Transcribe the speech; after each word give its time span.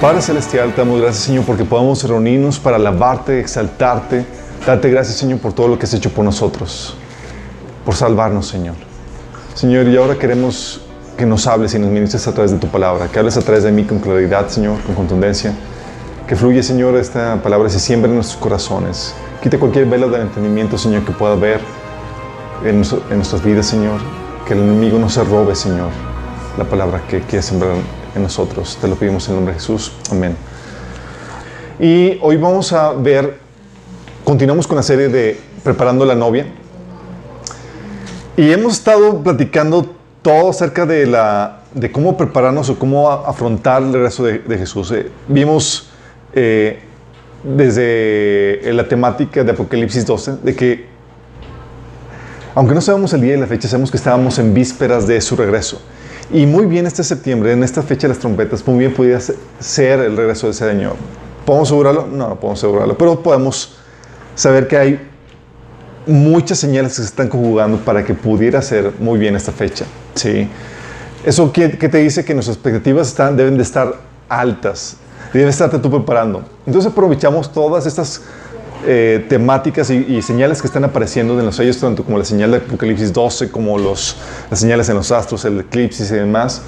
Padre 0.00 0.22
Celestial, 0.22 0.72
te 0.74 0.80
damos 0.80 1.00
gracias, 1.00 1.24
Señor, 1.24 1.44
porque 1.44 1.64
podamos 1.64 2.04
reunirnos 2.04 2.60
para 2.60 2.76
alabarte, 2.76 3.40
exaltarte, 3.40 4.24
darte 4.64 4.90
gracias, 4.90 5.16
Señor, 5.16 5.40
por 5.40 5.52
todo 5.52 5.66
lo 5.66 5.76
que 5.76 5.86
has 5.86 5.94
hecho 5.94 6.10
por 6.10 6.24
nosotros, 6.24 6.96
por 7.84 7.96
salvarnos, 7.96 8.46
Señor. 8.46 8.76
Señor, 9.54 9.88
y 9.88 9.96
ahora 9.96 10.14
queremos 10.14 10.82
que 11.16 11.26
nos 11.26 11.48
hables 11.48 11.74
y 11.74 11.80
nos 11.80 11.90
ministres 11.90 12.28
a 12.28 12.32
través 12.32 12.52
de 12.52 12.58
tu 12.58 12.68
palabra, 12.68 13.08
que 13.08 13.18
hables 13.18 13.36
a 13.38 13.40
través 13.40 13.64
de 13.64 13.72
mí 13.72 13.82
con 13.82 13.98
claridad, 13.98 14.46
Señor, 14.46 14.80
con 14.82 14.94
contundencia, 14.94 15.52
que 16.28 16.36
fluya, 16.36 16.62
Señor, 16.62 16.94
esta 16.96 17.42
palabra 17.42 17.66
y 17.66 17.72
se 17.72 17.80
siembre 17.80 18.08
en 18.08 18.14
nuestros 18.14 18.40
corazones. 18.40 19.16
Quita 19.42 19.58
cualquier 19.58 19.86
velo 19.86 20.08
del 20.08 20.20
entendimiento, 20.20 20.78
Señor, 20.78 21.04
que 21.04 21.10
pueda 21.10 21.32
haber 21.32 21.60
en, 22.64 22.84
en 22.84 23.16
nuestras 23.16 23.42
vidas, 23.42 23.66
Señor. 23.66 23.98
Que 24.46 24.54
el 24.54 24.60
enemigo 24.60 24.96
no 24.96 25.10
se 25.10 25.24
robe, 25.24 25.56
Señor, 25.56 25.90
la 26.56 26.62
palabra 26.62 27.02
que 27.08 27.20
quiere 27.22 27.42
sembrar 27.42 27.72
nosotros. 28.18 28.78
Te 28.80 28.88
lo 28.88 28.96
pedimos 28.96 29.26
en 29.26 29.32
el 29.32 29.36
nombre 29.36 29.54
de 29.54 29.60
Jesús. 29.60 29.92
Amén. 30.10 30.36
Y 31.80 32.18
hoy 32.22 32.36
vamos 32.36 32.72
a 32.72 32.92
ver, 32.92 33.38
continuamos 34.24 34.66
con 34.66 34.76
la 34.76 34.82
serie 34.82 35.08
de 35.08 35.40
Preparando 35.62 36.04
la 36.04 36.14
novia. 36.14 36.46
Y 38.36 38.52
hemos 38.52 38.74
estado 38.74 39.22
platicando 39.22 39.94
todo 40.22 40.50
acerca 40.50 40.86
de, 40.86 41.06
la, 41.06 41.62
de 41.74 41.90
cómo 41.90 42.16
prepararnos 42.16 42.68
o 42.70 42.78
cómo 42.78 43.10
afrontar 43.10 43.82
el 43.82 43.92
regreso 43.92 44.24
de, 44.24 44.38
de 44.38 44.58
Jesús. 44.58 44.90
Eh, 44.92 45.10
vimos 45.26 45.88
eh, 46.32 46.80
desde 47.42 48.72
la 48.72 48.86
temática 48.88 49.44
de 49.44 49.52
Apocalipsis 49.52 50.04
12 50.04 50.38
de 50.42 50.56
que, 50.56 50.86
aunque 52.54 52.74
no 52.74 52.80
sabemos 52.80 53.12
el 53.12 53.20
día 53.20 53.34
y 53.34 53.40
la 53.40 53.46
fecha, 53.46 53.68
sabemos 53.68 53.90
que 53.90 53.96
estábamos 53.96 54.38
en 54.38 54.52
vísperas 54.52 55.06
de 55.06 55.20
su 55.20 55.36
regreso. 55.36 55.80
Y 56.30 56.44
muy 56.44 56.66
bien 56.66 56.86
este 56.86 57.02
septiembre, 57.02 57.52
en 57.52 57.62
esta 57.62 57.82
fecha 57.82 58.02
de 58.02 58.08
las 58.08 58.18
trompetas, 58.18 58.66
muy 58.66 58.78
bien 58.80 58.92
podría 58.92 59.18
ser 59.60 60.00
el 60.00 60.16
regreso 60.16 60.46
de 60.46 60.52
ese 60.52 60.68
Señor. 60.68 60.96
¿Podemos 61.46 61.68
asegurarlo? 61.68 62.06
No, 62.06 62.28
no 62.28 62.34
podemos 62.38 62.58
asegurarlo, 62.58 62.98
pero 62.98 63.22
podemos 63.22 63.76
saber 64.34 64.68
que 64.68 64.76
hay 64.76 65.08
muchas 66.06 66.58
señales 66.58 66.92
que 66.92 67.02
se 67.02 67.08
están 67.08 67.28
conjugando 67.28 67.78
para 67.78 68.04
que 68.04 68.12
pudiera 68.12 68.60
ser 68.60 68.92
muy 68.98 69.18
bien 69.18 69.36
esta 69.36 69.52
fecha. 69.52 69.86
¿sí? 70.14 70.48
Eso 71.24 71.50
que, 71.50 71.68
te 71.68 71.98
dice 71.98 72.24
que 72.24 72.34
nuestras 72.34 72.56
expectativas 72.56 73.08
están, 73.08 73.36
deben 73.36 73.56
de 73.56 73.62
estar 73.62 73.94
altas, 74.28 74.96
debes 75.32 75.54
estarte 75.54 75.78
tú 75.78 75.90
preparando. 75.90 76.44
Entonces 76.66 76.92
aprovechamos 76.92 77.52
todas 77.52 77.86
estas 77.86 78.22
eh, 78.86 79.26
temáticas 79.28 79.90
y, 79.90 80.22
señales 80.22 80.60
que 80.60 80.68
están 80.68 80.84
apareciendo 80.84 81.38
en 81.38 81.46
los 81.46 81.56
sellos, 81.56 81.78
tanto 81.78 82.04
como 82.04 82.16
la 82.16 82.24
señal 82.24 82.52
de 82.52 82.56
Apocalipsis 82.58 83.12
12, 83.12 83.50
como 83.50 83.76
las 83.78 84.16
señales 84.52 84.88
en 84.88 84.94
los 84.94 85.10
astros, 85.10 85.44
el 85.44 85.60
eclipse 85.60 86.04
y 86.04 86.18
demás, 86.18 86.62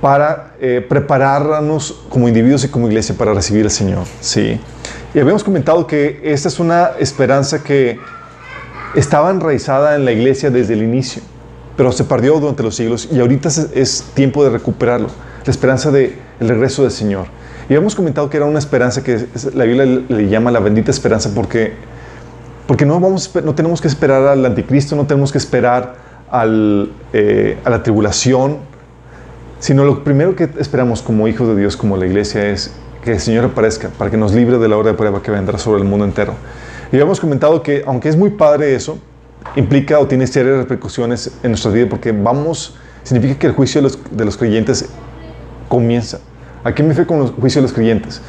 para 0.00 0.54
eh, 0.60 0.84
prepararnos 0.86 2.04
como 2.08 2.28
individuos 2.28 2.64
y 2.64 2.68
como 2.68 2.88
iglesia 2.88 3.14
para 3.16 3.34
recibir 3.34 3.64
al 3.64 3.70
Señor. 3.70 4.04
¿sí? 4.20 4.60
Y 5.14 5.18
habíamos 5.20 5.44
comentado 5.44 5.86
que 5.86 6.20
esta 6.24 6.48
es 6.48 6.58
una 6.58 6.90
esperanza 6.98 7.62
que 7.62 7.98
estaba 8.94 9.30
enraizada 9.30 9.94
en 9.94 10.04
la 10.04 10.12
iglesia 10.12 10.50
desde 10.50 10.74
el 10.74 10.82
inicio, 10.82 11.22
pero 11.76 11.92
se 11.92 12.04
perdió 12.04 12.40
durante 12.40 12.62
los 12.62 12.74
siglos 12.74 13.08
y 13.12 13.20
ahorita 13.20 13.48
es, 13.48 14.04
tiempo 14.14 14.42
de 14.42 14.50
recuperarlo, 14.50 15.08
la 15.44 15.50
esperanza 15.50 15.90
del 15.90 16.16
el 16.40 16.48
regreso 16.48 16.82
del 16.82 16.90
Señor. 16.90 17.26
Y 17.68 17.74
habíamos 17.74 17.94
comentado 17.94 18.30
que 18.30 18.38
era 18.38 18.46
una 18.46 18.58
esperanza 18.58 19.04
que 19.04 19.26
la 19.54 19.64
Biblia 19.64 19.84
le 20.08 20.28
llama 20.28 20.50
la 20.50 20.60
bendita 20.60 20.90
esperanza 20.90 21.30
porque, 21.34 21.74
porque 22.66 22.86
no, 22.86 22.98
vamos, 22.98 23.30
no 23.44 23.54
tenemos 23.54 23.82
que 23.82 23.88
esperar 23.88 24.22
al 24.26 24.44
anticristo, 24.46 24.96
no 24.96 25.06
tenemos 25.06 25.32
que 25.32 25.38
esperar 25.38 25.96
al, 26.30 26.90
eh, 27.12 27.58
a 27.64 27.70
la 27.70 27.82
tribulación, 27.82 28.58
sino 29.58 29.84
lo 29.84 30.02
primero 30.02 30.34
que 30.34 30.48
esperamos 30.58 31.02
como 31.02 31.28
hijos 31.28 31.46
de 31.48 31.56
Dios, 31.56 31.76
como 31.76 31.98
la 31.98 32.06
iglesia, 32.06 32.48
es 32.48 32.72
que 33.04 33.12
el 33.12 33.20
Señor 33.20 33.44
aparezca 33.44 33.88
para 33.98 34.10
que 34.10 34.16
nos 34.16 34.32
libre 34.32 34.58
de 34.58 34.68
la 34.68 34.78
hora 34.78 34.92
de 34.92 34.96
prueba 34.96 35.22
que 35.22 35.30
vendrá 35.30 35.58
sobre 35.58 35.82
el 35.82 35.86
mundo 35.86 36.06
entero. 36.06 36.34
Y 36.90 36.96
habíamos 36.96 37.20
comentado 37.20 37.62
que, 37.62 37.82
aunque 37.86 38.08
es 38.08 38.16
muy 38.16 38.30
padre 38.30 38.74
eso, 38.74 38.98
implica 39.56 39.98
o 39.98 40.06
tiene 40.06 40.26
serias 40.26 40.56
repercusiones 40.56 41.32
en 41.42 41.50
nuestra 41.50 41.70
vida 41.70 41.86
porque 41.90 42.12
vamos, 42.12 42.76
significa 43.02 43.38
que 43.38 43.46
el 43.46 43.52
juicio 43.52 43.80
de 43.80 43.82
los, 43.82 43.98
de 44.10 44.24
los 44.24 44.38
creyentes 44.38 44.88
comienza. 45.68 46.20
¿A 46.68 46.74
qué 46.74 46.82
me 46.82 46.90
refiero 46.90 47.08
con 47.08 47.22
el 47.22 47.28
juicio 47.28 47.62
de 47.62 47.66
los 47.66 47.72
creyentes? 47.72 48.20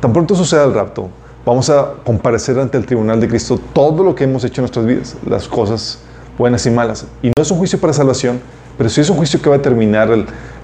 Tan 0.00 0.12
pronto 0.12 0.34
suceda 0.34 0.64
el 0.64 0.74
rapto, 0.74 1.08
vamos 1.44 1.70
a 1.70 1.94
comparecer 2.04 2.58
ante 2.58 2.76
el 2.76 2.84
tribunal 2.84 3.20
de 3.20 3.28
Cristo 3.28 3.60
todo 3.72 4.02
lo 4.02 4.12
que 4.12 4.24
hemos 4.24 4.42
hecho 4.42 4.60
en 4.60 4.62
nuestras 4.64 4.86
vidas, 4.86 5.16
las 5.24 5.46
cosas 5.46 6.00
buenas 6.36 6.66
y 6.66 6.70
malas. 6.70 7.06
Y 7.22 7.28
no 7.28 7.40
es 7.40 7.48
un 7.48 7.58
juicio 7.58 7.80
para 7.80 7.92
salvación, 7.92 8.40
pero 8.76 8.90
sí 8.90 9.00
es 9.00 9.08
un 9.08 9.16
juicio 9.16 9.40
que 9.40 9.48
va 9.48 9.54
a 9.54 9.62
terminar 9.62 10.08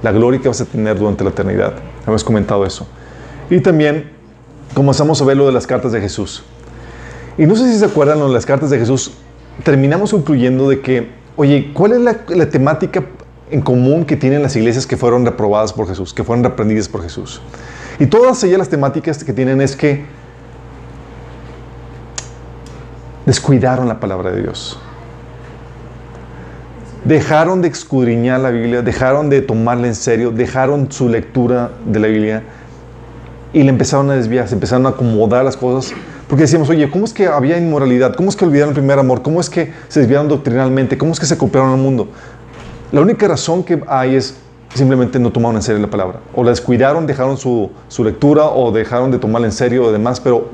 la 0.03 0.11
gloria 0.11 0.41
que 0.41 0.49
vas 0.49 0.61
a 0.63 0.65
tener 0.65 0.99
durante 0.99 1.23
la 1.23 1.31
eternidad. 1.31 1.75
Hemos 2.05 2.25
comentado 2.25 2.67
eso. 2.67 2.89
Y 3.49 3.61
también 3.61 4.11
comenzamos 4.75 5.23
a 5.23 5.25
ver 5.25 5.37
lo 5.37 5.47
de 5.47 5.53
las 5.53 5.65
cartas 5.65 5.93
de 5.93 6.01
Jesús. 6.01 6.43
Y 7.39 7.47
no 7.47 7.55
sé 7.55 7.73
si 7.73 7.79
se 7.79 7.85
acuerdan, 7.85 8.33
las 8.33 8.47
cartas 8.47 8.71
de 8.71 8.81
Jesús 8.81 9.13
terminamos 9.63 10.11
concluyendo 10.11 10.69
de 10.69 10.81
que, 10.81 11.09
oye, 11.37 11.71
¿cuál 11.73 11.93
es 11.93 12.01
la, 12.01 12.51
temática 12.51 13.05
en 13.53 13.61
común 13.61 14.05
que 14.05 14.17
tienen 14.17 14.43
las 14.43 14.57
iglesias 14.57 14.87
que 14.87 14.97
fueron 14.97 15.25
reprobadas 15.25 15.73
por 15.73 15.87
Jesús, 15.87 16.13
que 16.13 16.25
fueron 16.25 16.43
reprendidas 16.43 16.89
por 16.89 17.03
Jesús? 17.03 17.41
Y 17.99 18.07
todas 18.07 18.43
ellas 18.43 18.59
las 18.59 18.69
temáticas 18.69 19.23
que 19.23 19.33
tienen 19.33 19.61
es 19.61 19.77
que 19.77 20.05
descuidaron 23.27 23.87
la 23.87 24.01
palabra 24.01 24.33
de 24.33 24.43
Dios. 24.43 24.79
Dejaron 27.05 27.63
de 27.63 27.69
escudriñar 27.69 28.41
la 28.41 28.51
Biblia, 28.51 28.83
dejaron 28.83 29.29
de 29.29 29.43
tomarla 29.43 29.87
en 29.87 29.95
serio, 29.95 30.31
dejaron 30.31 30.91
su 30.91 31.09
lectura 31.09 31.73
de 31.85 32.01
la 32.01 32.09
Biblia 32.09 32.43
y 33.53 33.63
le 33.63 33.69
empezaron 33.69 34.11
a 34.11 34.15
desviar, 34.15 34.49
se 34.49 34.55
empezaron 34.55 34.87
a 34.87 34.91
acomodar 34.91 35.45
las 35.45 35.57
cosas 35.57 35.93
porque 36.33 36.45
decíamos, 36.45 36.71
oye, 36.71 36.89
¿cómo 36.91 37.05
es 37.05 37.13
que 37.13 37.27
había 37.27 37.59
inmoralidad? 37.59 38.15
¿Cómo 38.15 38.31
es 38.31 38.37
que 38.37 38.47
olvidaron 38.47 38.71
el 38.71 38.75
primer 38.75 38.99
amor? 38.99 39.21
¿Cómo 39.21 39.39
es 39.39 39.51
que 39.51 39.71
se 39.89 40.01
desviaron 40.01 40.29
doctrinalmente? 40.29 40.97
¿Cómo 40.97 41.13
es 41.13 41.21
que 41.21 41.27
se 41.27 41.37
copiaron 41.37 41.73
al 41.73 41.77
mundo? 41.77 42.09
La 42.93 43.01
única 43.01 43.27
razón 43.27 43.65
que 43.65 43.83
hay 43.89 44.17
es 44.17 44.37
simplemente 44.75 45.19
no 45.19 45.33
tomaron 45.33 45.57
en 45.57 45.63
serio 45.63 45.81
la 45.81 45.89
palabra. 45.89 46.21
O 46.35 46.45
la 46.45 46.51
descuidaron, 46.51 47.07
dejaron 47.07 47.37
su, 47.39 47.71
su 47.89 48.05
lectura 48.05 48.47
o 48.47 48.71
dejaron 48.71 49.11
de 49.11 49.19
tomarla 49.19 49.47
en 49.47 49.53
serio 49.53 49.85
o 49.85 49.93
demás, 49.93 50.21
pero 50.21 50.49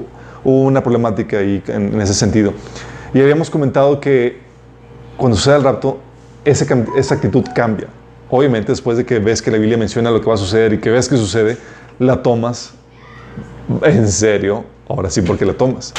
hubo 0.44 0.62
una 0.62 0.82
problemática 0.82 1.38
ahí 1.38 1.62
en, 1.66 2.00
ese 2.00 2.14
sentido. 2.14 2.52
Y 3.12 3.20
habíamos 3.20 3.50
comentado 3.50 4.00
que 4.00 4.38
cuando 5.16 5.36
sucede 5.36 5.56
el 5.56 5.64
rapto, 5.64 5.98
esa, 6.44 6.64
esa 6.96 7.14
actitud 7.16 7.44
cambia. 7.54 7.88
Obviamente, 8.30 8.70
después 8.70 8.96
de 8.96 9.04
que 9.04 9.18
ves 9.18 9.42
que 9.42 9.50
la 9.50 9.58
Biblia 9.58 9.76
menciona 9.76 10.10
lo 10.10 10.20
que 10.20 10.28
va 10.28 10.34
a 10.34 10.38
suceder 10.38 10.72
y 10.74 10.78
que 10.78 10.90
ves 10.90 11.08
que 11.08 11.16
sucede, 11.16 11.56
la 11.98 12.22
tomas 12.22 12.74
en 13.82 14.08
serio 14.08 14.64
ahora 14.88 15.10
sí 15.10 15.22
porque 15.22 15.44
la 15.44 15.54
tomas. 15.54 15.92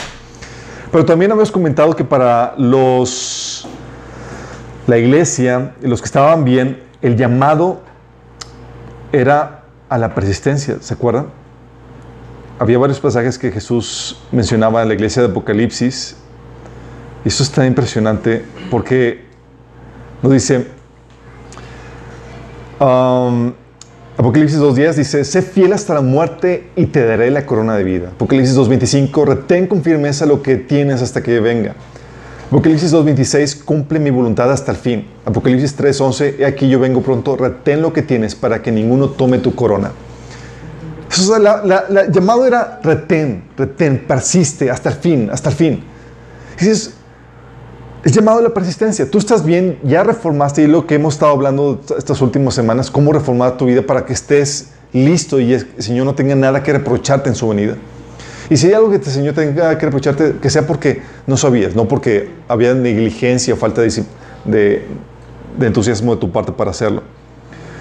Pero 0.92 1.06
también 1.06 1.32
habíamos 1.32 1.52
comentado 1.52 1.96
que 1.96 2.04
para 2.04 2.56
los, 2.58 3.49
la 4.90 4.98
iglesia, 4.98 5.76
los 5.82 6.02
que 6.02 6.06
estaban 6.06 6.44
bien, 6.44 6.82
el 7.02 7.16
llamado 7.16 7.82
era 9.12 9.64
a 9.88 9.98
la 9.98 10.14
persistencia, 10.16 10.78
¿se 10.82 10.94
acuerdan? 10.94 11.28
Había 12.60 12.78
varios 12.78 13.00
pasajes 13.00 13.38
que 13.38 13.52
Jesús 13.52 14.20
mencionaba 14.32 14.82
en 14.82 14.90
la 14.90 14.94
iglesia 14.94 15.22
de 15.22 15.30
Apocalipsis. 15.30 16.18
Y 17.24 17.30
eso 17.30 17.44
está 17.44 17.66
impresionante 17.66 18.44
porque 18.70 19.26
nos 20.22 20.34
dice, 20.34 20.68
um, 22.80 23.54
Apocalipsis 24.18 24.60
2.10 24.60 24.94
dice, 24.96 25.24
sé 25.24 25.42
fiel 25.42 25.72
hasta 25.72 25.94
la 25.94 26.02
muerte 26.02 26.70
y 26.76 26.88
te 26.88 27.06
daré 27.06 27.32
la 27.32 27.46
corona 27.46 27.78
de 27.78 27.84
vida. 27.84 28.10
Apocalipsis 28.10 28.58
2.25, 28.58 29.26
retén 29.26 29.68
con 29.68 29.82
firmeza 29.82 30.26
lo 30.26 30.42
que 30.42 30.58
tienes 30.58 31.02
hasta 31.02 31.24
que 31.24 31.40
venga. 31.40 31.76
Apocalipsis 32.50 32.92
2.26, 32.92 33.64
cumple 33.64 34.00
mi 34.00 34.10
voluntad 34.10 34.52
hasta 34.52 34.72
el 34.72 34.78
fin. 34.78 35.08
Apocalipsis 35.24 35.78
3.11, 35.78 36.40
he 36.40 36.46
aquí 36.48 36.68
yo 36.68 36.80
vengo 36.80 37.02
pronto, 37.02 37.38
retén 37.38 37.84
lo 37.84 37.94
que 37.94 38.02
tienes 38.02 38.34
para 38.34 38.64
que 38.64 38.72
ninguno 38.72 39.10
tome 39.10 39.38
tu 39.38 39.54
corona. 39.54 39.92
Eso, 41.12 41.38
la, 41.38 42.08
llamado 42.12 42.48
era 42.48 42.80
retén, 42.82 43.44
retén, 43.56 44.04
persiste 44.08 44.72
hasta 44.72 44.90
el 44.90 44.96
fin, 44.96 45.30
hasta 45.32 45.50
el 45.50 45.56
fin. 45.56 45.84
dices, 46.60 46.96
es 48.04 48.14
llamado 48.14 48.40
a 48.40 48.42
la 48.42 48.50
persistencia. 48.50 49.10
Tú 49.12 49.20
estás 49.20 49.46
bien, 49.46 49.78
ya 49.84 50.04
reformaste 50.04 50.64
y 50.64 50.68
lo 50.68 50.88
que 50.88 50.96
hemos 50.96 51.14
estado 51.14 51.34
hablando 51.34 51.80
estas 51.96 52.20
últimas 52.20 52.56
semanas, 52.56 52.90
cómo 52.90 53.14
reformar 53.14 53.58
tu 53.58 53.66
vida 53.66 53.84
para 53.84 54.06
que 54.06 54.14
estés 54.14 54.70
listo 54.92 55.40
y 55.40 55.54
el 55.54 55.68
Señor 55.78 56.08
no 56.08 56.16
tenga 56.16 56.34
nada 56.34 56.64
que 56.64 56.74
reprocharte 56.74 57.30
en 57.30 57.36
su 57.36 57.48
venida. 57.48 57.76
Y 58.50 58.58
si 58.58 58.68
hay 58.68 58.74
algo 58.74 58.90
que 58.90 58.98
el 58.98 59.04
Señor 59.04 59.36
tenga 59.36 59.78
que 59.78 59.86
reprocharte, 59.86 60.36
que 60.42 60.50
sea 60.50 60.66
porque 60.66 61.02
no 61.28 61.38
sabías, 61.38 61.76
no 61.76 61.88
porque 61.88 62.30
había 62.48 62.74
negligencia 62.74 63.54
o 63.54 63.58
falta 63.58 63.82
de, 63.82 64.04
de, 64.46 64.86
entusiasmo 65.62 66.16
de 66.16 66.22
tu 66.22 66.32
parte 66.32 66.52
para 66.52 66.72
hacerlo. 66.72 67.04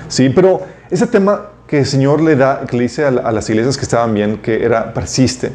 Sí, 0.08 0.28
pero 0.28 0.60
ese 0.90 1.06
tema 1.06 1.50
que 1.66 1.80
el 1.80 1.86
Señor 1.86 2.20
le 2.20 2.36
da, 2.36 2.64
que 2.66 2.76
le 2.76 2.82
dice 2.84 3.04
a, 3.04 3.08
a 3.08 3.32
las 3.32 3.48
iglesias 3.48 3.76
que 3.76 3.84
estaban 3.84 4.12
bien, 4.12 4.38
que 4.38 4.64
era 4.64 4.92
persiste 4.92 5.52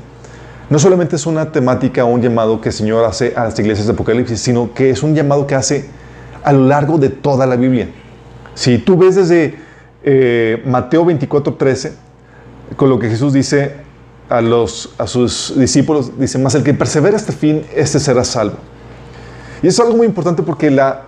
no 0.69 0.79
solamente 0.79 1.17
es 1.17 1.25
una 1.25 1.51
temática 1.51 2.05
o 2.05 2.07
un 2.07 2.21
llamado 2.21 2.59
que 2.59 2.69
el 2.69 2.73
Señor 2.73 3.05
hace 3.05 3.33
a 3.35 3.43
las 3.43 3.59
iglesias 3.59 3.85
de 3.85 3.93
Apocalipsis, 3.93 4.39
sino 4.39 4.73
que 4.73 4.89
es 4.89 5.03
un 5.03 5.13
llamado 5.13 5.45
que 5.45 5.55
hace 5.55 5.85
a 6.43 6.51
lo 6.53 6.65
largo 6.65 6.97
de 6.97 7.09
toda 7.09 7.45
la 7.45 7.55
Biblia. 7.55 7.89
Si 8.55 8.77
tú 8.77 8.97
ves 8.97 9.15
desde 9.15 9.55
eh, 10.03 10.63
Mateo 10.65 11.05
24, 11.05 11.53
13, 11.53 11.93
con 12.75 12.89
lo 12.89 12.97
que 12.97 13.09
Jesús 13.09 13.33
dice 13.33 13.82
a, 14.33 14.41
los, 14.41 14.89
a 14.97 15.05
sus 15.05 15.53
discípulos, 15.55 16.17
dice, 16.17 16.39
más 16.39 16.55
el 16.55 16.63
que 16.63 16.73
persevera 16.73 17.15
hasta 17.15 17.31
el 17.31 17.37
fin, 17.37 17.65
este 17.75 17.99
será 17.99 18.23
salvo. 18.23 18.55
Y 19.61 19.67
es 19.67 19.79
algo 19.79 19.95
muy 19.95 20.07
importante 20.07 20.41
porque 20.41 20.71
la, 20.71 21.03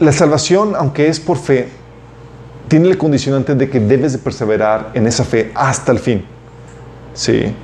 la 0.00 0.12
salvación, 0.12 0.72
aunque 0.76 1.08
es 1.08 1.20
por 1.20 1.36
fe, 1.36 1.68
tiene 2.68 2.88
el 2.88 2.96
condicionante 2.96 3.54
de 3.54 3.68
que 3.68 3.80
debes 3.80 4.12
de 4.12 4.18
perseverar 4.18 4.92
en 4.94 5.06
esa 5.06 5.24
fe 5.24 5.52
hasta 5.54 5.92
el 5.92 5.98
fin. 5.98 6.24
Sí. 7.12 7.54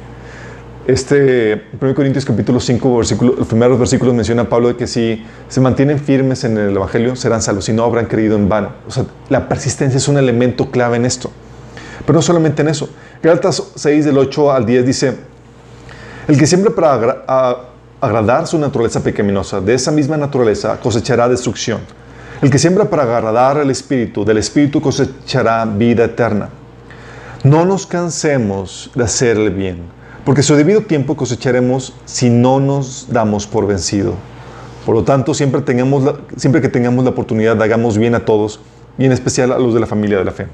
Este 0.86 1.68
1 1.80 1.94
Corintios 1.94 2.26
capítulo 2.26 2.60
5, 2.60 2.96
versículo, 2.98 3.34
los 3.38 3.46
primeros 3.46 3.78
versículos 3.78 4.14
menciona 4.14 4.50
Pablo 4.50 4.68
de 4.68 4.76
que 4.76 4.86
si 4.86 5.24
se 5.48 5.62
mantienen 5.62 5.98
firmes 5.98 6.44
en 6.44 6.58
el 6.58 6.76
Evangelio 6.76 7.16
serán 7.16 7.40
salvos, 7.40 7.64
si 7.64 7.72
no 7.72 7.84
habrán 7.84 8.04
creído 8.04 8.36
en 8.36 8.50
vano. 8.50 8.72
O 8.86 8.90
sea, 8.90 9.06
la 9.30 9.48
persistencia 9.48 9.96
es 9.96 10.08
un 10.08 10.18
elemento 10.18 10.70
clave 10.70 10.96
en 10.96 11.06
esto. 11.06 11.30
Pero 12.04 12.16
no 12.16 12.22
solamente 12.22 12.62
en 12.62 12.68
eso. 12.68 12.88
Gálatas 13.22 13.62
6 13.74 14.04
del 14.04 14.18
8 14.18 14.52
al 14.52 14.66
10 14.66 14.86
dice, 14.86 15.16
el 16.28 16.38
que 16.38 16.46
siempre 16.46 16.70
para 16.70 17.64
agradar 18.00 18.46
su 18.46 18.58
naturaleza 18.58 19.02
pecaminosa, 19.02 19.60
de 19.60 19.74
esa 19.74 19.90
misma 19.90 20.16
naturaleza 20.16 20.78
cosechará 20.80 21.28
destrucción. 21.28 21.80
El 22.40 22.50
que 22.50 22.58
siembra 22.58 22.86
para 22.86 23.04
agradar 23.04 23.58
al 23.58 23.70
Espíritu, 23.70 24.24
del 24.24 24.38
Espíritu 24.38 24.80
cosechará 24.80 25.64
vida 25.64 26.04
eterna. 26.04 26.48
No 27.44 27.64
nos 27.64 27.86
cansemos 27.86 28.90
de 28.94 29.04
hacer 29.04 29.36
el 29.36 29.50
bien, 29.50 29.82
porque 30.24 30.42
su 30.42 30.56
debido 30.56 30.80
tiempo 30.80 31.16
cosecharemos 31.16 31.92
si 32.04 32.30
no 32.30 32.58
nos 32.58 33.06
damos 33.10 33.46
por 33.46 33.66
vencido. 33.68 34.14
Por 34.84 34.96
lo 34.96 35.04
tanto, 35.04 35.34
siempre 35.34 35.62
que 35.62 36.68
tengamos 36.68 37.04
la 37.04 37.10
oportunidad, 37.10 37.62
hagamos 37.62 37.96
bien 37.96 38.16
a 38.16 38.24
todos, 38.24 38.58
y 38.98 39.04
en 39.04 39.12
especial 39.12 39.52
a 39.52 39.58
los 39.58 39.74
de 39.74 39.80
la 39.80 39.86
familia 39.86 40.18
de 40.18 40.24
la 40.24 40.32
fe. 40.32 40.48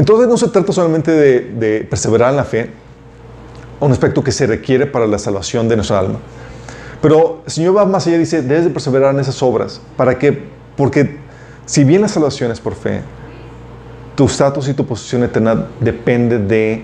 Entonces 0.00 0.28
no 0.28 0.38
se 0.38 0.48
trata 0.48 0.72
solamente 0.72 1.12
de, 1.12 1.40
de 1.40 1.84
perseverar 1.84 2.30
en 2.30 2.36
la 2.36 2.44
fe, 2.44 2.70
un 3.80 3.92
aspecto 3.92 4.24
que 4.24 4.32
se 4.32 4.46
requiere 4.46 4.86
para 4.86 5.06
la 5.06 5.18
salvación 5.18 5.68
de 5.68 5.76
nuestra 5.76 5.98
alma, 5.98 6.18
pero 7.02 7.42
el 7.44 7.52
Señor 7.52 7.76
va 7.76 7.84
más 7.84 8.06
allá 8.06 8.16
y 8.16 8.20
dice, 8.20 8.40
debes 8.40 8.64
de 8.64 8.70
perseverar 8.70 9.12
en 9.14 9.20
esas 9.20 9.42
obras. 9.42 9.82
¿Para 9.98 10.18
qué? 10.18 10.42
Porque 10.74 11.18
si 11.66 11.84
bien 11.84 12.00
la 12.00 12.08
salvación 12.08 12.50
es 12.50 12.60
por 12.60 12.76
fe, 12.76 13.02
tu 14.14 14.24
estatus 14.24 14.68
y 14.68 14.72
tu 14.72 14.86
posición 14.86 15.22
eterna 15.22 15.66
depende 15.80 16.38
de 16.38 16.82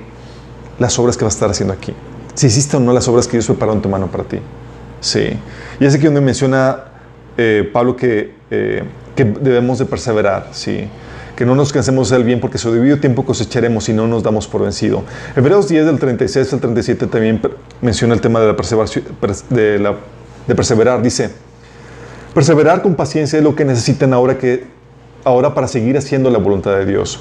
las 0.79 0.99
obras 0.99 1.17
que 1.17 1.25
vas 1.25 1.33
a 1.33 1.37
estar 1.37 1.51
haciendo 1.51 1.73
aquí. 1.73 1.95
Si 2.35 2.49
hiciste 2.49 2.77
o 2.77 2.81
no 2.81 2.93
las 2.93 3.09
obras 3.09 3.27
que 3.27 3.39
Dios 3.39 3.47
preparó 3.47 3.73
en 3.73 3.81
tu 3.81 3.89
mano 3.89 4.09
para 4.09 4.25
ti. 4.25 4.41
Sí. 5.01 5.39
Y 5.81 5.87
es 5.87 5.95
aquí 5.95 6.05
donde 6.05 6.21
menciona 6.21 6.85
eh, 7.39 7.67
Pablo 7.73 7.97
que, 7.97 8.35
eh, 8.51 8.83
que, 9.17 9.25
debemos 9.25 9.79
de 9.79 9.87
perseverar. 9.87 10.49
Sí. 10.53 10.89
Que 11.35 11.45
no 11.45 11.55
nos 11.55 11.73
cansemos 11.73 12.09
del 12.11 12.25
bien 12.25 12.41
porque 12.41 12.57
su 12.57 12.73
debido 12.73 12.99
tiempo 12.99 13.25
cosecharemos 13.25 13.89
y 13.89 13.93
no 13.93 14.07
nos 14.07 14.23
damos 14.23 14.47
por 14.47 14.63
vencido. 14.63 15.03
Hebreos 15.35 15.69
10 15.69 15.87
del 15.87 15.99
36 15.99 16.53
al 16.53 16.61
37 16.61 17.07
también 17.09 17.41
menciona 17.81 18.15
el 18.15 18.21
tema 18.21 18.41
de 18.41 18.47
la, 18.47 18.57
de, 19.51 19.79
la, 19.79 19.95
de 20.47 20.55
perseverar. 20.55 21.03
Dice, 21.03 21.31
perseverar 22.33 22.81
con 22.83 22.95
paciencia 22.95 23.39
es 23.39 23.45
lo 23.45 23.55
que 23.55 23.65
necesitan 23.65 24.15
ahora, 24.15 24.39
que, 24.39 24.65
ahora 25.25 25.55
para 25.55 25.69
seguir 25.69 25.99
haciendo 25.99 26.31
la 26.31 26.39
voluntad 26.39 26.77
de 26.77 26.87
Dios. 26.87 27.21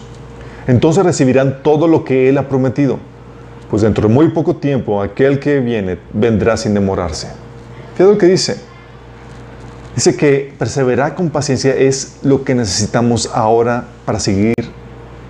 Entonces 0.68 1.04
recibirán 1.04 1.62
todo 1.62 1.88
lo 1.88 2.04
que 2.04 2.30
Él 2.30 2.38
ha 2.38 2.48
prometido. 2.48 3.00
Pues 3.70 3.82
dentro 3.82 4.08
de 4.08 4.14
muy 4.14 4.30
poco 4.30 4.56
tiempo 4.56 5.02
aquel 5.02 5.40
que 5.40 5.60
viene 5.60 5.98
vendrá 6.14 6.56
sin 6.56 6.74
demorarse. 6.74 7.28
Fíjate 7.96 8.14
lo 8.14 8.18
que 8.18 8.28
dice. 8.28 8.75
Dice 9.96 10.18
que 10.18 10.54
perseverar 10.60 11.16
con 11.16 11.30
paciencia 11.30 11.74
es 11.74 12.18
lo 12.22 12.44
que 12.44 12.54
necesitamos 12.54 13.32
ahora 13.34 13.86
para 14.06 14.20
seguir 14.20 14.54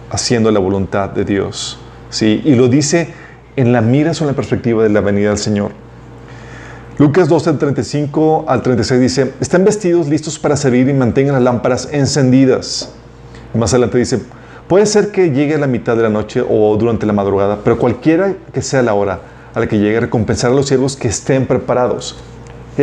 haciendo 0.10 0.50
la 0.50 0.60
voluntad 0.60 1.10
de 1.10 1.24
Dios. 1.24 1.78
¿sí? 2.10 2.42
Y 2.44 2.56
lo 2.56 2.68
dice 2.68 3.10
en 3.56 3.72
la 3.72 3.82
mira 3.82 4.12
o 4.12 4.22
en 4.22 4.28
la 4.28 4.34
perspectiva 4.34 4.82
de 4.82 4.90
la 4.90 5.02
venida 5.02 5.30
del 5.30 5.38
Señor. 5.38 5.72
Lucas 6.98 7.30
12, 7.30 7.54
35 7.54 8.46
al 8.48 8.64
36 8.64 9.02
dice, 9.02 9.34
están 9.40 9.66
vestidos 9.66 10.08
listos 10.08 10.40
para 10.40 10.56
servir 10.56 10.90
y 10.90 10.94
mantengan 10.94 11.36
las 11.36 11.44
lámparas 11.44 11.90
encendidas. 11.92 12.90
Más 13.54 13.72
adelante 13.72 14.00
dice, 14.00 14.20
puede 14.68 14.88
ser 14.88 15.12
que 15.12 15.30
llegue 15.30 15.54
a 15.54 15.58
la 15.60 15.68
mitad 15.68 15.96
de 15.96 16.02
la 16.02 16.10
noche 16.10 16.42
o 16.42 16.76
durante 16.76 17.06
la 17.06 17.14
madrugada, 17.14 17.60
pero 17.64 17.78
cualquiera 17.78 18.34
que 18.52 18.64
sea 18.64 18.82
la 18.82 18.96
hora 18.96 19.20
a 19.54 19.60
la 19.60 19.68
que 19.68 19.78
llegue, 19.78 20.00
recompensar 20.00 20.52
a 20.52 20.54
los 20.56 20.68
siervos 20.68 20.96
que 20.96 21.08
estén 21.08 21.46
preparados 21.46 22.18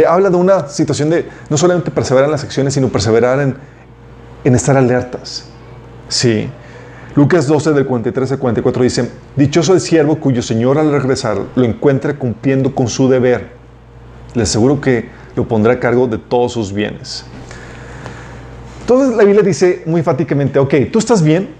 habla 0.09 0.31
de 0.31 0.37
una 0.37 0.69
situación 0.69 1.11
de 1.11 1.29
no 1.50 1.56
solamente 1.56 1.91
perseverar 1.91 2.27
en 2.27 2.33
las 2.33 2.44
acciones, 2.44 2.75
sino 2.75 2.89
perseverar 2.89 3.41
en, 3.41 3.56
en 4.44 4.55
estar 4.55 4.77
alertas. 4.77 5.44
Sí. 6.09 6.49
Lucas 7.15 7.47
12, 7.47 7.73
del 7.73 7.87
43 7.87 8.33
al 8.33 8.39
44 8.39 8.83
dice, 8.83 9.11
Dichoso 9.37 9.75
el 9.75 9.81
siervo 9.81 10.17
cuyo 10.19 10.43
Señor 10.43 10.79
al 10.79 10.91
regresar 10.91 11.39
lo 11.55 11.65
encuentre 11.65 12.17
cumpliendo 12.17 12.75
con 12.75 12.89
su 12.89 13.09
deber. 13.09 13.50
Le 14.35 14.44
aseguro 14.44 14.81
que 14.81 15.11
lo 15.37 15.47
pondrá 15.47 15.75
a 15.75 15.81
cargo 15.81 16.06
de 16.06 16.19
todos 16.19 16.53
sus 16.53 16.73
bienes. 16.73 17.25
Entonces 18.81 19.17
la 19.17 19.25
Biblia 19.25 19.43
dice 19.43 19.83
muy 19.87 20.00
enfáticamente, 20.00 20.59
ok, 20.59 20.75
¿tú 20.91 20.99
estás 20.99 21.23
bien? 21.23 21.50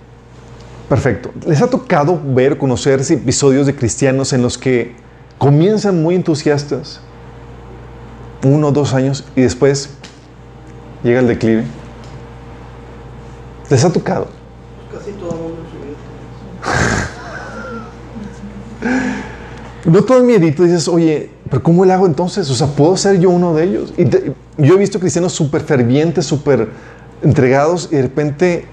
Perfecto. 0.89 1.31
¿Les 1.47 1.63
ha 1.63 1.69
tocado 1.69 2.21
ver, 2.23 2.59
conocer 2.59 3.01
episodios 3.09 3.67
de 3.67 3.75
cristianos 3.75 4.33
en 4.33 4.43
los 4.43 4.59
que 4.59 4.95
comienzan 5.39 6.03
muy 6.03 6.15
entusiastas, 6.15 7.01
uno 8.45 8.69
o 8.69 8.73
dos 8.73 8.95
años 8.95 9.25
y 9.37 9.43
después 9.43 9.91
llega 11.03 11.21
el 11.21 11.29
declive. 11.29 11.65
¿Les 13.71 13.85
ha 13.85 13.93
tocado? 13.93 14.29
Casi 14.93 15.13
todo 15.13 15.31
el 15.33 15.39
mundo 15.39 15.63
No 19.85 20.05
todo 20.05 20.19
el 20.19 20.25
miedito 20.25 20.63
dices, 20.63 20.87
oye, 20.89 21.31
pero 21.51 21.63
¿cómo 21.63 21.85
le 21.85 21.93
hago 21.93 22.07
entonces? 22.07 22.49
O 22.51 22.55
sea, 22.55 22.69
¿puedo 22.69 22.97
ser 22.97 23.19
yo 23.19 23.31
uno 23.31 23.55
de 23.55 23.65
ellos? 23.65 23.93
Y 23.97 24.05
yo 24.65 24.75
he 24.75 24.79
visto 24.79 25.01
cristianos 25.01 25.33
súper 25.33 25.63
fervientes, 25.63 26.25
súper 26.25 26.69
entregados 27.23 27.89
y 27.91 27.97
de 27.97 28.03
repente 28.03 28.67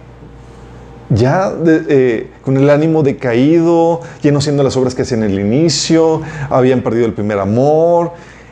ya 1.09 1.51
eh, 1.65 2.29
con 2.43 2.57
el 2.57 2.69
ánimo 2.69 3.01
decaído, 3.01 4.01
ya 4.21 4.31
no 4.31 4.37
haciendo 4.37 4.61
las 4.61 4.77
obras 4.77 4.93
que 4.93 5.01
hacían 5.01 5.23
en 5.23 5.31
el 5.31 5.39
inicio, 5.39 6.21
habían 6.49 6.81
perdido 6.81 7.07
el 7.07 7.13
primer 7.13 7.39
amor 7.39 8.11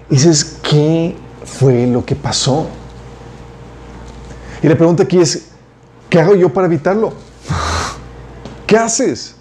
dices, 0.10 0.60
¿qué 0.64 1.16
fue 1.44 1.88
lo 1.88 2.06
que 2.06 2.16
pasó? 2.16 2.68
Y 4.62 4.68
la 4.68 4.76
pregunta 4.76 5.04
aquí 5.04 5.20
es, 5.20 5.50
¿qué 6.10 6.20
hago 6.20 6.36
yo 6.36 6.52
para 6.52 6.68
evitarlo? 6.68 7.14
¿Qué 8.66 8.78
haces? 8.78 9.36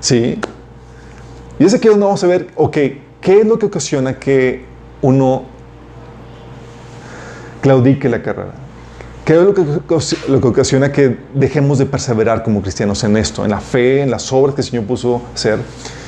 ¿Sí? 0.00 0.38
Y 1.58 1.64
es 1.64 1.74
aquí 1.74 1.88
donde 1.88 2.04
vamos 2.04 2.22
a 2.24 2.26
ver, 2.26 2.48
ok, 2.56 2.76
¿qué 3.20 3.40
es 3.40 3.46
lo 3.46 3.58
que 3.58 3.66
ocasiona 3.66 4.18
que 4.18 4.64
uno 5.02 5.44
claudique 7.60 8.08
la 8.08 8.22
carrera? 8.22 8.54
¿Qué 9.24 9.34
es 9.34 9.42
lo 9.42 9.54
que, 9.54 9.62
lo 10.28 10.40
que 10.40 10.48
ocasiona 10.48 10.92
que 10.92 11.16
dejemos 11.32 11.78
de 11.78 11.86
perseverar 11.86 12.42
como 12.42 12.60
cristianos 12.60 13.02
en 13.04 13.16
esto, 13.16 13.44
en 13.44 13.50
la 13.52 13.60
fe, 13.60 14.02
en 14.02 14.10
las 14.10 14.30
obras 14.32 14.54
que 14.54 14.60
el 14.60 14.66
Señor 14.66 14.84
puso 14.84 15.22
hacer? 15.32 15.60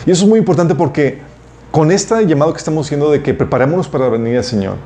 Y 0.04 0.11
eso 0.11 0.25
es 0.25 0.28
muy 0.28 0.38
importante 0.38 0.75
porque 0.75 1.23
con 1.76 1.92
este 1.92 2.26
llamado 2.26 2.54
que 2.54 2.59
estamos 2.59 2.87
haciendo 2.87 3.11
de 3.11 3.23
que 3.23 3.35
preparémonos 3.35 3.87
para 3.87 4.09
venir 4.09 4.38
al 4.38 4.45
Señor, 4.45 4.76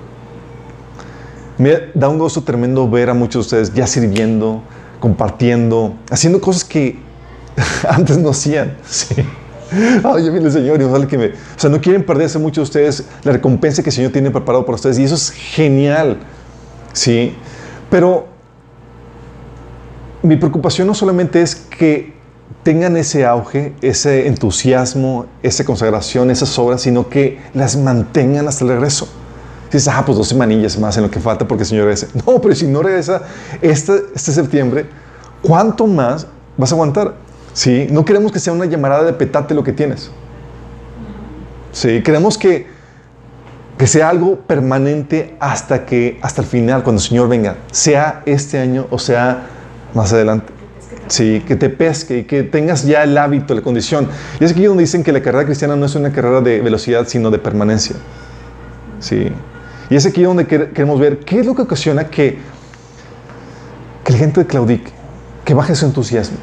me 1.56 1.82
da 1.94 2.09
un 2.09 2.18
gozo 2.18 2.42
tremendo 2.42 2.90
ver 2.90 3.11
a 3.11 3.14
muchos 3.14 3.49
de 3.49 3.59
ustedes 3.62 3.73
ya 3.73 3.87
sirviendo, 3.87 4.61
compartiendo, 4.99 5.94
haciendo 6.11 6.40
cosas 6.40 6.64
que 6.64 6.99
antes 7.88 8.18
no 8.18 8.30
hacían. 8.30 8.76
Sí. 8.85 9.14
Ay, 10.02 10.30
viene 10.30 10.47
el 10.47 10.50
Señor 10.50 10.82
y 10.82 11.06
que 11.06 11.16
me... 11.16 11.26
O 11.26 11.32
sea, 11.54 11.70
no 11.70 11.80
quieren 11.80 12.04
perderse 12.04 12.40
muchos 12.40 12.73
de 12.73 12.80
ustedes 12.80 13.09
la 13.23 13.30
recompensa 13.30 13.85
que 13.85 13.90
el 13.90 13.94
Señor 13.94 14.11
tiene 14.11 14.32
preparado 14.32 14.66
para 14.66 14.75
ustedes 14.75 14.99
y 14.99 15.04
eso 15.04 15.14
es 15.14 15.30
genial. 15.30 16.16
Sí. 16.92 17.37
Pero 17.88 18.26
mi 20.25 20.35
preocupación 20.35 20.88
no 20.88 20.94
solamente 20.94 21.40
es 21.40 21.54
que 21.54 22.14
tengan 22.62 22.96
ese 22.96 23.24
auge, 23.24 23.72
ese 23.80 24.26
entusiasmo, 24.26 25.26
esa 25.42 25.64
consagración, 25.64 26.30
esas 26.30 26.58
obras, 26.58 26.82
sino 26.82 27.08
que 27.08 27.40
las 27.54 27.76
mantengan 27.76 28.48
hasta 28.48 28.64
el 28.64 28.70
regreso. 28.70 29.08
Dices, 29.72 29.88
ah, 29.88 30.02
pues 30.04 30.18
dos 30.18 30.28
semanillas 30.28 30.78
más 30.78 30.96
en 30.96 31.04
lo 31.04 31.10
que 31.10 31.20
falta 31.20 31.46
porque 31.46 31.62
el 31.62 31.68
Señor 31.68 31.84
regresa. 31.84 32.08
No, 32.26 32.40
pero 32.40 32.54
si 32.54 32.66
no 32.66 32.82
regresa 32.82 33.22
este, 33.62 34.02
este 34.14 34.32
septiembre, 34.32 34.86
¿cuánto 35.42 35.86
más 35.86 36.26
vas 36.56 36.72
a 36.72 36.74
aguantar? 36.74 37.14
¿Sí? 37.52 37.86
No 37.90 38.04
queremos 38.04 38.32
que 38.32 38.40
sea 38.40 38.52
una 38.52 38.66
llamarada 38.66 39.04
de 39.04 39.12
petate 39.12 39.54
lo 39.54 39.64
que 39.64 39.72
tienes. 39.72 40.10
Sí, 41.72 42.02
queremos 42.02 42.36
que, 42.36 42.66
que 43.78 43.86
sea 43.86 44.08
algo 44.08 44.40
permanente 44.40 45.36
hasta 45.38 45.86
que, 45.86 46.18
hasta 46.20 46.42
el 46.42 46.48
final, 46.48 46.82
cuando 46.82 47.00
el 47.00 47.08
Señor 47.08 47.28
venga, 47.28 47.56
sea 47.70 48.22
este 48.26 48.58
año 48.58 48.86
o 48.90 48.98
sea 48.98 49.46
más 49.94 50.12
adelante. 50.12 50.59
Sí, 51.10 51.42
que 51.44 51.56
te 51.56 51.68
pesque 51.70 52.18
y 52.18 52.24
que 52.24 52.44
tengas 52.44 52.84
ya 52.84 53.02
el 53.02 53.18
hábito, 53.18 53.52
la 53.52 53.62
condición. 53.62 54.08
Y 54.38 54.44
es 54.44 54.52
aquí 54.52 54.64
donde 54.64 54.84
dicen 54.84 55.02
que 55.02 55.10
la 55.10 55.20
carrera 55.20 55.44
cristiana 55.44 55.74
no 55.74 55.86
es 55.86 55.94
una 55.96 56.12
carrera 56.12 56.40
de 56.40 56.60
velocidad, 56.60 57.06
sino 57.08 57.32
de 57.32 57.38
permanencia. 57.40 57.96
Sí. 59.00 59.32
Y 59.90 59.96
es 59.96 60.06
aquí 60.06 60.22
donde 60.22 60.46
queremos 60.46 61.00
ver 61.00 61.18
qué 61.18 61.40
es 61.40 61.46
lo 61.46 61.56
que 61.56 61.62
ocasiona 61.62 62.06
que, 62.06 62.38
que 64.04 64.12
la 64.12 64.18
gente 64.18 64.46
claudique, 64.46 64.92
que 65.44 65.52
baje 65.52 65.74
su 65.74 65.84
entusiasmo. 65.84 66.38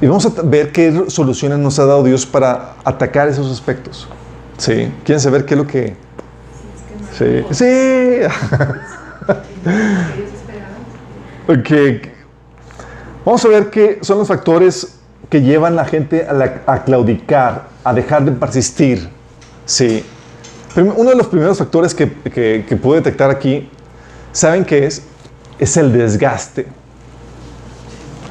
Y 0.00 0.08
vamos 0.08 0.26
a 0.26 0.42
ver 0.42 0.72
qué 0.72 1.04
soluciones 1.06 1.60
nos 1.60 1.78
ha 1.78 1.86
dado 1.86 2.02
Dios 2.02 2.26
para 2.26 2.74
atacar 2.82 3.28
esos 3.28 3.52
aspectos. 3.52 4.08
¿Sí? 4.56 4.92
¿Quieren 5.04 5.20
saber 5.20 5.44
qué 5.44 5.54
es 5.54 5.58
lo 5.58 5.66
que... 5.68 5.94
Sí. 7.16 7.44
Sí. 7.52 8.18
ok. 11.46 12.17
Vamos 13.28 13.44
a 13.44 13.48
ver 13.48 13.68
qué 13.68 13.98
son 14.00 14.16
los 14.16 14.26
factores 14.26 14.94
que 15.28 15.42
llevan 15.42 15.74
a 15.74 15.76
la 15.76 15.84
gente 15.84 16.26
a, 16.66 16.82
claudicar, 16.82 17.68
a 17.84 17.92
dejar 17.92 18.24
de 18.24 18.32
persistir. 18.32 19.06
Sí. 19.66 20.02
Uno 20.74 21.10
de 21.10 21.14
los 21.14 21.26
primeros 21.26 21.58
factores 21.58 21.94
que, 21.94 22.10
que, 22.10 22.76
pude 22.76 23.00
detectar 23.00 23.30
aquí, 23.30 23.68
¿saben 24.32 24.64
qué 24.64 24.86
es? 24.86 25.02
Es 25.58 25.76
el 25.76 25.92
desgaste, 25.92 26.68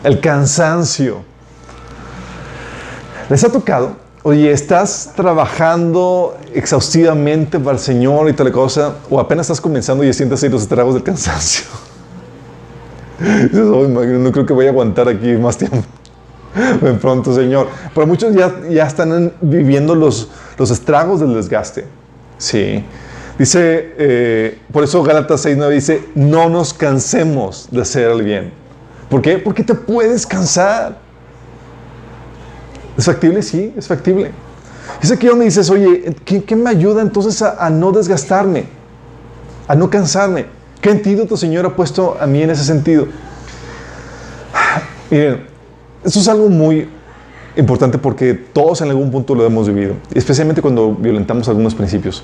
el 0.04 0.20
cansancio. 0.20 1.22
¿Les 3.30 3.44
ha 3.44 3.51
tocado? 3.51 3.98
Oye, 4.24 4.51
¿estás 4.51 5.12
trabajando 5.16 6.36
exhaustivamente 6.56 7.60
para 7.60 7.74
el 7.74 7.80
Señor 7.80 8.30
y 8.30 8.34
tal 8.34 8.51
cosa? 8.51 8.96
¿O 9.12 9.20
apenas 9.20 9.44
estás 9.44 9.62
comenzando 9.62 10.04
y 10.04 10.12
sientes 10.12 10.42
ahí 10.42 10.50
los 10.50 10.63
estragos 10.63 10.96
del 10.96 11.04
cansancio? 11.04 11.87
No 13.19 14.31
creo 14.31 14.45
que 14.45 14.53
voy 14.53 14.67
a 14.67 14.69
aguantar 14.69 15.07
aquí 15.09 15.33
más 15.33 15.57
tiempo. 15.57 15.83
De 16.81 16.93
pronto, 16.93 17.33
Señor. 17.33 17.67
Pero 17.93 18.07
muchos 18.07 18.33
ya, 18.33 18.53
ya 18.69 18.86
están 18.88 19.33
viviendo 19.41 19.95
los, 19.95 20.29
los 20.57 20.71
estragos 20.71 21.19
del 21.19 21.33
desgaste. 21.33 21.86
Sí. 22.38 22.83
Dice, 23.38 23.93
eh, 23.97 24.59
por 24.71 24.83
eso 24.83 25.03
Gálatas 25.03 25.45
6.9 25.45 25.69
dice, 25.69 26.03
no 26.15 26.50
nos 26.50 26.74
cansemos 26.74 27.67
de 27.69 27.81
hacer 27.81 28.09
el 28.09 28.24
bien. 28.24 28.51
¿Por 29.09 29.21
qué? 29.21 29.38
Porque 29.38 29.63
te 29.63 29.75
puedes 29.75 30.25
cansar. 30.25 30.97
¿Es 32.97 33.05
factible? 33.05 33.43
Sí, 33.43 33.74
es 33.77 33.88
factible. 33.88 34.31
Es 35.01 35.12
aquí 35.12 35.27
donde 35.27 35.45
dices, 35.45 35.69
oye, 35.69 36.15
¿qué, 36.25 36.55
me 36.55 36.69
ayuda 36.71 37.01
entonces 37.01 37.41
a, 37.41 37.69
no 37.69 37.91
desgastarme? 37.91 38.65
A 39.67 39.75
no 39.75 39.89
cansarme. 39.89 40.47
¿Qué 40.81 40.91
antídoto, 40.91 41.36
Señor, 41.38 41.65
ha 41.65 41.75
puesto 41.75 42.17
a 42.19 42.27
mí 42.27 42.41
en 42.41 42.51
ese 42.51 42.63
sentido? 42.63 43.07
Miren, 45.10 45.48
esto 46.03 46.19
es 46.19 46.27
algo 46.27 46.50
muy 46.50 46.88
importante 47.55 47.98
porque 47.98 48.36
todos 48.36 48.81
en 48.81 48.89
algún 48.89 49.10
punto 49.10 49.34
lo 49.34 49.43
hemos 49.46 49.67
vivido, 49.67 49.96
especialmente 50.13 50.62
cuando 50.62 50.93
violentamos 50.93 51.48
algunos 51.48 51.74
principios. 51.74 52.24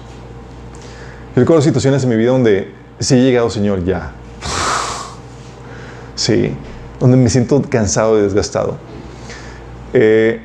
Yo 1.36 1.40
recuerdo 1.40 1.64
situaciones 1.64 2.04
en 2.04 2.10
mi 2.10 2.16
vida 2.16 2.30
donde 2.30 2.72
sí 3.00 3.16
he 3.16 3.24
llegado, 3.24 3.50
Señor, 3.50 3.84
ya. 3.84 4.12
Sí, 6.16 6.56
donde 7.00 7.18
me 7.18 7.28
siento 7.28 7.60
cansado 7.68 8.20
y 8.20 8.22
desgastado. 8.22 8.78
Eh, 9.94 10.40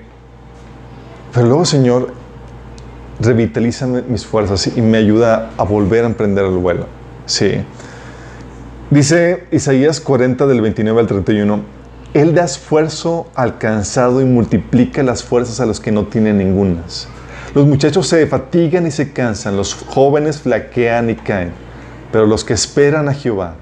pero 1.34 1.46
luego, 1.46 1.66
Señor, 1.66 2.10
revitaliza 3.20 3.86
mis 3.86 4.24
fuerzas 4.24 4.66
y 4.74 4.80
me 4.80 4.96
ayuda 4.96 5.50
a 5.58 5.64
volver 5.64 6.04
a 6.04 6.06
emprender 6.06 6.46
el 6.46 6.56
vuelo. 6.56 6.86
Sí. 7.26 7.62
Dice 8.90 9.46
Isaías 9.50 10.00
40 10.00 10.46
del 10.46 10.60
29 10.60 11.00
al 11.00 11.06
31, 11.06 11.60
Él 12.14 12.34
da 12.34 12.44
esfuerzo 12.44 13.28
al 13.34 13.58
cansado 13.58 14.20
y 14.20 14.24
multiplica 14.24 15.02
las 15.02 15.22
fuerzas 15.22 15.60
a 15.60 15.66
los 15.66 15.80
que 15.80 15.92
no 15.92 16.06
tienen 16.06 16.38
ningunas. 16.38 17.08
Los 17.54 17.66
muchachos 17.66 18.08
se 18.08 18.26
fatigan 18.26 18.86
y 18.86 18.90
se 18.90 19.12
cansan, 19.12 19.56
los 19.56 19.74
jóvenes 19.74 20.40
flaquean 20.40 21.10
y 21.10 21.16
caen, 21.16 21.52
pero 22.12 22.26
los 22.26 22.44
que 22.44 22.54
esperan 22.54 23.08
a 23.08 23.14
Jehová 23.14 23.54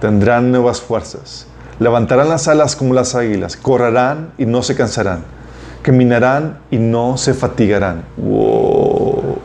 tendrán 0.00 0.50
nuevas 0.50 0.80
fuerzas. 0.80 1.46
Levantarán 1.80 2.28
las 2.28 2.48
alas 2.48 2.76
como 2.76 2.94
las 2.94 3.14
águilas, 3.14 3.56
correrán 3.56 4.32
y 4.38 4.46
no 4.46 4.62
se 4.62 4.74
cansarán 4.74 5.38
caminarán 5.82 6.58
y 6.70 6.76
no 6.76 7.16
se 7.16 7.34
fatigarán. 7.34 8.04
Wow. 8.16 9.38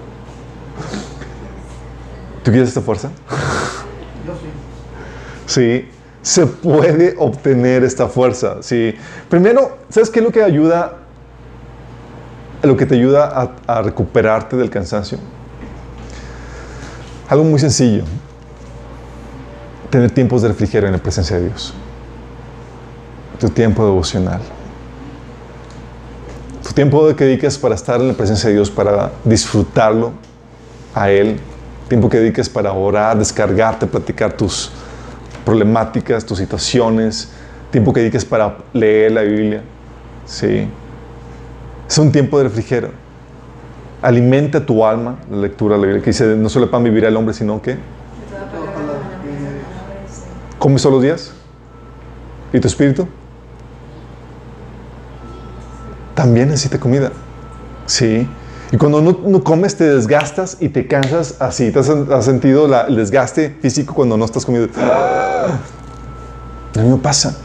¿Tú 2.44 2.52
quieres 2.52 2.70
esta 2.70 2.82
fuerza? 2.82 3.10
Sí. 5.54 5.88
Se 6.22 6.46
puede 6.48 7.16
obtener 7.18 7.84
esta 7.84 8.08
fuerza. 8.08 8.58
Sí. 8.62 8.96
Primero, 9.30 9.78
¿sabes 9.90 10.10
qué 10.10 10.20
es 10.20 10.26
lo 10.26 10.32
que 10.32 10.42
ayuda? 10.42 10.98
Lo 12.62 12.78
que 12.78 12.86
te 12.86 12.96
ayuda 12.96 13.52
a, 13.68 13.82
recuperarte 13.82 14.56
del 14.56 14.70
cansancio. 14.70 15.18
Algo 17.28 17.44
muy 17.44 17.60
sencillo. 17.60 18.04
Tener 19.90 20.12
tiempos 20.12 20.42
de 20.42 20.48
refrigerio 20.48 20.88
en 20.88 20.94
la 20.94 21.04
presencia 21.04 21.38
de 21.38 21.48
Dios. 21.48 21.74
Tu 23.40 23.50
tiempo 23.50 23.86
devocional 23.86 24.42
tu 26.64 26.72
tiempo 26.72 27.14
que 27.16 27.26
dediques 27.26 27.58
para 27.58 27.76
estar 27.76 28.00
en 28.00 28.08
la 28.08 28.14
presencia 28.14 28.48
de 28.50 28.56
Dios, 28.56 28.72
para 28.72 29.12
disfrutarlo 29.26 30.14
a 30.96 31.12
Él, 31.12 31.40
tiempo 31.90 32.10
que 32.10 32.18
dediques 32.18 32.50
para 32.50 32.72
orar, 32.72 33.18
descargarte, 33.18 33.86
platicar 33.86 34.34
tus 34.34 34.72
problemáticas, 35.46 36.26
tus 36.26 36.38
situaciones, 36.38 37.30
tiempo 37.72 37.94
que 37.94 38.02
dediques 38.02 38.26
para 38.26 38.58
leer 38.74 39.12
la 39.12 39.22
Biblia. 39.22 39.62
Sí. 40.26 40.68
Es 41.88 41.98
un 41.98 42.12
tiempo 42.12 42.38
de 42.38 42.46
refrigerio. 42.46 42.92
Alimenta 44.02 44.66
tu 44.66 44.86
alma, 44.86 45.20
la 45.30 45.38
lectura 45.38 45.76
de 45.76 45.82
la 45.82 45.88
Biblia, 45.88 46.04
que 46.04 46.10
dice, 46.10 46.36
no 46.36 46.50
solo 46.50 46.70
pan 46.70 46.84
vivirá 46.84 47.08
el 47.08 47.16
hombre, 47.16 47.34
sino 47.34 47.62
que... 47.62 47.78
¿Comes 50.60 50.82
todos 50.82 50.94
los 50.94 51.04
días? 51.04 51.34
¿Y 52.54 52.60
tu 52.60 52.68
espíritu? 52.68 53.08
también 56.14 56.50
necesita 56.50 56.80
comida. 56.80 57.12
Sí. 57.86 58.28
Y 58.74 58.78
cuando 58.78 59.02
no, 59.04 59.44
comes 59.44 59.76
te 59.76 59.84
desgastas 59.84 60.58
y 60.60 60.68
te 60.68 60.88
cansas 60.88 61.36
así. 61.38 61.72
¿Te 61.72 61.78
has, 61.78 62.26
sentido 62.26 62.66
el 62.88 62.96
desgaste 62.96 63.56
físico 63.62 63.94
cuando 63.94 64.18
no 64.18 64.26
estás 64.26 64.44
comiendo? 64.44 64.74
A 64.82 65.60
mí 66.82 66.90
me 66.90 66.98
pasa. 66.98 67.38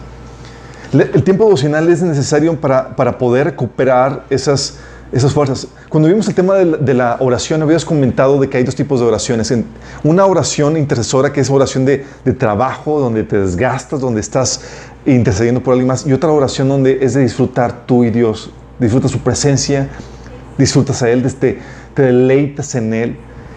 El 0.90 1.22
tiempo 1.22 1.44
devocional 1.44 1.86
es 1.90 2.00
necesario 2.00 2.58
para, 2.58 2.96
para 2.96 3.18
poder 3.18 3.44
recuperar 3.44 4.24
esas, 4.30 4.78
esas 5.12 5.34
fuerzas. 5.34 5.68
Cuando 5.90 6.08
vimos 6.08 6.26
el 6.28 6.34
tema 6.34 6.54
de 6.54 6.94
la, 6.94 7.18
oración, 7.20 7.60
habías 7.60 7.84
comentado 7.84 8.40
de 8.40 8.48
que 8.48 8.56
hay 8.56 8.64
dos 8.64 8.74
tipos 8.74 8.98
de 8.98 9.04
oraciones. 9.04 9.52
Una 10.04 10.24
oración 10.24 10.78
intercesora, 10.78 11.30
que 11.30 11.42
es 11.42 11.50
oración 11.50 11.84
de, 11.84 12.06
de, 12.24 12.32
trabajo, 12.32 13.00
donde 13.00 13.22
te 13.22 13.38
desgastas, 13.38 14.00
donde 14.00 14.22
estás 14.22 14.62
intercediendo 15.04 15.62
por 15.62 15.72
alguien 15.72 15.88
más. 15.88 16.06
Y 16.06 16.12
otra 16.14 16.30
oración 16.30 16.70
donde 16.70 17.00
es 17.02 17.12
de 17.12 17.20
disfrutar 17.20 17.84
tú 17.84 18.04
y 18.04 18.08
Dios 18.08 18.50
disfrutas 18.78 19.10
su 19.10 19.18
presencia, 19.18 19.88
disfrutas 20.58 21.02
a 21.02 21.10
Él, 21.10 21.22
te, 21.34 21.58
te 21.94 22.02
deleitas 22.02 22.74
en 22.74 22.92
Él. 22.92 23.16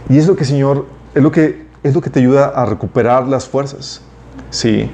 Y 0.10 0.18
es 0.18 0.28
lo 0.28 0.36
que, 0.36 0.46
Señor, 0.46 0.86
es 1.14 1.22
lo 1.22 1.32
que, 1.32 1.66
es 1.84 1.94
lo 1.94 2.02
que 2.02 2.10
te 2.10 2.20
ayuda 2.20 2.48
a 2.48 2.66
recuperar 2.66 3.28
las 3.28 3.48
fuerzas. 3.48 4.02
Sí. 4.50 4.90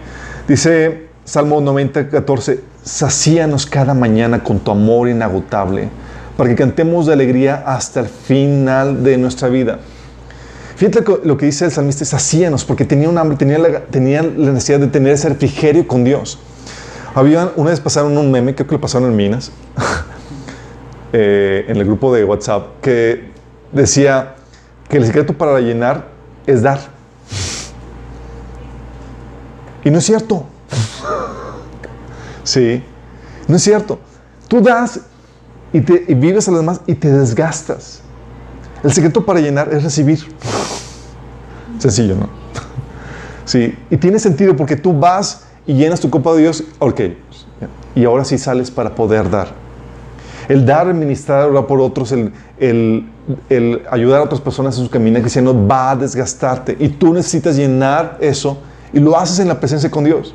Dice 0.47 1.07
Salmo 1.25 1.59
90, 1.59 2.09
14, 2.09 2.61
sacíanos 2.83 3.65
cada 3.65 3.93
mañana 3.93 4.43
con 4.43 4.59
tu 4.59 4.71
amor 4.71 5.09
inagotable, 5.09 5.89
para 6.37 6.49
que 6.49 6.55
cantemos 6.55 7.05
de 7.05 7.13
alegría 7.13 7.63
hasta 7.65 7.99
el 7.99 8.07
final 8.07 9.03
de 9.03 9.17
nuestra 9.17 9.49
vida. 9.49 9.79
Fíjate 10.77 11.03
lo 11.23 11.35
que 11.37 11.47
dice 11.47 11.65
el 11.65 11.71
salmista, 11.71 12.05
sacíanos, 12.05 12.63
porque 12.63 12.85
tenía 12.85 13.09
un 13.09 13.17
hambre, 13.17 13.35
tenía 13.35 13.57
la, 13.57 13.79
tenía 13.81 14.21
la 14.21 14.51
necesidad 14.51 14.79
de 14.79 14.87
tener 14.87 15.13
ese 15.13 15.27
refrigerio 15.27 15.87
con 15.87 16.03
Dios. 16.03 16.39
Había, 17.15 17.51
una 17.55 17.71
vez 17.71 17.79
pasaron 17.79 18.15
un 18.17 18.31
meme, 18.31 18.53
creo 18.53 18.67
que 18.67 18.75
lo 18.75 18.81
pasaron 18.81 19.09
en 19.09 19.15
Minas, 19.15 19.51
Eh, 21.13 21.65
en 21.69 21.77
el 21.77 21.85
grupo 21.85 22.13
de 22.13 22.25
WhatsApp 22.25 22.81
que 22.81 23.31
decía 23.71 24.35
que 24.89 24.97
el 24.97 25.05
secreto 25.05 25.33
para 25.33 25.59
llenar 25.61 26.09
es 26.45 26.61
dar. 26.61 26.79
Y 29.83 29.89
no 29.89 29.99
es 29.99 30.05
cierto. 30.05 30.45
Sí, 32.43 32.81
no 33.49 33.57
es 33.57 33.61
cierto. 33.61 33.99
Tú 34.47 34.61
das 34.61 35.01
y, 35.73 35.81
te, 35.81 35.99
vives 36.15 36.47
a 36.47 36.51
los 36.51 36.61
demás 36.61 36.79
y 36.87 36.95
te 36.95 37.11
desgastas. 37.11 37.99
El 38.81 38.93
secreto 38.93 39.25
para 39.25 39.41
llenar 39.41 39.73
es 39.73 39.83
recibir. 39.83 40.19
Sencillo, 41.77 42.15
¿no? 42.15 42.29
Sí, 43.43 43.77
y 43.89 43.97
tiene 43.97 44.19
sentido 44.19 44.55
porque 44.55 44.77
tú 44.77 44.97
vas 44.97 45.43
y 45.65 45.73
llenas 45.73 45.99
tu 45.99 46.09
copa 46.09 46.33
de 46.33 46.41
Dios, 46.41 46.63
ok, 46.79 47.01
y 47.95 48.05
ahora 48.05 48.25
sí 48.25 48.37
sales 48.37 48.71
para 48.71 48.95
poder 48.95 49.29
dar. 49.29 49.66
El 50.47 50.65
dar, 50.65 50.87
el 50.87 50.93
ministrar, 50.93 51.49
orar 51.49 51.67
por 51.67 51.81
otros, 51.81 52.11
el, 52.11 53.09
ayudar 53.89 54.21
a 54.21 54.23
otras 54.23 54.39
personas 54.39 54.77
en 54.77 54.85
su 54.85 54.89
camino 54.89 55.19
cristiano 55.19 55.67
va 55.67 55.91
a 55.91 55.95
desgastarte. 55.95 56.75
Y 56.79 56.89
tú 56.89 57.13
necesitas 57.13 57.57
llenar 57.57 58.17
eso 58.21 58.57
y 58.93 58.99
lo 58.99 59.17
haces 59.17 59.39
en 59.39 59.49
la 59.49 59.59
presencia 59.59 59.91
con 59.91 60.05
Dios. 60.05 60.33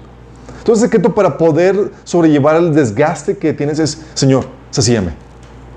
Entonces, 0.59 0.85
el 0.85 0.91
secreto 0.91 1.15
para 1.15 1.39
poder 1.39 1.91
sobrellevar 2.05 2.57
el 2.57 2.75
desgaste 2.75 3.37
que 3.37 3.53
tienes 3.53 3.79
es, 3.79 4.03
Señor, 4.15 4.47
sacíame, 4.71 5.13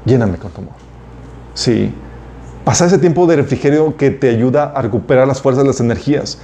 lléname 0.06 0.38
con 0.38 0.52
tu 0.52 0.62
amor. 0.62 0.74
Sí. 1.54 1.92
Pasar 2.64 2.88
ese 2.88 2.98
tiempo 2.98 3.26
de 3.26 3.38
refrigerio 3.38 3.96
que 3.96 4.12
te 4.12 4.30
ayuda 4.30 4.66
a 4.76 4.82
recuperar 4.82 5.28
las 5.28 5.42
fuerzas, 5.42 5.66
las 5.66 5.80
energías. 5.80 6.40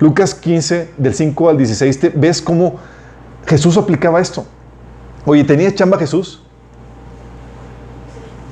Lucas 0.00 0.34
15, 0.34 0.90
del 0.96 1.14
5 1.14 1.48
al 1.48 1.56
16, 1.56 2.00
ves 2.14 2.42
cómo 2.42 2.76
Jesús 3.46 3.76
aplicaba 3.76 4.20
esto. 4.20 4.44
Oye, 5.24 5.44
¿tenía 5.44 5.74
chamba 5.74 5.98
Jesús? 5.98 6.42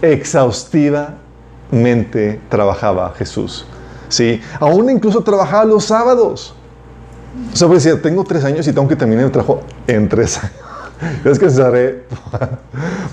Exhaustivamente 0.03 2.41
trabajaba 2.49 3.13
Jesús. 3.17 3.67
¿Sí? 4.09 4.41
Aún 4.61 4.89
incluso 4.91 5.23
trabajaba 5.23 5.65
los 5.65 5.85
sábados. 5.85 6.55
O 7.53 7.57
sea, 7.57 7.69
pues 7.69 7.85
decía, 7.85 8.01
tengo 8.01 8.25
tres 8.25 8.45
años 8.45 8.67
y 8.67 8.73
tengo 8.73 8.89
que 8.89 8.97
terminar 8.97 9.25
el 9.25 9.31
trabajo 9.31 9.61
en 9.87 10.09
tres 10.09 10.39
años. 10.39 10.53
Es 11.25 11.39
que 11.39 11.51
se 11.51 11.63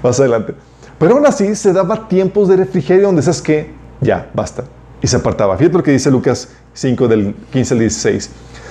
más 0.04 0.20
adelante. 0.20 0.56
Pero 0.98 1.16
aún 1.16 1.25
así 1.25 1.54
se 1.56 1.74
daba 1.74 2.08
tiempos 2.08 2.48
de 2.48 2.56
refrigerio 2.56 3.08
donde 3.08 3.22
sabes 3.22 3.42
que 3.42 3.74
ya, 4.00 4.30
basta. 4.34 4.63
Y 5.02 5.08
se 5.08 5.18
apartaba. 5.18 5.58
Fíjate 5.58 5.78
lo 5.78 5.84
que 5.84 5.92
dice 5.92 6.10
Lucas 6.10 6.48
5 6.74 7.08
del 7.10 7.36
15 7.52 7.74
al 7.74 7.80
16. 7.82 8.30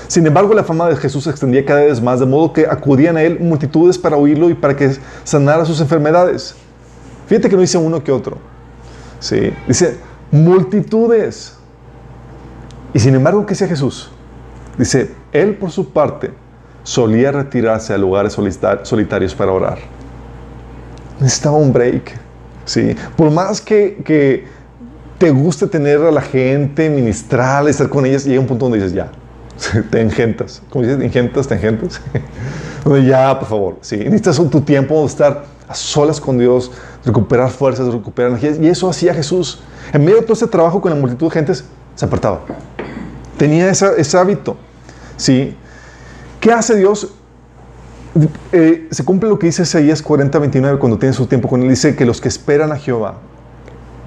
Sin 0.09 0.27
embargo, 0.27 0.55
la 0.55 0.65
fama 0.65 0.89
de 0.89 0.97
Jesús 0.97 1.25
se 1.25 1.31
extendía 1.31 1.65
cada 1.65 1.81
vez 1.81 2.01
más, 2.01 2.21
de 2.21 2.27
modo 2.27 2.53
que 2.53 2.67
acudían 2.67 3.17
a 3.17 3.23
él 3.23 3.39
multitudes 3.41 3.99
para 3.99 4.17
oírlo 4.17 4.51
y 4.51 4.55
para 4.55 4.77
que 4.77 4.97
sanara 5.25 5.65
sus 5.65 5.81
enfermedades. 5.81 6.55
Fíjate 7.27 7.49
que 7.49 7.55
no 7.55 7.63
dice 7.63 7.79
uno 7.79 8.03
que 8.03 8.13
otro. 8.13 8.39
Sí, 9.21 9.53
dice 9.67 9.99
multitudes. 10.31 11.57
Y 12.95 12.99
sin 12.99 13.15
embargo, 13.15 13.47
¿qué 13.47 13.51
decía 13.51 13.69
Jesús? 13.69 14.11
Dice, 14.77 15.15
él 15.33 15.57
por 15.57 15.71
su 15.71 15.93
parte 15.93 16.31
solía 16.83 17.31
retirarse 17.31 17.95
a 17.95 17.99
lugares 17.99 18.37
solitarios 18.83 19.35
para 19.35 19.53
orar. 19.53 19.79
Necesitaba 21.21 21.57
un 21.57 21.73
break. 21.73 22.19
¿sí? 22.65 22.97
Por 23.17 23.31
más 23.31 23.61
que, 23.61 24.03
que 24.05 24.45
te 25.19 25.31
guste 25.31 25.67
tener 25.67 26.01
a 26.01 26.11
la 26.11 26.23
gente, 26.23 26.91
ministrar, 26.91 27.69
estar 27.69 27.89
con 27.89 28.05
ellas, 28.07 28.25
llega 28.25 28.41
un 28.41 28.47
punto 28.47 28.67
donde 28.67 28.79
dices, 28.79 28.93
ya, 28.93 29.11
te 29.91 30.01
engentas. 30.01 30.63
¿Cómo 30.71 30.85
dices? 30.85 31.01
Engentas, 31.01 31.47
te 31.47 31.55
engentas. 31.55 32.01
ya, 33.07 33.39
por 33.39 33.49
favor. 33.49 33.77
Sí, 33.81 33.97
necesitas 33.97 34.37
tu 34.37 34.61
tiempo 34.63 35.01
de 35.01 35.07
estar 35.07 35.45
a 35.69 35.75
solas 35.75 36.21
con 36.21 36.39
Dios, 36.39 36.73
recuperar 37.05 37.51
fuerzas, 37.51 37.93
recuperar 37.93 38.31
energías. 38.31 38.59
Y 38.59 38.69
eso 38.69 38.89
hacía 38.89 39.15
Jesús. 39.15 39.61
En 39.93 40.05
medio 40.05 40.17
de 40.19 40.23
todo 40.23 40.35
ese 40.35 40.47
trabajo 40.47 40.81
con 40.81 40.93
la 40.93 40.99
multitud 40.99 41.27
de 41.27 41.33
gentes, 41.33 41.65
se 41.95 42.05
apartaba. 42.05 42.41
Tenía 43.37 43.71
ese 43.71 44.19
hábito. 44.19 44.57
¿Sí? 45.17 45.57
¿Qué 46.41 46.53
hace 46.53 46.77
Dios? 46.77 47.15
Eh, 48.51 48.89
se 48.91 49.05
cumple 49.05 49.29
lo 49.29 49.39
que 49.39 49.47
dice 49.47 49.63
Isaías 49.63 50.03
40, 50.03 50.39
29 50.39 50.79
cuando 50.79 50.99
tiene 50.99 51.13
su 51.15 51.27
tiempo 51.27 51.49
con 51.49 51.63
él. 51.63 51.69
Dice 51.69 51.95
que 51.95 52.05
los 52.05 52.21
que 52.21 52.29
esperan 52.29 52.73
a 52.73 52.77
Jehová, 52.77 53.15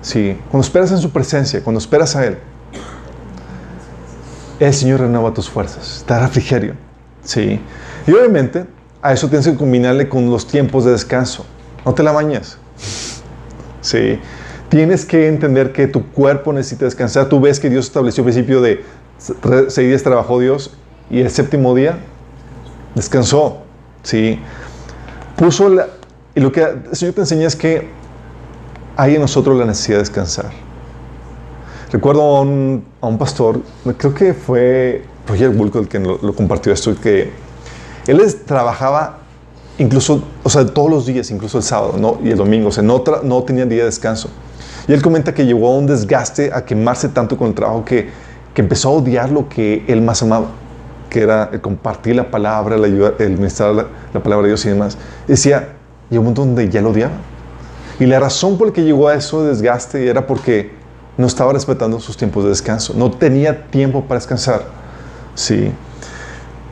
¿sí? 0.01 0.37
cuando 0.51 0.65
esperas 0.65 0.91
en 0.91 0.97
su 0.97 1.11
presencia, 1.11 1.63
cuando 1.63 1.79
esperas 1.79 2.15
a 2.15 2.25
Él, 2.25 2.37
el 4.59 4.73
Señor 4.73 4.99
renueva 4.99 5.33
tus 5.33 5.49
fuerzas, 5.49 6.03
te 6.05 6.13
da 6.13 6.19
refrigerio. 6.19 6.75
¿sí? 7.23 7.59
Y 8.05 8.11
obviamente 8.11 8.65
a 9.01 9.13
eso 9.13 9.27
tienes 9.29 9.47
que 9.47 9.55
combinarle 9.55 10.09
con 10.09 10.29
los 10.29 10.45
tiempos 10.47 10.85
de 10.85 10.91
descanso. 10.91 11.45
No 11.85 11.93
te 11.93 12.03
la 12.03 12.11
bañes. 12.11 12.57
¿Sí? 13.81 14.19
Tienes 14.69 15.05
que 15.05 15.27
entender 15.27 15.71
que 15.71 15.87
tu 15.87 16.05
cuerpo 16.11 16.51
necesita 16.51 16.85
descansar. 16.85 17.29
Tú 17.29 17.39
ves 17.39 17.59
que 17.59 17.69
Dios 17.69 17.85
estableció 17.85 18.21
el 18.21 18.25
principio 18.25 18.61
de 18.61 18.83
seis 19.67 19.87
días 19.87 20.03
trabajó 20.03 20.39
Dios 20.39 20.75
y 21.09 21.19
el 21.21 21.29
séptimo 21.29 21.75
día 21.75 21.99
descansó. 22.95 23.59
¿sí? 24.03 24.39
Puso 25.35 25.69
la, 25.69 25.87
y 26.33 26.39
lo 26.39 26.51
que 26.51 26.61
el 26.61 27.13
te 27.13 27.21
enseña 27.21 27.47
es 27.47 27.55
que 27.55 27.89
hay 28.97 29.15
en 29.15 29.21
nosotros 29.21 29.57
la 29.57 29.65
necesidad 29.65 29.97
de 29.97 30.03
descansar. 30.03 30.51
Recuerdo 31.91 32.21
a 32.21 32.41
un, 32.41 32.85
a 33.01 33.07
un 33.07 33.17
pastor, 33.17 33.61
creo 33.97 34.13
que 34.13 34.33
fue 34.33 35.05
Roger 35.27 35.49
Bulco 35.49 35.79
el 35.79 35.87
que 35.87 35.99
lo, 35.99 36.35
compartió 36.35 36.73
esto, 36.73 36.93
que 36.99 37.31
él 38.07 38.21
trabajaba 38.45 39.19
incluso, 39.77 40.23
o 40.43 40.49
sea, 40.49 40.65
todos 40.65 40.89
los 40.89 41.05
días, 41.05 41.29
incluso 41.31 41.57
el 41.57 41.63
sábado 41.63 41.95
¿no? 41.97 42.19
y 42.23 42.31
el 42.31 42.37
domingo, 42.37 42.69
o 42.69 42.71
sea, 42.71 42.83
no, 42.83 43.03
no 43.23 43.43
tenía 43.43 43.65
día 43.65 43.79
de 43.79 43.85
descanso. 43.85 44.29
Y 44.87 44.93
él 44.93 45.01
comenta 45.01 45.33
que 45.33 45.45
llegó 45.45 45.67
a 45.67 45.77
un 45.77 45.87
desgaste, 45.87 46.51
a 46.53 46.63
quemarse 46.63 47.09
tanto 47.09 47.37
con 47.37 47.47
el 47.47 47.53
trabajo 47.53 47.83
que, 47.83 48.09
que 48.53 48.61
empezó 48.61 48.89
a 48.89 48.91
odiar 48.93 49.31
lo 49.31 49.49
que 49.49 49.83
él 49.87 50.01
más 50.01 50.21
amaba, 50.21 50.47
que 51.09 51.21
era 51.21 51.49
compartir 51.61 52.15
la 52.15 52.29
palabra, 52.29 52.75
el, 52.75 53.13
el 53.19 53.31
ministrar 53.31 53.73
la, 53.73 53.87
la, 54.13 54.21
palabra 54.21 54.43
de 54.43 54.49
Dios 54.49 54.65
y 54.65 54.69
demás. 54.69 54.97
decía, 55.27 55.75
llegó 56.09 56.21
un 56.21 56.25
momento 56.25 56.45
donde 56.45 56.69
ya 56.69 56.81
lo 56.81 56.91
odiaba. 56.91 57.13
Y 57.99 58.05
la 58.05 58.19
razón 58.19 58.57
por 58.57 58.67
la 58.67 58.73
que 58.73 58.83
llegó 58.83 59.07
a 59.07 59.15
eso 59.15 59.43
de 59.43 59.49
desgaste 59.49 60.07
era 60.07 60.27
porque 60.27 60.71
no 61.17 61.27
estaba 61.27 61.53
respetando 61.53 61.99
sus 61.99 62.17
tiempos 62.17 62.43
de 62.43 62.49
descanso, 62.49 62.93
no 62.95 63.09
tenía 63.09 63.67
tiempo 63.67 64.03
para 64.03 64.19
descansar. 64.19 64.63
Sí. 65.33 65.71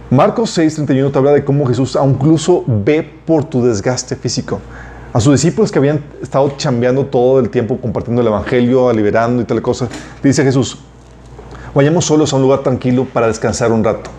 Marcos 0.10 0.58
6:31 0.58 1.12
te 1.12 1.18
habla 1.18 1.32
de 1.32 1.44
cómo 1.44 1.66
Jesús 1.66 1.98
incluso 2.04 2.64
ve 2.68 3.04
por 3.26 3.46
tu 3.46 3.64
desgaste 3.64 4.16
físico. 4.16 4.60
A 5.14 5.20
sus 5.20 5.34
discípulos 5.34 5.72
que 5.72 5.80
habían 5.80 6.04
estado 6.22 6.54
chambeando 6.58 7.06
todo 7.06 7.40
el 7.40 7.50
tiempo 7.50 7.78
compartiendo 7.80 8.22
el 8.22 8.28
evangelio, 8.28 8.92
liberando 8.92 9.42
y 9.42 9.46
tal 9.46 9.62
cosa, 9.62 9.88
dice 10.24 10.44
Jesús, 10.44 10.80
vayamos 11.74 12.06
solos 12.06 12.34
a 12.34 12.36
un 12.36 12.42
lugar 12.42 12.64
tranquilo 12.64 13.06
para 13.06 13.28
descansar 13.28 13.72
un 13.72 13.84
rato. 13.84 14.10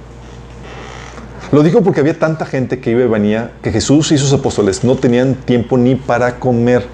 Lo 1.52 1.62
dijo 1.62 1.82
porque 1.82 2.00
había 2.00 2.18
tanta 2.18 2.46
gente 2.46 2.80
que 2.80 2.90
iba 2.90 3.02
y 3.02 3.08
venía 3.08 3.52
que 3.62 3.70
Jesús 3.70 4.10
y 4.12 4.18
sus 4.18 4.32
apóstoles 4.32 4.82
no 4.82 4.96
tenían 4.96 5.34
tiempo 5.34 5.76
ni 5.76 5.94
para 5.94 6.38
comer. 6.38 6.84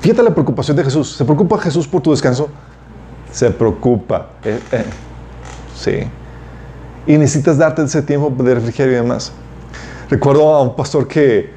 Fíjate 0.00 0.22
la 0.22 0.30
preocupación 0.30 0.76
de 0.76 0.84
Jesús. 0.84 1.12
¿Se 1.16 1.24
preocupa 1.24 1.58
Jesús 1.58 1.86
por 1.86 2.00
tu 2.00 2.10
descanso? 2.10 2.48
Se 3.30 3.50
preocupa. 3.50 4.30
Eh, 4.44 4.58
eh, 4.72 4.84
sí. 5.76 6.21
Y 7.06 7.16
necesitas 7.16 7.58
darte 7.58 7.82
ese 7.82 8.02
tiempo 8.02 8.30
de 8.42 8.54
refrigerio 8.54 8.92
y 8.92 8.96
demás. 8.96 9.32
Recuerdo 10.10 10.54
a 10.54 10.62
un 10.62 10.76
pastor 10.76 11.08
que, 11.08 11.50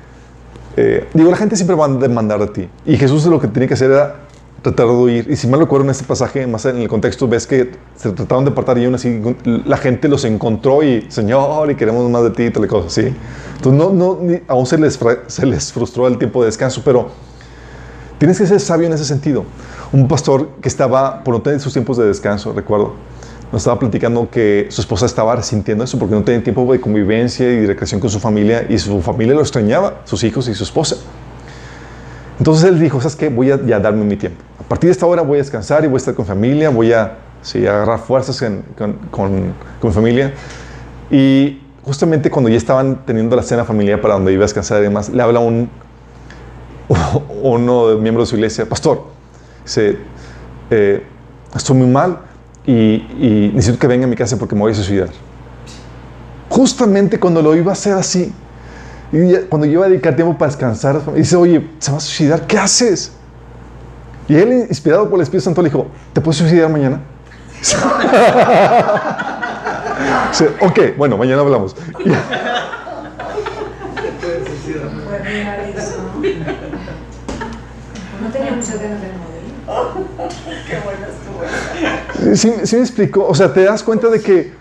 eh, 0.77 1.07
digo, 1.13 1.29
la 1.29 1.37
gente 1.37 1.55
siempre 1.55 1.75
va 1.75 1.85
a 1.85 1.89
demandar 1.89 2.39
de 2.39 2.47
ti. 2.47 2.69
Y 2.85 2.97
Jesús 2.97 3.25
lo 3.25 3.39
que 3.39 3.47
tenía 3.47 3.67
que 3.67 3.75
hacer 3.75 3.91
era 3.91 4.15
tratar 4.61 4.87
de 4.87 4.93
huir. 4.93 5.27
Y 5.29 5.35
si 5.35 5.47
mal 5.47 5.59
recuerdo 5.59 5.85
en 5.85 5.91
este 5.91 6.05
pasaje, 6.05 6.47
más 6.47 6.65
en 6.65 6.77
el 6.77 6.87
contexto, 6.87 7.27
ves 7.27 7.45
que 7.45 7.71
se 7.95 8.11
trataron 8.11 8.45
de 8.45 8.51
apartar 8.51 8.77
y 8.77 8.85
aún 8.85 8.95
así 8.95 9.21
la 9.65 9.77
gente 9.77 10.07
los 10.07 10.25
encontró 10.25 10.81
y, 10.83 11.05
Señor, 11.09 11.69
y 11.69 11.75
queremos 11.75 12.09
más 12.09 12.23
de 12.23 12.31
ti 12.31 12.43
y 12.43 12.49
tal 12.49 12.67
cosa, 12.67 12.89
¿sí? 12.89 13.13
Entonces, 13.57 13.79
no, 13.79 13.91
no, 13.91 14.17
aún 14.47 14.65
se 14.65 14.77
les, 14.77 14.99
se 15.27 15.45
les 15.45 15.71
frustró 15.71 16.07
el 16.07 16.17
tiempo 16.17 16.41
de 16.41 16.47
descanso, 16.47 16.81
pero 16.83 17.09
Tienes 18.17 18.37
que 18.37 18.47
ser 18.47 18.61
sabio 18.61 18.87
en 18.87 18.93
ese 18.93 19.03
sentido. 19.03 19.43
Un 19.91 20.07
pastor 20.07 20.47
que 20.61 20.69
estaba, 20.69 21.23
por 21.23 21.33
no 21.33 21.41
tener 21.41 21.59
sus 21.59 21.73
tiempos 21.73 21.97
de 21.97 22.05
descanso, 22.05 22.53
recuerdo, 22.53 22.93
nos 23.55 23.61
estaba 23.61 23.79
platicando 23.79 24.29
que 24.29 24.67
su 24.69 24.81
esposa 24.81 25.05
estaba 25.05 25.41
sintiendo 25.41 25.85
eso 25.85 25.97
porque 25.97 26.13
no 26.13 26.25
tenía 26.25 26.43
tiempo 26.43 26.69
de 26.73 26.81
convivencia 26.81 27.49
y 27.49 27.61
de 27.61 27.67
recreación 27.67 28.01
con 28.01 28.09
su 28.09 28.19
familia 28.19 28.65
y 28.67 28.77
su 28.77 29.01
familia 29.01 29.33
lo 29.33 29.39
extrañaba, 29.39 30.01
sus 30.03 30.25
hijos 30.25 30.49
y 30.49 30.53
su 30.53 30.65
esposa. 30.65 30.97
Entonces 32.37 32.65
él 32.65 32.81
dijo, 32.81 32.99
¿sabes 32.99 33.15
qué? 33.15 33.29
Voy 33.29 33.51
a 33.51 33.65
ya 33.65 33.79
darme 33.79 34.03
mi 34.03 34.17
tiempo. 34.17 34.43
A 34.59 34.63
partir 34.67 34.89
de 34.89 34.91
esta 34.91 35.05
hora 35.05 35.21
voy 35.21 35.35
a 35.35 35.41
descansar 35.41 35.85
y 35.85 35.87
voy 35.87 35.95
a 35.95 35.97
estar 35.99 36.13
con 36.13 36.25
familia, 36.25 36.69
voy 36.69 36.91
a 36.91 37.15
sí, 37.43 37.65
agarrar 37.65 37.99
fuerzas 37.99 38.37
con, 38.77 38.97
con, 39.09 39.53
con, 39.79 39.93
familia. 39.93 40.33
Y 41.09 41.61
justamente 41.81 42.29
cuando 42.29 42.49
ya 42.49 42.57
estaban 42.57 43.05
teniendo 43.05 43.37
la 43.37 43.41
cena 43.41 43.63
familiar 43.63 44.01
para 44.01 44.15
donde 44.15 44.33
iba 44.33 44.41
a 44.41 44.47
descansar 44.47 44.81
y 44.81 44.83
demás, 44.83 45.07
le 45.07 45.23
habla 45.23 45.39
un, 45.39 45.69
uno 47.41 47.87
de 47.87 47.95
miembros 48.01 48.27
de 48.27 48.31
su 48.31 48.35
iglesia, 48.35 48.67
pastor, 48.67 49.05
dice, 49.63 49.97
eh, 50.71 51.05
estoy 51.55 51.77
muy 51.77 51.87
mal 51.87 52.34
y, 52.67 53.51
necesito 53.53 53.79
que 53.79 53.87
venga 53.87 54.05
a 54.05 54.07
mi 54.07 54.15
casa 54.15 54.37
porque 54.37 54.55
me 54.55 54.61
voy 54.61 54.71
a 54.71 54.75
suicidar. 54.75 55.09
Justamente 56.49 57.19
cuando 57.19 57.41
lo 57.41 57.55
iba 57.55 57.71
a 57.71 57.73
hacer 57.73 57.93
así, 57.93 58.31
y 59.11 59.33
cuando 59.49 59.65
yo 59.65 59.73
iba 59.73 59.85
a 59.85 59.89
dedicar 59.89 60.15
tiempo 60.15 60.37
para 60.37 60.51
descansar, 60.51 61.01
dice, 61.13 61.35
oye, 61.35 61.69
se 61.79 61.91
va 61.91 61.97
a 61.97 62.01
suicidar, 62.01 62.47
¿qué 62.47 62.57
haces? 62.57 63.11
Y 64.27 64.35
él, 64.35 64.65
inspirado 64.69 65.09
por 65.09 65.19
el 65.19 65.23
Espíritu 65.23 65.45
Santo, 65.45 65.61
le 65.61 65.69
dijo, 65.69 65.87
¿te 66.13 66.21
puedes 66.21 66.37
suicidar 66.37 66.69
mañana? 66.69 67.01
dice, 70.29 70.49
ok, 70.59 70.79
bueno, 70.97 71.17
mañana 71.17 71.41
hablamos. 71.41 71.75
Sí, 82.33 82.53
sí 82.63 82.75
me 82.75 82.81
explico. 82.81 83.25
O 83.25 83.35
sea, 83.35 83.53
te 83.53 83.63
das 83.63 83.83
cuenta 83.83 84.09
de 84.09 84.19
que, 84.21 84.53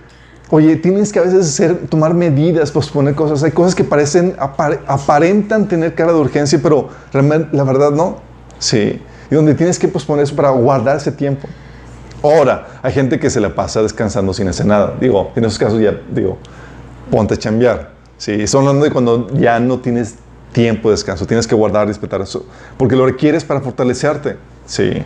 oye, 0.51 0.77
tienes 0.77 1.13
que 1.13 1.19
a 1.19 1.23
veces 1.23 1.63
tomar 1.89 2.15
medidas, 2.15 2.71
posponer 2.71 3.15
cosas. 3.15 3.43
Hay 3.43 3.53
cosas 3.53 3.75
que 3.75 3.85
parecen, 3.85 4.37
aparentan 4.39 5.69
tener 5.69 5.95
cara 5.95 6.13
de 6.13 6.19
urgencia, 6.19 6.61
pero 6.63 6.89
la 7.13 7.65
verdad 7.65 7.91
no. 7.91 8.19
Sí. 8.59 9.01
Y 9.31 9.35
donde 9.35 9.55
tienes 9.55 9.79
que 9.79 9.89
posponer 9.89 10.25
eso 10.25 10.37
para 10.37 10.51
guardar 10.51 10.97
ese 10.99 11.13
tiempo. 11.13 11.49
Ahora, 12.23 12.81
hay 12.83 12.93
gente 12.93 13.19
que 13.19 13.29
se 13.31 13.41
la 13.41 13.55
pasa 13.55 13.83
descansando 13.83 14.33
sin 14.33 14.49
hacer 14.49 14.67
nada. 14.67 14.95
Digo, 15.01 15.33
en 15.37 15.45
esos 15.45 15.59
casos 15.59 15.81
ya, 15.81 15.99
digo, 16.11 16.39
ponte 17.11 17.35
a 17.35 17.37
chambear. 17.37 17.93
Sí, 18.17 18.47
son 18.47 18.63
hablando 18.63 18.85
de 18.85 18.91
cuando 18.91 19.29
ya 19.35 19.59
no 19.61 19.81
tienes 19.81 20.17
tiempo 20.53 20.89
de 20.89 20.95
descanso. 20.95 21.27
Tienes 21.27 21.47
que 21.47 21.55
guardar 21.55 21.87
respetar 21.87 22.21
eso. 22.21 22.47
Porque 22.79 22.97
lo 22.97 23.05
requieres 23.05 23.45
para 23.45 23.61
fortalecerte. 23.61 24.37
Sí. 24.67 25.03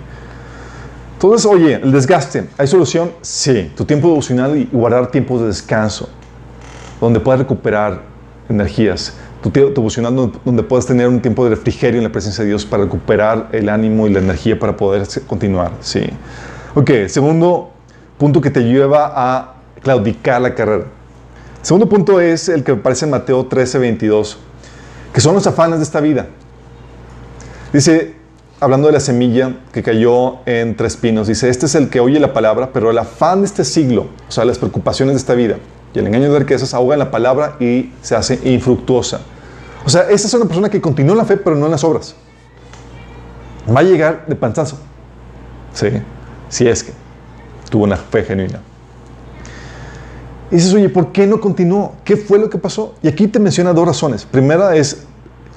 Entonces, 1.19 1.47
oye, 1.47 1.75
el 1.75 1.91
desgaste, 1.91 2.49
¿hay 2.57 2.69
solución? 2.69 3.11
Sí. 3.23 3.73
Tu 3.75 3.85
tiempo 3.85 4.07
devocional 4.07 4.57
y 4.57 4.69
guardar 4.71 5.11
tiempos 5.11 5.41
de 5.41 5.49
descanso, 5.49 6.09
donde 7.01 7.19
puedas 7.19 7.41
recuperar 7.41 8.03
energías. 8.49 9.15
tu 9.43 9.51
tiempo 9.51 9.73
devocional 9.75 10.15
donde, 10.45 10.63
puedas 10.63 10.87
tener 10.87 11.09
un 11.09 11.21
tiempo 11.21 11.43
de 11.43 11.51
refrigerio 11.51 11.99
en 11.99 12.05
la 12.05 12.13
presencia 12.13 12.45
de 12.45 12.51
Dios 12.51 12.65
para 12.65 12.85
recuperar 12.85 13.49
el 13.51 13.69
ánimo 13.69 14.07
y 14.07 14.11
la 14.11 14.21
energía 14.21 14.57
para 14.57 14.77
poder 14.77 15.09
continuar. 15.27 15.73
Sí. 15.81 16.09
Ok, 16.77 17.09
segundo 17.09 17.73
punto 18.17 18.41
que 18.41 18.51
te 18.51 18.61
lleva 18.61 19.11
a 19.13 19.55
claudicar 19.83 20.41
la 20.41 20.55
carrera. 20.55 20.85
Segundo 21.63 21.89
punto 21.89 22.21
es 22.21 22.49
el 22.49 22.63
que 22.63 22.71
aparece 22.71 23.07
en 23.07 23.11
Mateo 23.11 23.45
13, 23.45 23.79
22, 23.79 24.39
que 25.13 25.21
son 25.21 25.35
los 25.35 25.45
afanes 25.49 25.81
de 25.81 25.83
esta 25.83 26.01
vida. 26.01 26.29
Dice, 27.73 28.15
hablando 28.61 28.89
de 28.89 28.93
la 28.93 29.01
semilla 29.01 29.57
que 29.73 29.83
cayó 29.83 30.39
en 30.47 30.77
tres 30.77 30.97
pinos, 30.97 31.29
dice, 31.29 31.49
este 31.49 31.67
es 31.67 31.75
el 31.75 31.91
que 31.91 32.01
oye 32.01 32.19
la 32.19 32.33
palabra, 32.33 32.71
pero 32.73 32.91
el 32.91 32.99
afán 32.99 33.41
de 33.41 33.47
este 33.47 33.65
siglo, 33.65 34.09
o 34.29 34.33
sea, 34.33 34.45
las 34.45 34.59
preocupaciones 34.59 35.15
de 35.15 35.19
esta 35.19 35.35
vida 35.35 35.57
y 35.95 35.99
el 35.99 36.07
engaño 36.07 36.33
de 36.33 36.39
riquezas 36.39 36.75
ahogan 36.75 36.99
la 36.99 37.11
palabra 37.11 37.57
y 37.61 37.93
se 38.03 38.15
hace 38.15 38.39
infructuosa. 38.45 39.21
O 39.85 39.89
sea, 39.89 40.03
esta 40.11 40.29
es 40.29 40.35
una 40.35 40.45
persona 40.45 40.69
que 40.69 40.81
continúa 40.81 41.13
en 41.13 41.19
la 41.19 41.25
fe, 41.25 41.37
pero 41.37 41.57
no 41.57 41.67
en 41.67 41.73
las 41.73 41.85
obras. 41.85 42.15
Va 43.75 43.81
a 43.81 43.83
llegar 43.83 44.27
de 44.27 44.35
panzazo. 44.35 44.79
Sí, 45.73 45.89
si 46.49 46.67
es 46.67 46.85
que 46.85 46.93
tuvo 47.71 47.85
una 47.85 47.97
fe 47.97 48.25
genuina. 48.25 48.61
Y 50.51 50.57
dices, 50.57 50.73
oye, 50.73 50.89
¿por 50.89 51.13
qué 51.13 51.27
no 51.27 51.41
continuó? 51.41 51.95
¿Qué 52.05 52.17
fue 52.17 52.39
lo 52.39 52.49
que 52.49 52.59
pasó? 52.59 52.95
Y 53.03 53.09
aquí 53.09 53.29
te 53.29 53.39
menciona 53.39 53.73
dos 53.73 53.87
razones. 53.87 54.25
Primera 54.25 54.75
es 54.75 55.07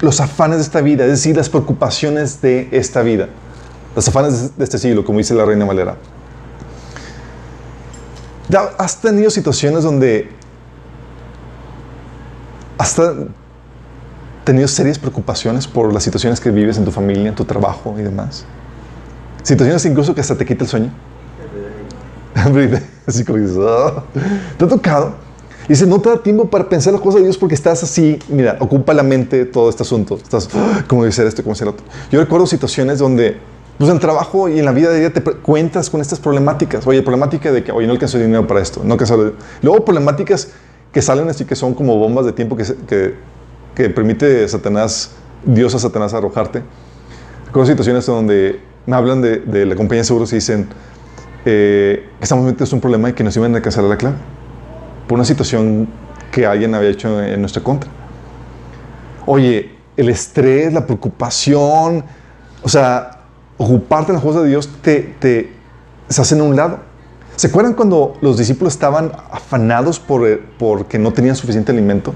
los 0.02 0.20
afanes 0.20 0.58
de 0.58 0.64
esta 0.64 0.82
vida, 0.82 1.06
es 1.06 1.12
decir, 1.12 1.38
las 1.38 1.50
preocupaciones 1.50 2.42
de 2.42 2.68
esta 2.72 3.02
vida. 3.02 3.30
Los 3.96 4.08
afanes 4.08 4.58
de 4.58 4.64
este 4.64 4.78
siglo, 4.78 5.06
como 5.06 5.20
dice 5.20 5.34
la 5.36 5.46
Reina 5.46 5.66
Valera. 5.66 5.96
¿Has 8.78 9.00
tenido 9.00 9.30
situaciones 9.30 9.84
donde 9.84 10.30
has 12.78 13.00
tenido 14.44 14.68
serias 14.68 14.98
preocupaciones 14.98 15.68
por 15.68 15.94
las 15.94 16.04
situaciones 16.04 16.40
que 16.40 16.52
vives 16.52 16.78
en 16.78 16.84
tu 16.84 16.92
familia, 16.92 17.30
en 17.30 17.36
tu 17.36 17.46
trabajo 17.46 17.96
y 17.98 18.02
demás? 18.02 18.46
Situaciones 19.44 19.86
incluso 19.86 20.14
que 20.16 20.22
hasta 20.22 20.36
te 20.36 20.46
quita 20.46 20.64
el 20.64 20.70
sueño. 20.70 20.92
"Ah". 22.36 24.04
¿te 24.58 24.66
ha 24.66 24.68
tocado? 24.68 25.16
Dice, 25.72 25.88
no 25.88 26.02
te 26.02 26.10
da 26.10 26.18
tiempo 26.18 26.50
para 26.50 26.68
pensar 26.68 26.92
las 26.92 27.02
cosas 27.02 27.22
de 27.22 27.28
Dios 27.28 27.38
porque 27.38 27.56
estás 27.56 27.82
así, 27.82 28.20
mira, 28.28 28.58
ocupa 28.60 28.94
la 28.94 29.04
mente 29.04 29.46
todo 29.46 29.70
este 29.70 29.84
asunto. 29.84 30.20
Estás, 30.22 30.50
"Ah, 30.54 30.84
¿cómo 30.86 31.04
debe 31.04 31.14
ser 31.14 31.28
esto? 31.28 31.44
¿Cómo 31.44 31.56
debe 31.56 31.60
ser 31.60 31.68
otro? 31.70 31.86
Yo 32.12 32.20
recuerdo 32.20 32.46
situaciones 32.46 33.00
donde, 33.00 33.38
pues 33.78 33.90
en 33.90 33.98
trabajo 33.98 34.50
y 34.50 34.60
en 34.60 34.66
la 34.66 34.74
vida 34.74 34.92
día 34.94 35.14
te 35.14 35.22
cuentas 35.24 35.90
con 35.90 36.02
estas 36.02 36.20
problemáticas. 36.20 36.86
Oye, 36.86 37.02
problemática 37.02 37.54
de 37.54 37.64
que, 37.64 37.72
oye, 37.72 37.88
no 37.88 37.94
alcanzo 37.94 38.18
dinero 38.18 38.46
para 38.46 38.60
esto, 38.60 38.82
no 38.84 38.96
alcanzo... 38.96 39.32
Luego 39.62 39.86
problemáticas 39.86 40.50
que 40.92 41.02
salen 41.02 41.30
así 41.30 41.46
que 41.46 41.56
son 41.56 41.74
como 41.74 41.96
bombas 41.98 42.26
de 42.26 42.34
tiempo 42.34 42.58
que, 42.58 42.66
que, 42.86 43.16
que 43.74 43.90
permite 43.90 44.46
Satanás, 44.50 45.12
Dios 45.46 45.74
a 45.74 45.80
Satanás 45.80 46.14
arrojarte. 46.14 46.64
Recuerdo 47.46 47.68
situaciones 47.68 48.06
donde 48.06 48.60
me 48.86 48.94
hablan 48.98 49.22
de, 49.22 49.38
de 49.38 49.66
la 49.66 49.78
compañía 49.78 50.02
de 50.02 50.06
seguros 50.06 50.34
y 50.34 50.36
dicen 50.36 50.68
eh, 51.46 52.10
que 52.20 52.24
estamos 52.26 52.44
metidos 52.44 52.74
en 52.74 52.76
un 52.76 52.82
problema 52.82 53.10
y 53.10 53.14
que 53.14 53.24
nos 53.24 53.38
iban 53.38 53.56
a 53.56 53.62
cancelar 53.62 53.90
la 53.90 53.96
clave 53.96 54.18
por 55.12 55.18
una 55.18 55.26
situación 55.26 55.90
que 56.32 56.46
alguien 56.46 56.74
había 56.74 56.88
hecho 56.88 57.22
en 57.22 57.42
nuestra 57.42 57.62
contra. 57.62 57.92
Oye, 59.26 59.70
el 59.98 60.08
estrés, 60.08 60.72
la 60.72 60.86
preocupación, 60.86 62.06
o 62.64 62.70
sea, 62.70 63.20
ocuparte 63.58 64.14
en 64.14 64.16
las 64.16 64.24
cosas 64.24 64.44
de 64.44 64.48
Dios 64.48 64.70
te, 64.82 65.02
te 65.20 65.52
se 66.08 66.22
hacen 66.22 66.40
a 66.40 66.44
un 66.44 66.56
lado. 66.56 66.80
¿Se 67.36 67.48
acuerdan 67.48 67.74
cuando 67.74 68.14
los 68.22 68.38
discípulos 68.38 68.72
estaban 68.72 69.12
afanados 69.30 70.00
por, 70.00 70.26
eh, 70.26 70.42
porque 70.58 70.98
no 70.98 71.12
tenían 71.12 71.36
suficiente 71.36 71.74
alimento? 71.74 72.14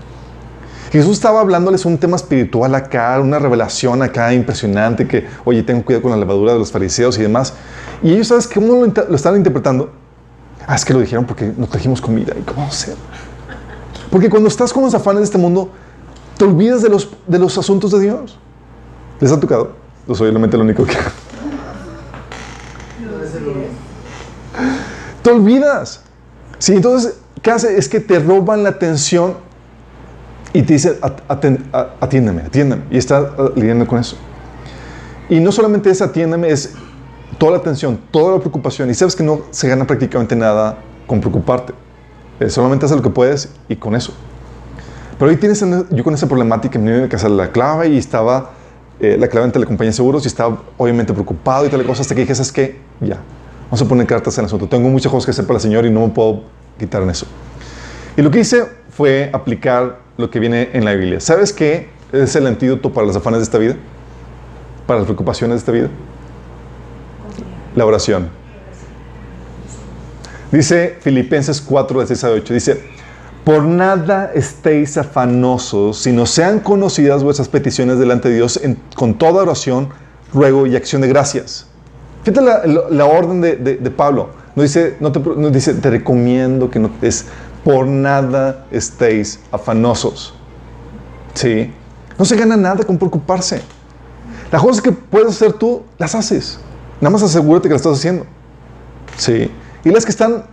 Jesús 0.90 1.18
estaba 1.18 1.42
hablándoles 1.42 1.84
un 1.84 1.98
tema 1.98 2.16
espiritual 2.16 2.76
acá, 2.76 3.20
una 3.20 3.40
revelación 3.40 4.04
acá 4.04 4.34
impresionante 4.34 5.06
que, 5.06 5.28
oye, 5.44 5.64
tengo 5.64 5.84
cuidado 5.84 6.04
con 6.04 6.12
la 6.12 6.18
levadura 6.18 6.54
de 6.54 6.60
los 6.60 6.72
fariseos 6.72 7.20
y 7.20 7.24
demás. 7.24 7.56
Y 8.02 8.14
ellos, 8.14 8.30
¿sabes 8.30 8.48
cómo 8.48 8.68
lo, 8.68 8.86
lo 8.86 9.16
estaban 9.18 9.38
interpretando? 9.38 10.05
Ah, 10.68 10.76
es 10.76 10.84
que 10.86 10.94
lo 10.94 11.00
dijeron 11.00 11.26
porque 11.26 11.54
nos 11.58 11.70
trajimos 11.70 12.02
comida. 12.02 12.34
¿Y 12.38 12.42
cómo 12.42 12.70
ser? 12.72 12.96
Porque 14.10 14.30
cuando 14.30 14.48
estás 14.50 14.74
con 14.74 14.84
los 14.84 14.94
afanes 14.96 15.20
de 15.20 15.26
este 15.26 15.38
mundo, 15.38 15.70
te 16.38 16.46
olvidas 16.46 16.82
de 16.82 16.90
los, 16.90 17.10
de 17.28 17.40
los 17.40 17.58
asuntos 17.58 17.92
de 17.92 18.00
Dios. 18.00 18.38
¿Les 19.20 19.32
ha 19.32 19.40
tocado? 19.40 19.74
Yo 20.08 20.16
soy 20.16 20.30
realmente 20.30 20.58
lo 20.58 20.64
único 20.64 20.86
que... 20.86 20.96
Te 25.22 25.32
olvidas. 25.32 26.02
Sí, 26.60 26.74
entonces, 26.74 27.16
¿qué 27.42 27.52
hace? 27.52 27.78
Es 27.78 27.90
que 27.90 28.00
te 28.00 28.20
roban 28.20 28.64
la 28.64 28.70
atención 28.70 29.36
y 30.54 30.62
te 30.62 30.74
dice, 30.74 31.00
"At- 31.02 31.22
aten- 31.28 31.64
a- 31.74 31.90
atiéndeme, 32.00 32.44
atiéndeme. 32.44 32.84
Y 32.92 32.98
está 32.98 33.22
uh, 33.22 33.52
lidiando 33.56 33.88
con 33.88 34.00
eso. 34.00 34.18
Y 35.30 35.40
no 35.40 35.52
solamente 35.52 35.90
es 35.90 36.02
atiéndeme, 36.02 36.50
es 36.50 36.74
toda 37.38 37.54
la 37.54 37.58
atención, 37.58 38.00
toda 38.12 38.34
la 38.34 38.40
preocupación. 38.40 38.90
Y 38.90 38.94
sabes 38.94 39.16
que 39.16 39.24
no 39.24 39.42
se 39.52 39.68
gana 39.68 39.86
prácticamente 39.86 40.36
nada 40.36 40.78
con 41.08 41.20
preocuparte. 41.20 41.74
Eh, 42.40 42.50
solamente 42.50 42.86
haces 42.86 42.98
lo 42.98 43.04
que 43.04 43.10
puedes 43.10 43.50
y 43.70 43.76
con 43.76 43.96
eso. 43.96 44.14
Pero 45.18 45.32
hoy 45.32 45.38
tienes, 45.38 45.62
en- 45.62 45.88
yo 45.92 46.04
con 46.04 46.14
esa 46.14 46.28
problemática, 46.28 46.78
me 46.80 46.96
iba 46.98 47.06
a 47.06 47.10
casar 47.10 47.32
la 47.32 47.52
clave 47.52 47.88
y 47.90 47.98
estaba 47.98 48.52
eh, 49.00 49.18
la 49.20 49.28
clave 49.28 49.46
ante 49.46 49.60
la 49.60 49.66
compañía 49.66 49.90
de 49.92 49.96
seguros 49.96 50.24
y 50.24 50.28
estaba 50.28 50.58
obviamente 50.78 51.12
preocupado 51.14 51.66
y 51.66 51.70
tal 51.70 51.84
cosa 51.86 52.02
hasta 52.02 52.16
que 52.16 52.22
dije, 52.22 52.34
¿sabes 52.34 52.52
qué? 52.54 52.80
Ya, 53.02 53.18
vamos 53.66 53.82
a 53.82 53.86
poner 53.86 54.08
cartas 54.08 54.38
en 54.38 54.44
el 54.44 54.46
asunto. 54.46 54.68
Tengo 54.70 54.88
muchas 54.90 55.12
cosas 55.12 55.26
que 55.26 55.32
hacer 55.32 55.46
para 55.46 55.58
el 55.58 55.62
Señor 55.62 55.86
y 55.86 55.90
no 55.92 56.00
me 56.02 56.10
puedo 56.14 56.44
quitar 56.80 57.02
en 57.04 57.10
eso. 57.10 57.26
Y 58.16 58.22
lo 58.22 58.32
que 58.32 58.40
hice 58.40 58.64
fue 58.92 59.30
aplicar 59.34 60.00
lo 60.16 60.30
que 60.30 60.40
viene 60.40 60.70
en 60.72 60.86
la 60.86 60.94
Biblia. 60.94 61.20
¿Sabes 61.20 61.52
qué 61.52 61.90
es 62.14 62.36
el 62.38 62.48
antídoto 62.48 62.94
para 62.94 63.06
los 63.06 63.16
afanes 63.18 63.40
de 63.40 63.44
esta 63.44 63.58
vida? 63.58 63.76
Para 64.88 65.00
las 65.00 65.06
preocupaciones 65.08 65.56
de 65.56 65.60
esta 65.60 65.72
vida. 65.74 65.90
La 67.76 67.86
oración. 67.86 68.30
Dice 70.52 70.98
Filipenses 71.02 71.62
4, 71.62 72.00
de 72.02 72.08
6 72.08 72.24
a 72.24 72.30
8, 72.32 72.54
dice, 72.54 72.84
por 73.44 73.64
nada 73.64 74.32
estéis 74.34 74.98
afanosos, 74.98 76.00
sino 76.00 76.26
sean 76.26 76.60
conocidas 76.60 77.24
vuestras 77.24 77.50
peticiones 77.50 78.00
delante 78.00 78.30
de 78.30 78.36
Dios 78.36 78.60
en- 78.64 78.80
con 78.96 79.16
toda 79.18 79.44
oración, 79.44 79.90
ruego 80.34 80.66
y 80.66 80.76
acción 80.76 81.02
de 81.02 81.08
gracias. 81.10 81.68
Fíjate 82.24 82.42
la, 82.46 82.66
la- 82.66 82.90
la 82.90 83.06
orden 83.06 83.42
de, 83.42 83.56
de- 83.58 83.78
de 83.78 83.92
Pablo. 83.92 84.30
No 84.56 84.64
dice, 84.64 84.96
no 85.00 85.12
te, 85.12 85.20
no 85.20 85.50
dice, 85.50 85.74
te 85.74 85.90
recomiendo 85.90 86.70
que 86.70 86.80
no 86.80 86.90
es 87.02 87.26
por 87.64 87.86
nada 87.88 88.66
estéis 88.72 89.40
afanosos. 89.52 90.34
¿Sí? 91.34 91.74
No 92.18 92.24
se 92.24 92.38
gana 92.38 92.56
nada 92.56 92.84
con 92.86 92.98
preocuparse. 92.98 93.62
Las 94.52 94.62
cosas 94.62 94.82
que 94.82 94.92
puedes 94.94 95.30
hacer 95.30 95.54
tú, 95.54 95.84
las 95.98 96.16
haces. 96.16 96.60
Nada 97.02 97.12
más 97.12 97.24
asegúrate 97.24 97.68
que 97.68 97.74
las 97.74 97.82
estás 97.82 97.98
haciendo. 97.98 98.26
Sí. 99.18 99.52
Y 99.84 99.90
las 99.90 100.06
que 100.06 100.12
están 100.12 100.46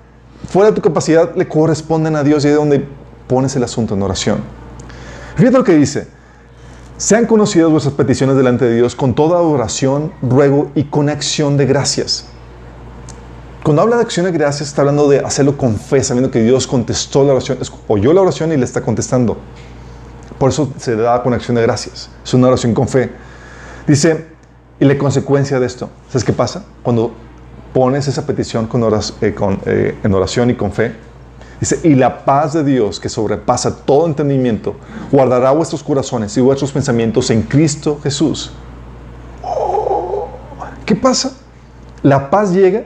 fuera 0.48 0.70
de 0.70 0.76
tu 0.76 0.82
capacidad 0.82 1.34
le 1.34 1.48
corresponden 1.48 2.16
a 2.16 2.22
Dios 2.22 2.44
y 2.44 2.48
es 2.48 2.54
donde 2.54 2.86
pones 3.26 3.54
el 3.56 3.64
asunto 3.64 3.94
en 3.94 4.02
oración. 4.02 4.38
Fíjate 5.36 5.56
lo 5.56 5.64
que 5.64 5.74
dice. 5.74 6.08
Sean 6.96 7.26
conocidas 7.26 7.70
vuestras 7.70 7.94
peticiones 7.94 8.36
delante 8.36 8.64
de 8.64 8.76
Dios 8.76 8.94
con 8.94 9.14
toda 9.14 9.40
oración, 9.40 10.12
ruego 10.22 10.70
y 10.74 10.84
con 10.84 11.08
acción 11.08 11.56
de 11.56 11.66
gracias. 11.66 12.26
Cuando 13.64 13.82
habla 13.82 13.96
de 13.96 14.02
acción 14.02 14.26
de 14.26 14.32
gracias, 14.32 14.68
está 14.68 14.82
hablando 14.82 15.08
de 15.08 15.20
hacerlo 15.20 15.56
con 15.56 15.76
fe, 15.76 16.02
sabiendo 16.02 16.30
que 16.30 16.42
Dios 16.42 16.66
contestó 16.66 17.24
la 17.24 17.32
oración, 17.32 17.58
oyó 17.88 18.12
la 18.12 18.20
oración 18.20 18.52
y 18.52 18.56
le 18.56 18.64
está 18.64 18.82
contestando. 18.82 19.36
Por 20.38 20.50
eso 20.50 20.72
se 20.78 20.96
da 20.96 21.22
con 21.22 21.32
acción 21.32 21.54
de 21.54 21.62
gracias. 21.62 22.10
Es 22.24 22.34
una 22.34 22.48
oración 22.48 22.74
con 22.74 22.88
fe. 22.88 23.10
Dice, 23.86 24.31
y 24.82 24.84
la 24.84 24.98
consecuencia 24.98 25.60
de 25.60 25.66
esto, 25.66 25.90
¿sabes 26.08 26.24
qué 26.24 26.32
pasa? 26.32 26.64
Cuando 26.82 27.12
pones 27.72 28.08
esa 28.08 28.26
petición 28.26 28.66
con 28.66 28.82
eh, 28.82 29.32
eh, 29.64 29.98
en 30.02 30.12
oración 30.12 30.50
y 30.50 30.56
con 30.56 30.72
fe, 30.72 30.92
dice, 31.60 31.78
y 31.84 31.94
la 31.94 32.24
paz 32.24 32.54
de 32.54 32.64
Dios 32.64 32.98
que 32.98 33.08
sobrepasa 33.08 33.76
todo 33.84 34.08
entendimiento, 34.08 34.74
guardará 35.12 35.52
vuestros 35.52 35.84
corazones 35.84 36.36
y 36.36 36.40
vuestros 36.40 36.72
pensamientos 36.72 37.30
en 37.30 37.42
Cristo 37.42 38.00
Jesús. 38.02 38.50
Oh, 39.44 40.26
¿Qué 40.84 40.96
pasa? 40.96 41.30
La 42.02 42.28
paz 42.28 42.52
llega 42.52 42.82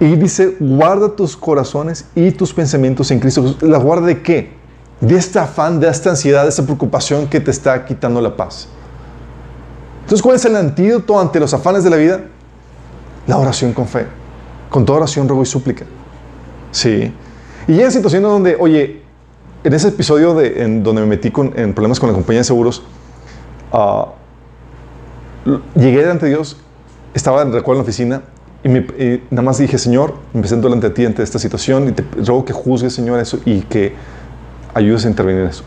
y 0.00 0.16
dice, 0.16 0.56
guarda 0.60 1.14
tus 1.14 1.36
corazones 1.36 2.06
y 2.14 2.30
tus 2.30 2.54
pensamientos 2.54 3.10
en 3.10 3.20
Cristo 3.20 3.42
Jesús. 3.42 3.62
¿La 3.62 3.76
guarda 3.76 4.06
de 4.06 4.22
qué? 4.22 4.54
De 5.02 5.14
este 5.16 5.38
afán, 5.38 5.78
de 5.78 5.90
esta 5.90 6.08
ansiedad, 6.08 6.44
de 6.44 6.48
esta 6.48 6.62
preocupación 6.62 7.26
que 7.26 7.38
te 7.38 7.50
está 7.50 7.84
quitando 7.84 8.22
la 8.22 8.34
paz. 8.34 8.66
Entonces, 10.10 10.24
¿cuál 10.24 10.34
es 10.34 10.44
el 10.44 10.56
antídoto 10.56 11.20
ante 11.20 11.38
los 11.38 11.54
afanes 11.54 11.84
de 11.84 11.90
la 11.90 11.96
vida? 11.96 12.22
La 13.28 13.38
oración 13.38 13.72
con 13.72 13.86
fe. 13.86 14.08
Con 14.68 14.84
toda 14.84 14.98
oración, 14.98 15.28
ruego 15.28 15.44
y 15.44 15.46
súplica. 15.46 15.84
Sí. 16.72 17.14
Y 17.68 17.80
hay 17.80 17.92
situaciones 17.92 18.28
donde, 18.28 18.56
oye, 18.58 19.02
en 19.62 19.72
ese 19.72 19.86
episodio 19.86 20.34
de, 20.34 20.64
en 20.64 20.82
donde 20.82 21.02
me 21.02 21.06
metí 21.06 21.30
con, 21.30 21.56
en 21.56 21.74
problemas 21.74 22.00
con 22.00 22.08
la 22.08 22.14
compañía 22.16 22.40
de 22.40 22.44
seguros, 22.44 22.82
ah, 23.72 24.08
llegué 25.76 25.98
delante 25.98 26.26
de 26.26 26.32
Dios, 26.32 26.56
estaba, 27.14 27.44
recuerdo, 27.44 27.74
en 27.74 27.78
la 27.78 27.82
oficina, 27.84 28.22
y 28.64 28.68
nada 29.30 29.42
más 29.42 29.58
dije, 29.58 29.78
Señor, 29.78 30.14
me 30.32 30.40
presento 30.40 30.66
delante 30.66 30.88
de 30.88 30.94
ti 30.94 31.06
ante 31.06 31.22
esta 31.22 31.38
situación 31.38 31.88
y 31.88 31.92
te 31.92 32.02
ruego 32.16 32.44
que 32.44 32.52
juzgues, 32.52 32.92
Señor, 32.92 33.20
eso 33.20 33.38
y 33.44 33.60
que 33.60 33.94
ayudes 34.74 35.06
a 35.06 35.08
intervenir 35.08 35.42
en 35.42 35.48
eso. 35.50 35.62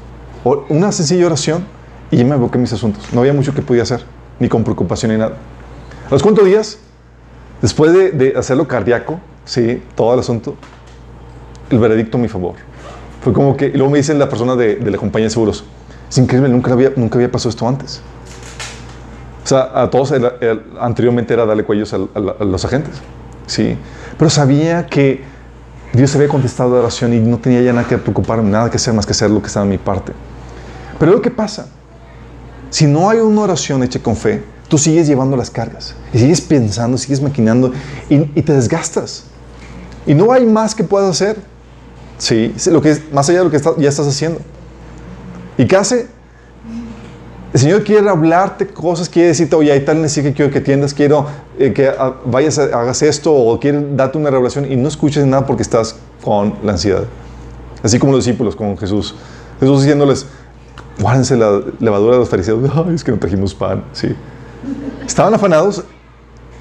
una 0.67 0.91
sencilla 0.91 1.27
oración 1.27 1.63
y 2.12 2.17
ya 2.17 2.25
me 2.25 2.34
aboqué 2.34 2.58
mis 2.58 2.73
asuntos. 2.73 3.06
No 3.13 3.21
había 3.21 3.32
mucho 3.32 3.53
que 3.53 3.62
podía 3.62 3.84
hacer, 3.84 4.03
ni 4.43 4.49
con 4.49 4.63
preocupación 4.63 5.13
ni 5.13 5.17
nada. 5.17 5.38
A 6.08 6.12
los 6.12 6.21
cuantos 6.21 6.45
días, 6.45 6.77
después 7.62 7.93
de, 7.93 8.34
hacerlo 8.38 8.67
cardíaco, 8.67 9.19
sí, 9.45 9.82
todo 9.95 10.13
el 10.13 10.19
asunto, 10.19 10.56
el 11.69 11.79
veredicto 11.79 12.17
a 12.17 12.21
mi 12.21 12.27
favor. 12.27 12.56
Fue 13.21 13.32
como 13.32 13.56
que, 13.56 13.69
luego 13.69 13.89
me 13.89 13.99
dice 13.99 14.13
la 14.13 14.27
persona 14.27 14.58
de, 14.58 14.79
la 14.79 14.97
compañía 14.97 15.27
de 15.27 15.29
seguros, 15.29 15.63
es 16.10 16.17
increíble, 16.17 16.49
nunca 16.49 16.73
había, 16.73 16.91
nunca 16.95 17.15
había 17.15 17.32
pasado 17.32 17.49
esto 17.51 17.65
antes. 17.65 18.01
O 19.45 19.47
sea, 19.47 19.71
a 19.73 19.89
todos 19.89 20.13
anteriormente 20.79 21.34
era 21.34 21.45
darle 21.45 21.63
cuellos 21.63 21.93
a, 21.93 21.97
a, 21.97 22.43
los 22.43 22.65
agentes. 22.65 23.01
Sí. 23.47 23.77
Pero 24.17 24.29
sabía 24.29 24.86
que 24.88 25.23
Dios 25.93 26.13
había 26.15 26.27
contestado 26.27 26.73
la 26.73 26.79
oración 26.79 27.13
y 27.13 27.19
no 27.19 27.38
tenía 27.38 27.62
ya 27.62 27.71
nada 27.71 27.88
que 27.88 27.97
preocuparme, 27.97 28.49
nada 28.49 28.69
que 28.69 28.75
hacer 28.77 28.93
más 28.93 29.06
que 29.06 29.12
hacer 29.12 29.29
lo 29.29 29.41
que 29.41 29.47
estaba 29.47 29.65
en 29.65 29.69
mi 29.69 29.77
parte. 29.77 30.12
Pero 30.99 31.13
lo 31.13 31.21
que 31.21 31.32
pasa, 31.32 31.67
si 32.73 32.88
no 32.88 33.07
hay 33.07 33.19
una 33.19 33.41
oración 33.41 33.83
hecha 33.83 33.99
con 33.99 34.15
fe, 34.15 34.41
tú 34.67 34.79
sigues 34.79 35.05
llevando 35.05 35.38
las 35.38 35.51
cargas 35.51 35.93
y 36.12 36.17
sigues 36.17 36.41
pensando, 36.41 36.97
sigues 36.97 37.21
maquinando 37.21 37.71
y, 38.09 38.17
te 38.41 38.51
desgastas. 38.51 39.25
Y 40.07 40.15
no 40.15 40.31
hay 40.31 40.47
más 40.47 40.73
que 40.73 40.83
puedas 40.83 41.12
hacer. 41.12 41.38
Sí, 42.17 42.51
lo 42.71 42.81
que 42.81 42.89
es, 42.89 43.13
más 43.13 43.29
allá 43.29 43.43
de 43.43 43.45
lo 43.45 43.51
que 43.51 43.62
ya 43.77 43.89
estás 43.89 44.07
haciendo. 44.07 44.39
¿Y 45.55 45.67
qué 45.67 45.75
hace? 45.75 46.07
El 47.53 47.59
Señor 47.59 47.83
quiere 47.83 48.09
hablarte 48.09 48.65
cosas, 48.65 49.07
quiere 49.07 49.27
decirte, 49.27 49.55
oye, 49.55 49.71
hay 49.71 49.86
tal 49.86 50.01
necesidad 50.01 50.31
que 50.31 50.33
quiero 50.33 50.51
que 50.51 50.57
atiendas, 50.57 50.95
quiero 50.95 51.27
eh, 51.59 51.73
que 51.73 51.91
vayas, 52.25 52.57
a, 52.57 52.63
hagas 52.63 53.03
esto, 53.03 53.31
o 53.31 53.59
quiere 53.59 53.86
darte 53.95 54.17
una 54.17 54.31
revelación 54.31 54.71
y 54.71 54.75
no 54.77 54.88
escuches 54.88 55.23
nada 55.27 55.45
porque 55.45 55.62
estás 55.62 55.95
con 56.23 56.55
la 56.63 56.71
ansiedad. 56.71 57.03
Así 57.83 57.99
como 57.99 58.13
los 58.13 58.25
discípulos 58.25 58.55
con 58.55 58.75
Jesús. 58.79 59.13
Jesús 59.59 59.81
diciéndoles, 59.81 60.25
guárdense 60.99 61.36
la 61.36 61.62
levadura 61.79 62.13
de 62.13 62.19
los 62.19 62.29
fariseos. 62.29 62.69
Ay, 62.88 62.95
es 62.95 63.03
que 63.03 63.12
no 63.12 63.19
trajimos 63.19 63.53
pan. 63.53 63.84
Sí. 63.93 64.15
Estaban 65.06 65.34
afanados. 65.34 65.84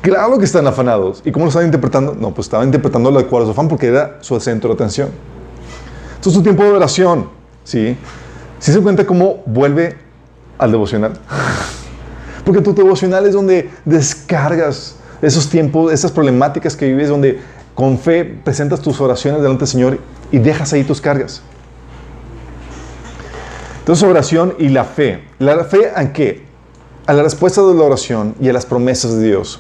Claro 0.00 0.38
que 0.38 0.44
están 0.44 0.66
afanados. 0.66 1.22
¿Y 1.24 1.30
cómo 1.30 1.44
lo 1.44 1.48
estaban 1.48 1.66
interpretando? 1.66 2.14
No, 2.18 2.34
pues 2.34 2.46
estaban 2.46 2.66
interpretando 2.66 3.10
lo 3.10 3.22
de 3.22 3.28
su 3.28 3.50
afán 3.50 3.68
porque 3.68 3.86
era 3.86 4.18
su 4.20 4.38
centro 4.40 4.70
de 4.70 4.74
atención. 4.74 5.10
Entonces, 6.16 6.32
su 6.32 6.42
tiempo 6.42 6.64
de 6.64 6.70
oración, 6.70 7.28
¿sí? 7.62 7.96
Si 8.58 8.72
se 8.72 8.80
cuenta 8.80 9.06
cómo 9.06 9.42
vuelve 9.46 9.96
al 10.58 10.70
devocional. 10.70 11.12
Porque 12.44 12.60
tu 12.60 12.74
devocional 12.74 13.26
es 13.26 13.34
donde 13.34 13.70
descargas 13.84 14.96
esos 15.20 15.48
tiempos, 15.48 15.92
esas 15.92 16.10
problemáticas 16.10 16.76
que 16.76 16.86
vives, 16.86 17.08
donde 17.08 17.40
con 17.74 17.98
fe 17.98 18.24
presentas 18.24 18.80
tus 18.80 19.00
oraciones 19.00 19.40
delante 19.40 19.60
del 19.60 19.68
Señor 19.68 19.98
y 20.30 20.38
dejas 20.38 20.72
ahí 20.72 20.84
tus 20.84 21.00
cargas. 21.00 21.42
Entonces, 23.82 24.08
oración 24.08 24.54
y 24.60 24.68
la 24.68 24.84
fe. 24.84 25.24
¿La 25.40 25.64
fe 25.64 25.90
en 25.96 26.12
qué? 26.12 26.42
A 27.06 27.12
la 27.12 27.24
respuesta 27.24 27.60
de 27.62 27.74
la 27.74 27.82
oración 27.82 28.36
y 28.40 28.48
a 28.48 28.52
las 28.52 28.64
promesas 28.64 29.16
de 29.18 29.26
Dios. 29.26 29.58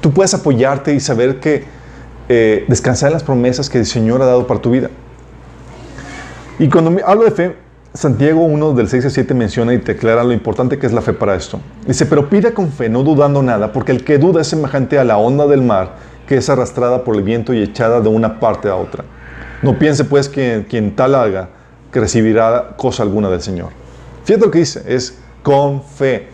Tú 0.00 0.10
puedes 0.12 0.34
apoyarte 0.34 0.92
y 0.92 0.98
saber 0.98 1.38
que 1.38 1.64
eh, 2.28 2.64
descansar 2.66 3.10
en 3.10 3.12
las 3.12 3.22
promesas 3.22 3.70
que 3.70 3.78
el 3.78 3.86
Señor 3.86 4.20
ha 4.20 4.26
dado 4.26 4.48
para 4.48 4.60
tu 4.60 4.72
vida. 4.72 4.90
Y 6.58 6.68
cuando 6.68 7.00
hablo 7.06 7.24
de 7.24 7.30
fe, 7.30 7.56
Santiago 7.94 8.42
1 8.42 8.72
del 8.72 8.88
6 8.88 9.04
al 9.04 9.10
7 9.12 9.34
menciona 9.34 9.74
y 9.74 9.78
te 9.78 9.92
aclara 9.92 10.24
lo 10.24 10.32
importante 10.32 10.76
que 10.76 10.86
es 10.86 10.92
la 10.92 11.00
fe 11.00 11.12
para 11.12 11.36
esto. 11.36 11.60
Dice, 11.86 12.04
pero 12.06 12.28
pida 12.28 12.52
con 12.52 12.72
fe, 12.72 12.88
no 12.88 13.04
dudando 13.04 13.42
nada, 13.44 13.72
porque 13.72 13.92
el 13.92 14.04
que 14.04 14.18
duda 14.18 14.40
es 14.40 14.48
semejante 14.48 14.98
a 14.98 15.04
la 15.04 15.18
onda 15.18 15.46
del 15.46 15.62
mar 15.62 15.94
que 16.26 16.36
es 16.36 16.50
arrastrada 16.50 17.04
por 17.04 17.14
el 17.16 17.22
viento 17.22 17.54
y 17.54 17.62
echada 17.62 18.00
de 18.00 18.08
una 18.08 18.40
parte 18.40 18.68
a 18.68 18.74
otra. 18.74 19.04
No 19.62 19.78
piense 19.78 20.04
pues 20.04 20.28
que 20.28 20.66
quien 20.68 20.94
tal 20.96 21.14
haga, 21.14 21.48
recibirá 22.00 22.74
cosa 22.76 23.02
alguna 23.02 23.28
del 23.28 23.42
Señor. 23.42 23.70
Fíjate 24.24 24.44
lo 24.44 24.50
que 24.50 24.60
dice, 24.60 24.82
es 24.86 25.18
con 25.42 25.82
fe. 25.82 26.28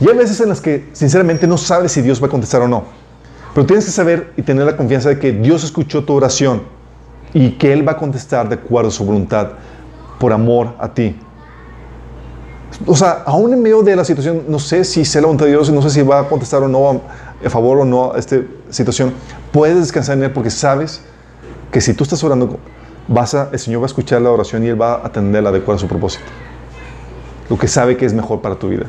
Y 0.00 0.08
hay 0.08 0.16
veces 0.16 0.40
en 0.40 0.48
las 0.48 0.60
que 0.60 0.88
sinceramente 0.92 1.46
no 1.46 1.58
sabes 1.58 1.92
si 1.92 2.02
Dios 2.02 2.22
va 2.22 2.26
a 2.26 2.30
contestar 2.30 2.62
o 2.62 2.68
no. 2.68 2.84
Pero 3.54 3.66
tienes 3.66 3.84
que 3.84 3.90
saber 3.90 4.32
y 4.36 4.42
tener 4.42 4.64
la 4.64 4.76
confianza 4.76 5.08
de 5.10 5.18
que 5.18 5.32
Dios 5.32 5.64
escuchó 5.64 6.04
tu 6.04 6.14
oración 6.14 6.62
y 7.34 7.50
que 7.52 7.72
Él 7.72 7.86
va 7.86 7.92
a 7.92 7.96
contestar 7.96 8.48
de 8.48 8.54
acuerdo 8.54 8.88
a 8.88 8.92
su 8.92 9.04
voluntad 9.04 9.50
por 10.18 10.32
amor 10.32 10.74
a 10.78 10.92
ti. 10.92 11.16
O 12.86 12.96
sea, 12.96 13.22
aún 13.26 13.52
en 13.52 13.62
medio 13.62 13.82
de 13.82 13.94
la 13.94 14.04
situación, 14.04 14.44
no 14.48 14.58
sé 14.58 14.84
si 14.84 15.04
sea 15.04 15.20
la 15.20 15.26
voluntad 15.26 15.46
de 15.46 15.52
Dios, 15.52 15.70
no 15.70 15.82
sé 15.82 15.90
si 15.90 16.02
va 16.02 16.20
a 16.20 16.28
contestar 16.28 16.62
o 16.62 16.68
no 16.68 17.02
a, 17.44 17.50
favor 17.50 17.78
o 17.78 17.84
no 17.84 18.12
a 18.12 18.18
esta 18.18 18.36
situación, 18.70 19.12
puedes 19.52 19.76
descansar 19.76 20.16
en 20.16 20.24
Él 20.24 20.30
porque 20.30 20.50
sabes 20.50 21.02
que 21.70 21.80
si 21.80 21.92
tú 21.92 22.04
estás 22.04 22.22
orando, 22.24 22.58
vas 23.08 23.34
a, 23.34 23.48
el 23.52 23.58
Señor 23.58 23.80
va 23.80 23.86
a 23.86 23.86
escuchar 23.86 24.22
la 24.22 24.30
oración 24.30 24.64
y 24.64 24.68
Él 24.68 24.80
va 24.80 24.94
a 24.94 25.06
atenderla 25.06 25.50
de 25.52 25.58
acuerdo 25.58 25.76
a 25.76 25.80
su 25.80 25.88
propósito. 25.88 26.24
Lo 27.48 27.58
que 27.58 27.68
sabe 27.68 27.96
que 27.96 28.06
es 28.06 28.14
mejor 28.14 28.40
para 28.40 28.54
tu 28.54 28.68
vida. 28.68 28.86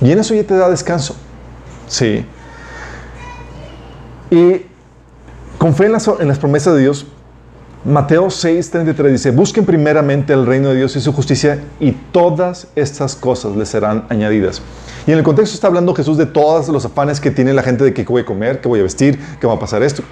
Y 0.00 0.10
en 0.10 0.18
eso 0.18 0.34
ya 0.34 0.44
te 0.44 0.54
da 0.54 0.68
descanso. 0.68 1.16
Sí. 1.88 2.24
Y 4.30 4.62
con 5.58 5.74
fe 5.74 5.86
en 5.86 5.92
las, 5.92 6.38
promesas 6.38 6.74
de 6.74 6.80
Dios, 6.80 7.06
Mateo 7.84 8.26
6:33 8.26 9.10
dice, 9.12 9.30
busquen 9.30 9.64
primeramente 9.64 10.32
el 10.32 10.44
reino 10.44 10.68
de 10.68 10.76
Dios 10.76 10.96
y 10.96 11.00
su 11.00 11.12
justicia 11.12 11.62
y 11.80 11.92
todas 11.92 12.68
estas 12.74 13.14
cosas 13.14 13.56
les 13.56 13.68
serán 13.68 14.04
añadidas. 14.08 14.60
Y 15.06 15.12
en 15.12 15.18
el 15.18 15.24
contexto 15.24 15.54
está 15.54 15.68
hablando 15.68 15.94
Jesús 15.94 16.18
de 16.18 16.26
todos 16.26 16.68
los 16.68 16.84
afanes 16.84 17.20
que 17.20 17.30
tiene 17.30 17.52
la 17.52 17.62
gente 17.62 17.84
de 17.84 17.94
que 17.94 18.02
voy 18.02 18.22
a 18.22 18.24
comer, 18.24 18.60
que 18.60 18.68
voy 18.68 18.80
a 18.80 18.82
vestir, 18.82 19.18
que 19.40 19.46
va 19.46 19.54
a 19.54 19.58
pasar 19.58 19.82
esto. 19.82 20.02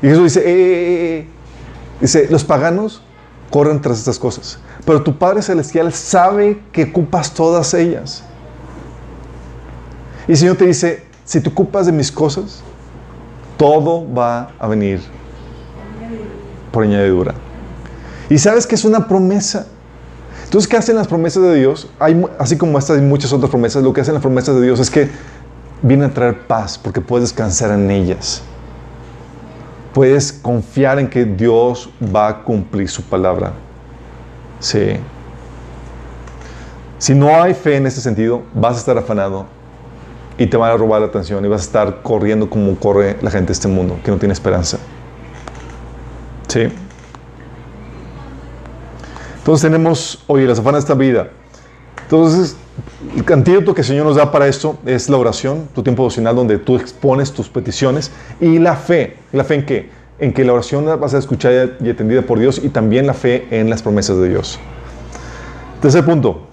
Y 0.00 0.06
Jesús 0.06 0.24
dice, 0.24 0.40
eh, 0.40 0.52
eh, 0.52 1.18
eh, 1.18 1.26
dice, 2.00 2.28
los 2.30 2.44
paganos 2.44 3.02
corren 3.50 3.80
tras 3.80 3.98
estas 3.98 4.18
cosas, 4.18 4.58
pero 4.84 5.02
tu 5.02 5.18
Padre 5.18 5.42
Celestial 5.42 5.92
sabe 5.92 6.60
que 6.72 6.84
ocupas 6.84 7.32
todas 7.32 7.74
ellas. 7.74 8.24
Y 10.26 10.32
el 10.32 10.38
Señor 10.38 10.56
te 10.56 10.66
dice, 10.66 11.04
si 11.24 11.40
te 11.40 11.48
ocupas 11.48 11.86
de 11.86 11.92
mis 11.92 12.12
cosas, 12.12 12.62
todo 13.56 14.06
va 14.12 14.52
a 14.58 14.68
venir 14.68 15.00
por 16.70 16.84
añadidura. 16.84 17.34
Y 18.30 18.38
sabes 18.38 18.66
que 18.66 18.74
es 18.74 18.84
una 18.84 19.08
promesa. 19.08 19.66
Entonces, 20.44 20.68
¿qué 20.68 20.76
hacen 20.76 20.96
las 20.96 21.08
promesas 21.08 21.42
de 21.42 21.54
Dios? 21.56 21.88
Hay, 21.98 22.24
así 22.38 22.56
como 22.56 22.78
estas 22.78 22.98
y 22.98 23.02
muchas 23.02 23.32
otras 23.32 23.50
promesas, 23.50 23.82
lo 23.82 23.92
que 23.92 24.00
hacen 24.00 24.14
las 24.14 24.22
promesas 24.22 24.54
de 24.54 24.62
Dios 24.62 24.80
es 24.80 24.90
que 24.90 25.10
vienen 25.82 26.10
a 26.10 26.14
traer 26.14 26.46
paz 26.46 26.78
porque 26.78 27.00
puedes 27.00 27.30
descansar 27.30 27.70
en 27.72 27.90
ellas. 27.90 28.42
Puedes 29.98 30.32
confiar 30.32 31.00
en 31.00 31.10
que 31.10 31.24
Dios 31.24 31.90
va 32.14 32.28
a 32.28 32.44
cumplir 32.44 32.88
su 32.88 33.02
palabra. 33.02 33.50
Sí. 34.60 34.92
Si 36.98 37.16
no 37.16 37.42
hay 37.42 37.52
fe 37.52 37.78
en 37.78 37.86
ese 37.88 38.00
sentido, 38.00 38.44
vas 38.54 38.76
a 38.76 38.78
estar 38.78 38.96
afanado 38.96 39.46
y 40.38 40.46
te 40.46 40.56
van 40.56 40.70
a 40.70 40.76
robar 40.76 41.00
la 41.00 41.08
atención 41.08 41.44
y 41.44 41.48
vas 41.48 41.62
a 41.62 41.64
estar 41.64 42.02
corriendo 42.04 42.48
como 42.48 42.76
corre 42.76 43.16
la 43.22 43.30
gente 43.32 43.48
de 43.48 43.54
este 43.54 43.66
mundo, 43.66 43.98
que 44.04 44.12
no 44.12 44.18
tiene 44.18 44.34
esperanza. 44.34 44.78
¿Sí? 46.46 46.68
Entonces 49.38 49.68
tenemos, 49.68 50.22
oye, 50.28 50.46
las 50.46 50.60
afanas 50.60 50.84
de 50.84 50.92
esta 50.92 50.94
vida. 50.94 51.30
Entonces, 52.04 52.56
el 53.16 53.32
antídoto 53.32 53.74
que 53.74 53.82
el 53.82 53.86
Señor 53.86 54.06
nos 54.06 54.16
da 54.16 54.30
para 54.30 54.46
esto 54.48 54.78
es 54.86 55.08
la 55.08 55.16
oración, 55.16 55.68
tu 55.74 55.82
tiempo 55.82 56.02
devocional 56.02 56.34
donde 56.34 56.58
tú 56.58 56.76
expones 56.76 57.32
tus 57.32 57.48
peticiones 57.48 58.10
y 58.40 58.58
la 58.58 58.76
fe. 58.76 59.16
¿La 59.32 59.44
fe 59.44 59.54
en 59.54 59.66
qué? 59.66 59.90
En 60.18 60.32
que 60.32 60.44
la 60.44 60.52
oración 60.52 60.86
va 60.86 61.04
a 61.04 61.08
ser 61.08 61.20
escuchada 61.20 61.70
y 61.80 61.90
atendida 61.90 62.22
por 62.22 62.38
Dios 62.38 62.60
y 62.62 62.68
también 62.68 63.06
la 63.06 63.14
fe 63.14 63.46
en 63.50 63.70
las 63.70 63.82
promesas 63.82 64.16
de 64.18 64.28
Dios. 64.28 64.58
Tercer 65.80 66.04
punto. 66.04 66.46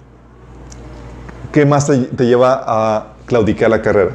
¿Qué 1.52 1.64
más 1.64 1.86
te, 1.86 1.96
te 1.98 2.26
lleva 2.26 2.62
a 2.66 3.14
claudicar 3.26 3.70
la 3.70 3.82
carrera? 3.82 4.12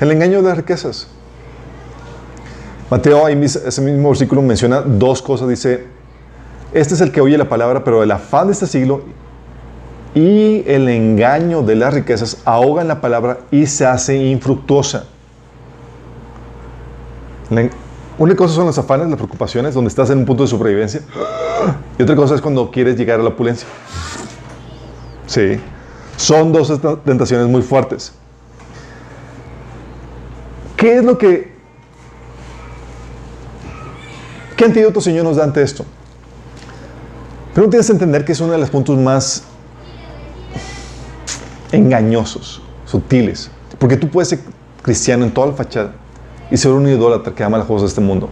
El 0.00 0.10
engaño 0.10 0.42
de 0.42 0.48
las 0.48 0.56
riquezas. 0.56 1.08
Mateo, 2.90 3.28
ese 3.28 3.80
mismo 3.80 4.08
versículo 4.08 4.42
menciona 4.42 4.80
dos 4.80 5.22
cosas. 5.22 5.48
Dice, 5.48 5.86
este 6.72 6.94
es 6.94 7.00
el 7.00 7.12
que 7.12 7.20
oye 7.20 7.38
la 7.38 7.48
palabra, 7.48 7.84
pero 7.84 8.02
el 8.02 8.10
afán 8.10 8.46
de 8.48 8.52
este 8.52 8.66
siglo 8.66 9.02
y 10.14 10.64
el 10.66 10.88
engaño 10.88 11.62
de 11.62 11.76
las 11.76 11.94
riquezas 11.94 12.38
ahogan 12.44 12.88
la 12.88 13.00
palabra 13.00 13.40
y 13.50 13.66
se 13.66 13.86
hace 13.86 14.16
infructuosa. 14.16 15.04
Una 18.18 18.36
cosa 18.36 18.54
son 18.54 18.66
los 18.66 18.78
afanes, 18.78 19.08
las 19.08 19.16
preocupaciones, 19.16 19.74
donde 19.74 19.88
estás 19.88 20.10
en 20.10 20.18
un 20.18 20.24
punto 20.26 20.42
de 20.42 20.48
supervivencia. 20.48 21.02
Y 21.98 22.02
otra 22.02 22.16
cosa 22.16 22.34
es 22.34 22.40
cuando 22.40 22.70
quieres 22.70 22.96
llegar 22.96 23.20
a 23.20 23.22
la 23.22 23.28
opulencia. 23.28 23.68
Sí. 25.26 25.60
Son 26.16 26.52
dos 26.52 26.72
tentaciones 27.04 27.46
muy 27.46 27.60
fuertes. 27.60 28.12
¿Qué 30.76 30.96
es 30.96 31.04
lo 31.04 31.18
que 31.18 31.50
¿Qué 34.60 34.66
antídoto, 34.66 35.00
Señor, 35.00 35.24
nos 35.24 35.36
da 35.36 35.44
ante 35.44 35.62
esto? 35.62 35.86
Pero 37.54 37.70
tienes 37.70 37.86
que 37.86 37.92
entender 37.92 38.26
que 38.26 38.32
es 38.32 38.40
uno 38.40 38.52
de 38.52 38.58
los 38.58 38.68
puntos 38.68 38.98
más 38.98 39.44
engañosos, 41.72 42.62
sutiles. 42.86 43.50
Porque 43.78 43.96
tú 43.96 44.08
puedes 44.08 44.28
ser 44.28 44.40
cristiano 44.82 45.24
en 45.24 45.30
toda 45.32 45.48
la 45.48 45.52
fachada 45.54 45.92
y 46.50 46.56
ser 46.56 46.72
un 46.72 46.88
idólatra 46.88 47.34
que 47.34 47.44
ama 47.44 47.58
las 47.58 47.66
cosas 47.66 47.82
de 47.82 47.88
este 47.88 48.00
mundo. 48.00 48.28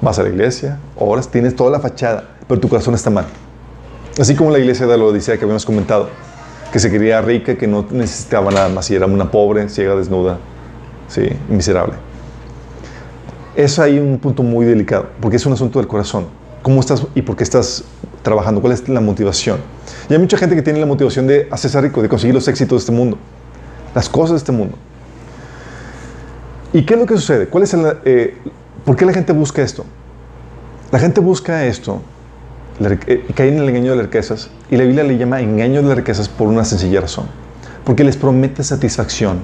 Vas 0.00 0.18
a 0.18 0.22
la 0.22 0.28
iglesia, 0.28 0.78
oras, 0.96 1.28
tienes 1.28 1.56
toda 1.56 1.70
la 1.70 1.80
fachada, 1.80 2.36
pero 2.46 2.60
tu 2.60 2.68
corazón 2.68 2.94
está 2.94 3.10
mal. 3.10 3.26
Así 4.18 4.34
como 4.34 4.50
la 4.50 4.58
iglesia 4.58 4.86
de 4.86 4.96
la 4.96 5.04
Odisea 5.04 5.36
que 5.36 5.44
habíamos 5.44 5.66
comentado, 5.66 6.08
que 6.72 6.78
se 6.78 6.90
quería 6.90 7.20
rica, 7.20 7.56
que 7.56 7.66
no 7.66 7.86
necesitaba 7.90 8.50
nada 8.50 8.68
más, 8.68 8.90
y 8.90 8.94
era 8.94 9.06
una 9.06 9.30
pobre, 9.30 9.68
ciega, 9.68 9.94
desnuda, 9.94 10.38
sí, 11.08 11.28
miserable. 11.48 11.94
Eso 13.54 13.82
hay 13.82 13.98
un 13.98 14.18
punto 14.18 14.42
muy 14.42 14.66
delicado, 14.66 15.08
porque 15.20 15.36
es 15.36 15.46
un 15.46 15.52
asunto 15.52 15.78
del 15.78 15.88
corazón. 15.88 16.26
¿Cómo 16.66 16.80
estás 16.80 17.06
y 17.14 17.22
por 17.22 17.36
qué 17.36 17.44
estás 17.44 17.84
trabajando? 18.24 18.60
¿Cuál 18.60 18.72
es 18.72 18.88
la 18.88 19.00
motivación? 19.00 19.60
Y 20.10 20.14
hay 20.14 20.18
mucha 20.18 20.36
gente 20.36 20.56
que 20.56 20.62
tiene 20.62 20.80
la 20.80 20.86
motivación 20.86 21.28
de 21.28 21.46
hacerse 21.48 21.80
rico, 21.80 22.02
de 22.02 22.08
conseguir 22.08 22.34
los 22.34 22.48
éxitos 22.48 22.78
de 22.78 22.80
este 22.80 22.90
mundo, 22.90 23.18
las 23.94 24.08
cosas 24.08 24.32
de 24.32 24.36
este 24.38 24.50
mundo. 24.50 24.76
¿Y 26.72 26.84
qué 26.84 26.94
es 26.94 26.98
lo 26.98 27.06
que 27.06 27.14
sucede? 27.14 27.46
¿Cuál 27.46 27.62
es 27.62 27.72
el, 27.72 27.98
eh, 28.04 28.36
¿Por 28.84 28.96
qué 28.96 29.04
la 29.04 29.12
gente 29.12 29.32
busca 29.32 29.62
esto? 29.62 29.84
La 30.90 30.98
gente 30.98 31.20
busca 31.20 31.64
esto, 31.66 32.02
eh, 32.80 33.24
cae 33.36 33.46
en 33.46 33.58
el 33.58 33.68
engaño 33.68 33.92
de 33.92 33.98
las 33.98 34.06
riquezas, 34.06 34.50
y 34.68 34.76
la 34.76 34.82
Biblia 34.82 35.04
le 35.04 35.16
llama 35.16 35.40
engaño 35.40 35.82
de 35.82 35.88
las 35.90 35.98
riquezas 35.98 36.28
por 36.28 36.48
una 36.48 36.64
sencilla 36.64 37.00
razón. 37.00 37.26
Porque 37.84 38.02
les 38.02 38.16
promete 38.16 38.64
satisfacción 38.64 39.38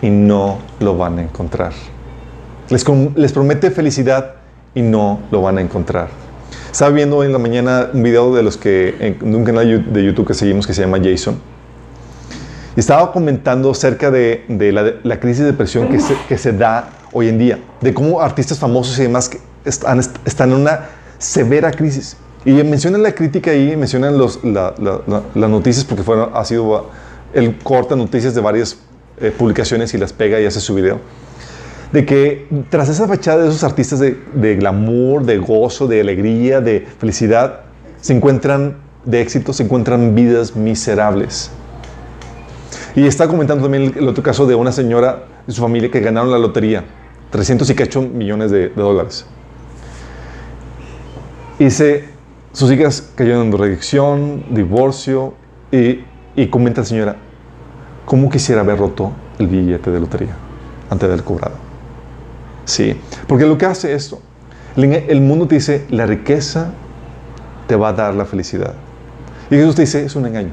y 0.00 0.08
no 0.08 0.58
lo 0.78 0.96
van 0.96 1.18
a 1.18 1.22
encontrar. 1.22 1.72
Les, 2.68 2.84
les 3.16 3.32
promete 3.32 3.72
felicidad 3.72 4.36
y 4.74 4.82
no 4.82 5.20
lo 5.30 5.42
van 5.42 5.58
a 5.58 5.60
encontrar. 5.60 6.08
Estaba 6.70 6.90
viendo 6.90 7.22
en 7.22 7.32
la 7.32 7.38
mañana 7.38 7.90
un 7.92 8.02
video 8.02 8.34
de 8.34 8.42
los 8.42 8.56
que, 8.56 8.96
en 9.20 9.34
un 9.34 9.44
canal 9.44 9.92
de 9.92 10.04
YouTube 10.04 10.26
que 10.26 10.34
seguimos 10.34 10.66
que 10.66 10.72
se 10.72 10.82
llama 10.82 10.98
Jason. 11.02 11.38
Y 12.74 12.80
estaba 12.80 13.12
comentando 13.12 13.70
acerca 13.70 14.10
de, 14.10 14.44
de 14.48 14.72
la, 14.72 15.20
crisis 15.20 15.40
de 15.40 15.46
depresión 15.52 15.88
que 15.88 16.00
se, 16.00 16.16
que 16.26 16.38
se, 16.38 16.52
da 16.52 16.88
hoy 17.12 17.28
en 17.28 17.38
día, 17.38 17.58
de 17.82 17.92
cómo 17.92 18.22
artistas 18.22 18.58
famosos 18.58 18.98
y 18.98 19.02
demás 19.02 19.30
están, 19.66 20.00
están 20.24 20.52
en 20.52 20.56
una 20.56 20.88
severa 21.18 21.70
crisis. 21.70 22.16
Y 22.46 22.52
mencionan 22.52 23.02
la 23.02 23.14
crítica 23.14 23.50
ahí, 23.50 23.76
mencionan 23.76 24.16
los, 24.16 24.40
las 24.42 25.50
noticias, 25.50 25.84
porque 25.84 26.02
fueron, 26.02 26.30
ha 26.34 26.44
sido, 26.44 26.90
él 27.34 27.58
corta 27.62 27.94
noticias 27.94 28.34
de 28.34 28.40
varias 28.40 28.78
eh, 29.20 29.30
publicaciones 29.36 29.92
y 29.92 29.98
las 29.98 30.14
pega 30.14 30.40
y 30.40 30.46
hace 30.46 30.60
su 30.60 30.74
video 30.74 30.98
de 31.92 32.06
que 32.06 32.46
tras 32.70 32.88
esa 32.88 33.06
fachada 33.06 33.42
de 33.42 33.48
esos 33.48 33.64
artistas 33.64 33.98
de, 33.98 34.16
de 34.34 34.56
glamour, 34.56 35.24
de 35.24 35.38
gozo, 35.38 35.86
de 35.86 36.00
alegría, 36.00 36.60
de 36.60 36.86
felicidad, 36.98 37.60
se 38.00 38.14
encuentran 38.14 38.76
de 39.04 39.20
éxito, 39.20 39.52
se 39.52 39.64
encuentran 39.64 40.14
vidas 40.14 40.56
miserables. 40.56 41.50
Y 42.94 43.06
está 43.06 43.26
comentando 43.26 43.62
también 43.62 43.94
el, 43.96 44.08
otro 44.08 44.22
caso 44.22 44.46
de 44.46 44.54
una 44.54 44.72
señora 44.72 45.24
y 45.46 45.52
su 45.52 45.62
familia 45.62 45.90
que 45.90 46.00
ganaron 46.00 46.30
la 46.30 46.38
lotería, 46.38 46.84
300 47.30 47.68
y 47.70 47.74
cacho 47.74 48.02
millones 48.02 48.50
de, 48.50 48.68
dólares. 48.68 49.26
Y 51.58 51.64
dice, 51.64 52.08
sus 52.52 52.70
hijas 52.70 53.10
cayeron 53.14 53.42
en 53.42 53.50
drogadicción, 53.50 54.44
divorcio, 54.50 55.34
y, 55.70 56.00
y 56.36 56.48
comenta 56.48 56.82
la 56.82 56.86
señora, 56.86 57.16
¿cómo 58.04 58.28
quisiera 58.28 58.60
haber 58.60 58.78
roto 58.78 59.12
el 59.38 59.46
billete 59.46 59.90
de 59.90 60.00
lotería 60.00 60.36
antes 60.90 61.08
de 61.08 61.14
haber 61.14 61.24
cobrado? 61.24 61.61
Sí, 62.64 62.98
porque 63.26 63.46
lo 63.46 63.58
que 63.58 63.66
hace 63.66 63.94
esto, 63.94 64.20
el 64.76 65.20
mundo 65.20 65.46
te 65.46 65.56
dice, 65.56 65.84
la 65.90 66.06
riqueza 66.06 66.70
te 67.66 67.76
va 67.76 67.88
a 67.88 67.92
dar 67.92 68.14
la 68.14 68.24
felicidad. 68.24 68.74
Y 69.50 69.56
Jesús 69.56 69.74
te 69.74 69.82
dice, 69.82 70.04
es 70.04 70.16
un 70.16 70.26
engaño. 70.26 70.52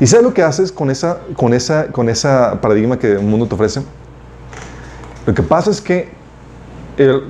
¿Y 0.00 0.06
sabes 0.06 0.24
lo 0.24 0.32
que 0.32 0.42
haces 0.42 0.72
con 0.72 0.90
esa, 0.90 1.18
con 1.34 1.52
esa, 1.52 1.88
con 1.88 2.08
esa 2.08 2.60
paradigma 2.62 2.98
que 2.98 3.12
el 3.12 3.20
mundo 3.20 3.46
te 3.46 3.54
ofrece? 3.54 3.82
Lo 5.26 5.34
que 5.34 5.42
pasa 5.42 5.70
es 5.70 5.82
que, 5.82 6.08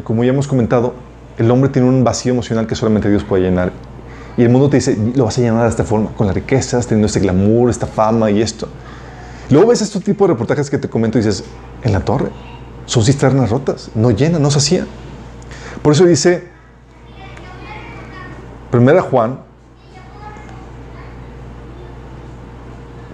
como 0.05 0.23
ya 0.23 0.31
hemos 0.31 0.47
comentado, 0.47 0.95
el 1.39 1.51
hombre 1.51 1.71
tiene 1.71 1.89
un 1.89 2.05
vacío 2.05 2.33
emocional 2.33 2.67
que 2.67 2.77
solamente 2.77 3.11
Dios 3.11 3.25
puede 3.25 3.43
llenar. 3.43 3.73
Y 4.37 4.43
el 4.43 4.51
mundo 4.51 4.71
te 4.71 4.77
dice, 4.77 4.97
lo 5.17 5.25
vas 5.25 5.37
a 5.39 5.41
llenar 5.41 5.65
de 5.65 5.69
esta 5.71 5.83
forma, 5.83 6.11
con 6.17 6.27
las 6.27 6.35
riquezas, 6.37 6.87
teniendo 6.87 7.07
este 7.07 7.19
glamour, 7.19 7.69
esta 7.71 7.87
fama 7.87 8.31
y 8.31 8.41
esto. 8.41 8.69
Luego 9.51 9.69
ves 9.69 9.83
este 9.83 9.99
tipo 9.99 10.27
de 10.27 10.35
reportajes 10.35 10.71
que 10.71 10.79
te 10.79 10.89
comento 10.89 11.19
y 11.19 11.23
dices, 11.23 11.43
en 11.83 11.93
la 11.93 12.01
torre, 12.01 12.31
son 12.91 13.05
cisternas 13.05 13.51
rotas, 13.51 13.89
no 13.95 14.11
llenan, 14.11 14.43
no 14.43 14.49
hacían. 14.49 14.89
Por 15.81 15.93
eso 15.93 16.07
dice, 16.07 16.49
primera 18.69 19.01
Juan, 19.01 19.39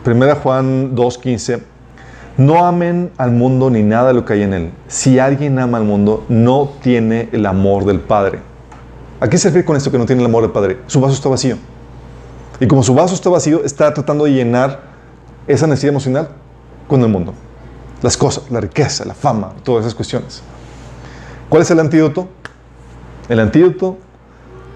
primera 0.03 0.37
Juan 0.37 0.97
2.15, 0.97 1.61
no 2.39 2.65
amen 2.65 3.13
al 3.19 3.33
mundo 3.33 3.69
ni 3.69 3.83
nada 3.83 4.09
de 4.09 4.15
lo 4.15 4.25
que 4.25 4.33
hay 4.33 4.45
en 4.45 4.55
él. 4.55 4.73
Si 4.89 5.19
alguien 5.19 5.59
ama 5.59 5.77
al 5.77 5.85
mundo, 5.85 6.25
no 6.31 6.71
tiene 6.81 7.29
el 7.33 7.45
amor 7.45 7.85
del 7.85 8.01
Padre. 8.01 8.41
¿A 9.21 9.29
qué 9.29 9.37
se 9.37 9.49
refiere 9.49 9.67
con 9.67 9.77
esto 9.77 9.91
que 9.91 9.99
no 9.99 10.07
tiene 10.07 10.23
el 10.23 10.27
amor 10.27 10.41
del 10.41 10.53
Padre? 10.53 10.79
Su 10.87 11.03
vaso 11.03 11.13
está 11.13 11.29
vacío. 11.29 11.59
Y 12.61 12.67
como 12.67 12.83
su 12.83 12.95
vaso 12.95 13.15
está 13.15 13.29
vacío, 13.29 13.63
está 13.63 13.93
tratando 13.93 14.25
de 14.25 14.33
llenar 14.33 14.81
esa 15.47 15.67
necesidad 15.67 15.91
emocional 15.91 16.29
con 16.89 17.03
el 17.03 17.09
mundo 17.09 17.35
las 18.07 18.17
cosas, 18.17 18.49
la 18.53 18.61
riqueza, 18.61 19.05
la 19.05 19.15
fama, 19.15 19.53
todas 19.65 19.85
esas 19.85 19.97
cuestiones. 19.97 20.41
¿Cuál 21.49 21.63
es 21.63 21.71
el 21.73 21.81
antídoto? 21.81 22.29
El 23.29 23.41
antídoto 23.41 23.99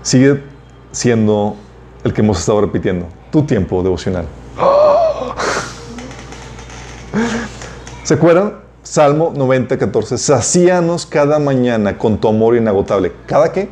sigue 0.02 0.42
siendo 0.90 1.54
el 2.02 2.12
que 2.12 2.22
hemos 2.22 2.40
estado 2.40 2.60
repitiendo, 2.60 3.06
tu 3.30 3.44
tiempo 3.44 3.84
devocional. 3.84 4.26
¿Se 8.02 8.14
acuerdan? 8.14 8.56
Salmo 8.82 9.32
90, 9.32 9.78
14. 9.78 10.18
Sacíanos 10.18 11.06
cada 11.06 11.38
mañana 11.38 11.96
con 11.96 12.18
tu 12.18 12.26
amor 12.26 12.56
inagotable. 12.56 13.12
¿Cada 13.26 13.52
qué? 13.52 13.68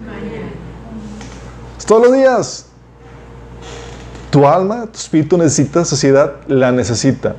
Mañana. 0.00 0.52
Todos 1.86 2.04
los 2.04 2.14
días. 2.14 2.64
Tu 4.30 4.46
alma, 4.46 4.86
tu 4.86 4.98
espíritu 4.98 5.36
necesita 5.36 5.84
saciedad, 5.84 6.36
la 6.48 6.72
necesita. 6.72 7.36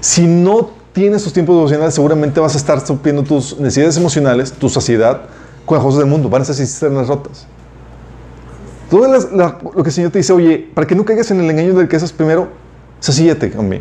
Si 0.00 0.26
no 0.26 0.80
tienes 0.92 1.22
tus 1.24 1.32
tiempos 1.32 1.56
devocionales, 1.56 1.94
seguramente 1.94 2.40
vas 2.40 2.54
a 2.54 2.58
estar 2.58 2.84
supliendo 2.86 3.22
tus 3.22 3.58
necesidades 3.58 3.96
emocionales, 3.96 4.52
tu 4.52 4.68
saciedad, 4.68 5.22
con 5.64 5.76
las 5.76 5.84
cosas 5.84 6.00
del 6.00 6.08
mundo. 6.08 6.28
Van 6.28 6.42
a 6.42 6.44
ser 6.44 6.92
las 6.92 7.08
rotas. 7.08 7.46
Todo 8.90 9.08
lo 9.08 9.82
que 9.82 9.88
el 9.88 9.92
Señor 9.92 10.10
te 10.10 10.18
dice, 10.18 10.32
oye, 10.32 10.70
para 10.74 10.86
que 10.86 10.94
no 10.94 11.04
caigas 11.04 11.30
en 11.30 11.40
el 11.40 11.50
engaño 11.50 11.72
de 11.74 11.82
riquezas, 11.82 12.12
primero, 12.12 12.48
sacíate 13.00 13.48
mí. 13.62 13.80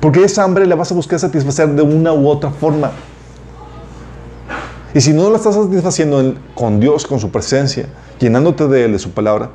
Porque 0.00 0.22
esa 0.22 0.44
hambre 0.44 0.64
la 0.64 0.76
vas 0.76 0.92
a 0.92 0.94
buscar 0.94 1.18
satisfacer 1.18 1.68
de 1.70 1.82
una 1.82 2.12
u 2.12 2.28
otra 2.28 2.50
forma. 2.50 2.92
Y 4.94 5.00
si 5.00 5.12
no 5.12 5.28
la 5.28 5.38
estás 5.38 5.56
satisfaciendo 5.56 6.34
con 6.54 6.78
Dios, 6.78 7.04
con 7.04 7.18
su 7.18 7.30
presencia, 7.30 7.86
llenándote 8.20 8.68
de 8.68 8.84
Él, 8.84 8.92
de 8.92 8.98
su 9.00 9.10
palabra, 9.10 9.50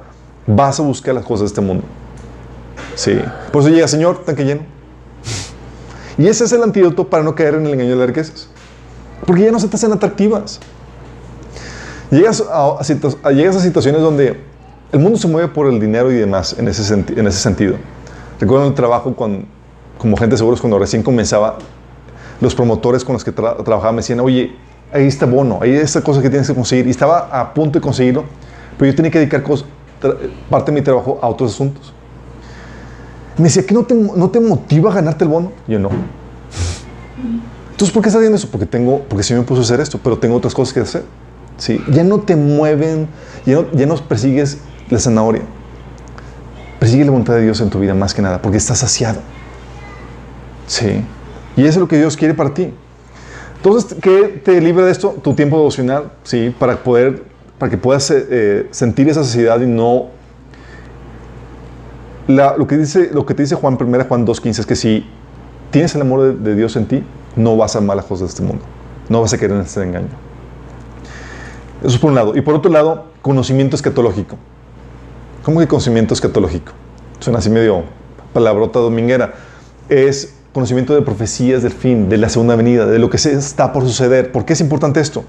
vas 0.45 0.79
a 0.79 0.83
buscar 0.83 1.15
las 1.15 1.23
cosas 1.23 1.41
de 1.41 1.45
este 1.47 1.61
mundo. 1.61 1.85
Sí. 2.95 3.17
Por 3.51 3.61
eso 3.61 3.69
llega, 3.71 3.87
Señor, 3.87 4.25
tanque 4.25 4.43
lleno. 4.43 4.61
Y 6.17 6.27
ese 6.27 6.43
es 6.43 6.51
el 6.51 6.63
antídoto 6.63 7.07
para 7.09 7.23
no 7.23 7.33
caer 7.35 7.55
en 7.55 7.65
el 7.65 7.73
engaño 7.73 7.91
de 7.91 7.95
las 7.95 8.07
riquezas. 8.07 8.47
Porque 9.25 9.43
ya 9.43 9.51
no 9.51 9.59
se 9.59 9.67
te 9.67 9.75
hacen 9.75 9.91
atractivas. 9.91 10.59
Llegas 12.11 12.43
a, 12.51 13.31
llegas 13.31 13.55
a 13.55 13.59
situaciones 13.59 14.01
donde 14.01 14.39
el 14.91 14.99
mundo 14.99 15.17
se 15.17 15.27
mueve 15.27 15.47
por 15.47 15.67
el 15.67 15.79
dinero 15.79 16.11
y 16.11 16.15
demás 16.15 16.55
en 16.59 16.67
ese, 16.67 16.93
en 16.93 17.27
ese 17.27 17.39
sentido. 17.39 17.77
Recuerdo 18.39 18.67
el 18.67 18.73
trabajo 18.73 19.15
con, 19.15 19.47
como 19.97 20.17
gente 20.17 20.37
seguros 20.37 20.59
cuando 20.59 20.77
recién 20.77 21.01
comenzaba, 21.01 21.57
los 22.41 22.53
promotores 22.53 23.03
con 23.03 23.13
los 23.13 23.23
que 23.23 23.31
trabajaba 23.31 23.91
me 23.93 23.97
decían, 23.97 24.19
oye, 24.19 24.55
ahí 24.91 25.07
está 25.07 25.25
bono, 25.25 25.59
ahí 25.61 25.71
está 25.71 26.01
cosa 26.01 26.21
que 26.21 26.29
tienes 26.29 26.47
que 26.47 26.53
conseguir. 26.53 26.87
Y 26.87 26.89
estaba 26.89 27.29
a 27.31 27.53
punto 27.53 27.79
de 27.79 27.81
conseguirlo, 27.81 28.25
pero 28.77 28.91
yo 28.91 28.95
tenía 28.95 29.09
que 29.09 29.19
dedicar 29.19 29.43
parte 30.49 30.71
de 30.71 30.75
mi 30.77 30.83
trabajo 30.83 31.19
a 31.21 31.27
otros 31.29 31.53
asuntos. 31.53 31.93
Me 33.37 33.45
decía, 33.45 33.65
¿qué 33.65 33.73
no 33.73 33.83
te, 33.83 33.95
no 33.95 34.29
te 34.29 34.39
motiva 34.39 34.91
a 34.91 34.95
ganarte 34.95 35.23
el 35.23 35.29
bono? 35.29 35.51
yo 35.67 35.79
no. 35.79 35.89
Entonces, 37.71 37.91
¿por 37.91 38.03
qué 38.03 38.09
estás 38.09 38.19
haciendo 38.19 38.37
eso? 38.37 38.49
Porque 38.49 38.65
tengo, 38.65 39.03
porque 39.09 39.23
sí 39.23 39.33
me 39.33 39.41
puso 39.41 39.61
a 39.61 39.63
hacer 39.63 39.79
esto, 39.79 39.99
pero 40.01 40.17
tengo 40.17 40.35
otras 40.35 40.53
cosas 40.53 40.73
que 40.73 40.79
hacer. 40.81 41.03
¿Sí? 41.57 41.83
Ya 41.91 42.03
no 42.03 42.19
te 42.19 42.35
mueven, 42.35 43.07
ya 43.45 43.55
no, 43.55 43.71
ya 43.71 43.85
no 43.85 43.95
persigues 43.95 44.59
la 44.89 44.99
zanahoria. 44.99 45.41
Persigue 46.79 47.05
la 47.05 47.11
voluntad 47.11 47.33
de 47.35 47.41
Dios 47.41 47.59
en 47.61 47.69
tu 47.69 47.79
vida 47.79 47.93
más 47.93 48.13
que 48.13 48.21
nada, 48.21 48.41
porque 48.41 48.57
estás 48.57 48.79
saciado. 48.79 49.21
¿Sí? 50.67 51.03
Y 51.55 51.61
eso 51.61 51.69
es 51.69 51.77
lo 51.77 51.87
que 51.87 51.97
Dios 51.97 52.15
quiere 52.15 52.33
para 52.33 52.53
ti. 52.53 52.73
Entonces, 53.57 53.95
¿qué 54.01 54.41
te 54.43 54.59
libra 54.59 54.85
de 54.85 54.91
esto? 54.91 55.15
Tu 55.23 55.33
tiempo 55.33 55.57
devocional, 55.57 56.11
¿sí? 56.23 56.53
Para 56.59 56.83
poder, 56.83 57.23
para 57.57 57.69
que 57.69 57.77
puedas 57.77 58.11
eh, 58.11 58.67
sentir 58.71 59.07
esa 59.07 59.23
saciedad 59.23 59.61
y 59.61 59.67
no 59.67 60.07
lo, 62.27 62.67
que 62.67 62.77
dice, 62.77 63.09
lo 63.11 63.25
que 63.25 63.33
te 63.33 63.43
dice 63.43 63.55
Juan 63.55 63.77
1 63.79 64.05
Juan 64.05 64.25
2.15 64.25 64.59
es 64.59 64.65
que 64.65 64.75
si 64.75 65.05
tienes 65.71 65.93
el 65.95 66.01
amor 66.01 66.37
de, 66.37 66.55
Dios 66.55 66.75
en 66.75 66.85
ti, 66.85 67.03
no 67.35 67.57
vas 67.57 67.75
a 67.75 67.79
amar 67.79 67.97
las 67.97 68.05
cosas 68.05 68.27
de 68.27 68.27
este 68.27 68.43
mundo. 68.43 68.63
No 69.09 69.21
vas 69.21 69.33
a 69.33 69.37
querer 69.37 69.55
en 69.57 69.63
este 69.63 69.81
engaño. 69.81 70.07
Eso 71.83 71.99
por 71.99 72.11
un 72.11 72.15
lado. 72.15 72.35
Y 72.35 72.41
por 72.41 72.53
otro 72.53 72.71
lado, 72.71 73.05
conocimiento 73.21 73.75
escatológico. 73.75 74.37
¿Cómo 75.43 75.59
que 75.59 75.67
conocimiento 75.67 76.13
escatológico? 76.13 76.71
Suena 77.19 77.39
así 77.39 77.49
medio 77.49 77.83
palabrota 78.31 78.79
dominguera. 78.79 79.33
Es 79.89 80.35
conocimiento 80.53 80.93
de 80.93 81.01
profecías 81.01 81.63
del 81.63 81.73
fin, 81.73 82.07
de 82.07 82.17
la 82.17 82.29
segunda 82.29 82.55
venida, 82.55 82.85
de 82.85 82.99
lo 82.99 83.09
que 83.09 83.17
se 83.17 83.33
está 83.33 83.73
por 83.73 83.83
suceder. 83.83 84.31
¿Por 84.31 84.45
qué 84.45 84.53
es 84.53 84.61
importante 84.61 85.01
esto? 85.01 85.25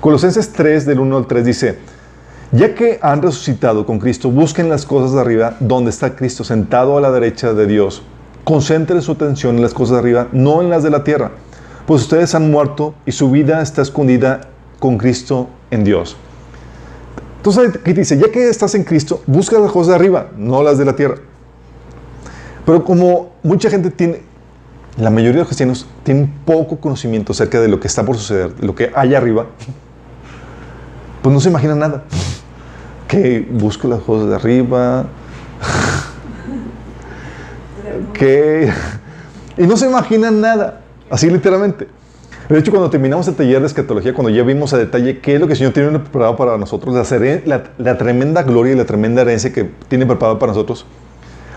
Colosenses 0.00 0.52
3, 0.52 0.86
del 0.86 0.98
1 0.98 1.16
al 1.16 1.26
3 1.26 1.44
dice, 1.44 1.78
Ya 2.54 2.72
que 2.76 3.00
han 3.02 3.20
resucitado 3.20 3.84
con 3.84 3.98
Cristo, 3.98 4.30
busquen 4.30 4.68
las 4.68 4.86
cosas 4.86 5.12
de 5.12 5.20
arriba, 5.20 5.56
donde 5.58 5.90
está 5.90 6.14
Cristo 6.14 6.44
sentado 6.44 6.96
a 6.96 7.00
la 7.00 7.10
derecha 7.10 7.52
de 7.52 7.66
Dios. 7.66 8.02
Concentren 8.44 9.02
su 9.02 9.10
atención 9.10 9.56
en 9.56 9.62
las 9.62 9.74
cosas 9.74 9.94
de 9.94 9.98
arriba, 9.98 10.28
no 10.30 10.62
en 10.62 10.70
las 10.70 10.84
de 10.84 10.90
la 10.90 11.02
tierra, 11.02 11.32
pues 11.84 12.02
ustedes 12.02 12.32
han 12.36 12.52
muerto 12.52 12.94
y 13.06 13.10
su 13.10 13.28
vida 13.32 13.60
está 13.60 13.82
escondida 13.82 14.42
con 14.78 14.98
Cristo 14.98 15.48
en 15.72 15.82
Dios. 15.82 16.16
Entonces, 17.38 17.74
aquí 17.74 17.92
dice, 17.92 18.16
ya 18.18 18.30
que 18.30 18.48
estás 18.48 18.76
en 18.76 18.84
Cristo, 18.84 19.20
busca 19.26 19.58
las 19.58 19.72
cosas 19.72 19.88
de 19.88 19.94
arriba, 19.96 20.28
no 20.36 20.62
las 20.62 20.78
de 20.78 20.84
la 20.84 20.94
tierra. 20.94 21.16
Pero 22.64 22.84
como 22.84 23.32
mucha 23.42 23.68
gente 23.68 23.90
tiene, 23.90 24.22
la 24.96 25.10
mayoría 25.10 25.32
de 25.32 25.38
los 25.40 25.48
cristianos 25.48 25.88
tienen 26.04 26.32
poco 26.44 26.76
conocimiento 26.76 27.32
acerca 27.32 27.60
de 27.60 27.66
lo 27.66 27.80
que 27.80 27.88
está 27.88 28.04
por 28.04 28.16
suceder, 28.16 28.54
de 28.54 28.64
lo 28.64 28.76
que 28.76 28.92
hay 28.94 29.16
arriba, 29.16 29.46
pues 31.20 31.34
no 31.34 31.40
se 31.40 31.48
imagina 31.48 31.74
nada. 31.74 32.04
Que 33.14 33.46
busco 33.48 33.86
las 33.86 34.00
cosas 34.00 34.28
de 34.28 34.34
arriba, 34.34 35.06
que... 38.12 38.72
Y 39.56 39.66
no 39.68 39.76
se 39.76 39.86
imaginan 39.86 40.40
nada, 40.40 40.80
así 41.08 41.30
literalmente. 41.30 41.86
De 42.48 42.58
hecho, 42.58 42.72
cuando 42.72 42.90
terminamos 42.90 43.28
el 43.28 43.36
taller 43.36 43.60
de 43.60 43.66
escatología, 43.66 44.12
cuando 44.12 44.30
ya 44.30 44.42
vimos 44.42 44.72
a 44.72 44.78
detalle 44.78 45.20
qué 45.20 45.34
es 45.34 45.40
lo 45.40 45.46
que 45.46 45.52
el 45.52 45.58
Señor 45.58 45.72
tiene 45.72 45.96
preparado 46.00 46.34
para 46.34 46.58
nosotros, 46.58 46.92
la, 47.46 47.62
la, 47.78 47.98
tremenda 47.98 48.42
gloria 48.42 48.72
y 48.72 48.76
la 48.76 48.84
tremenda 48.84 49.22
herencia 49.22 49.52
que 49.52 49.70
tiene 49.86 50.06
preparado 50.06 50.40
para 50.40 50.50
nosotros, 50.50 50.84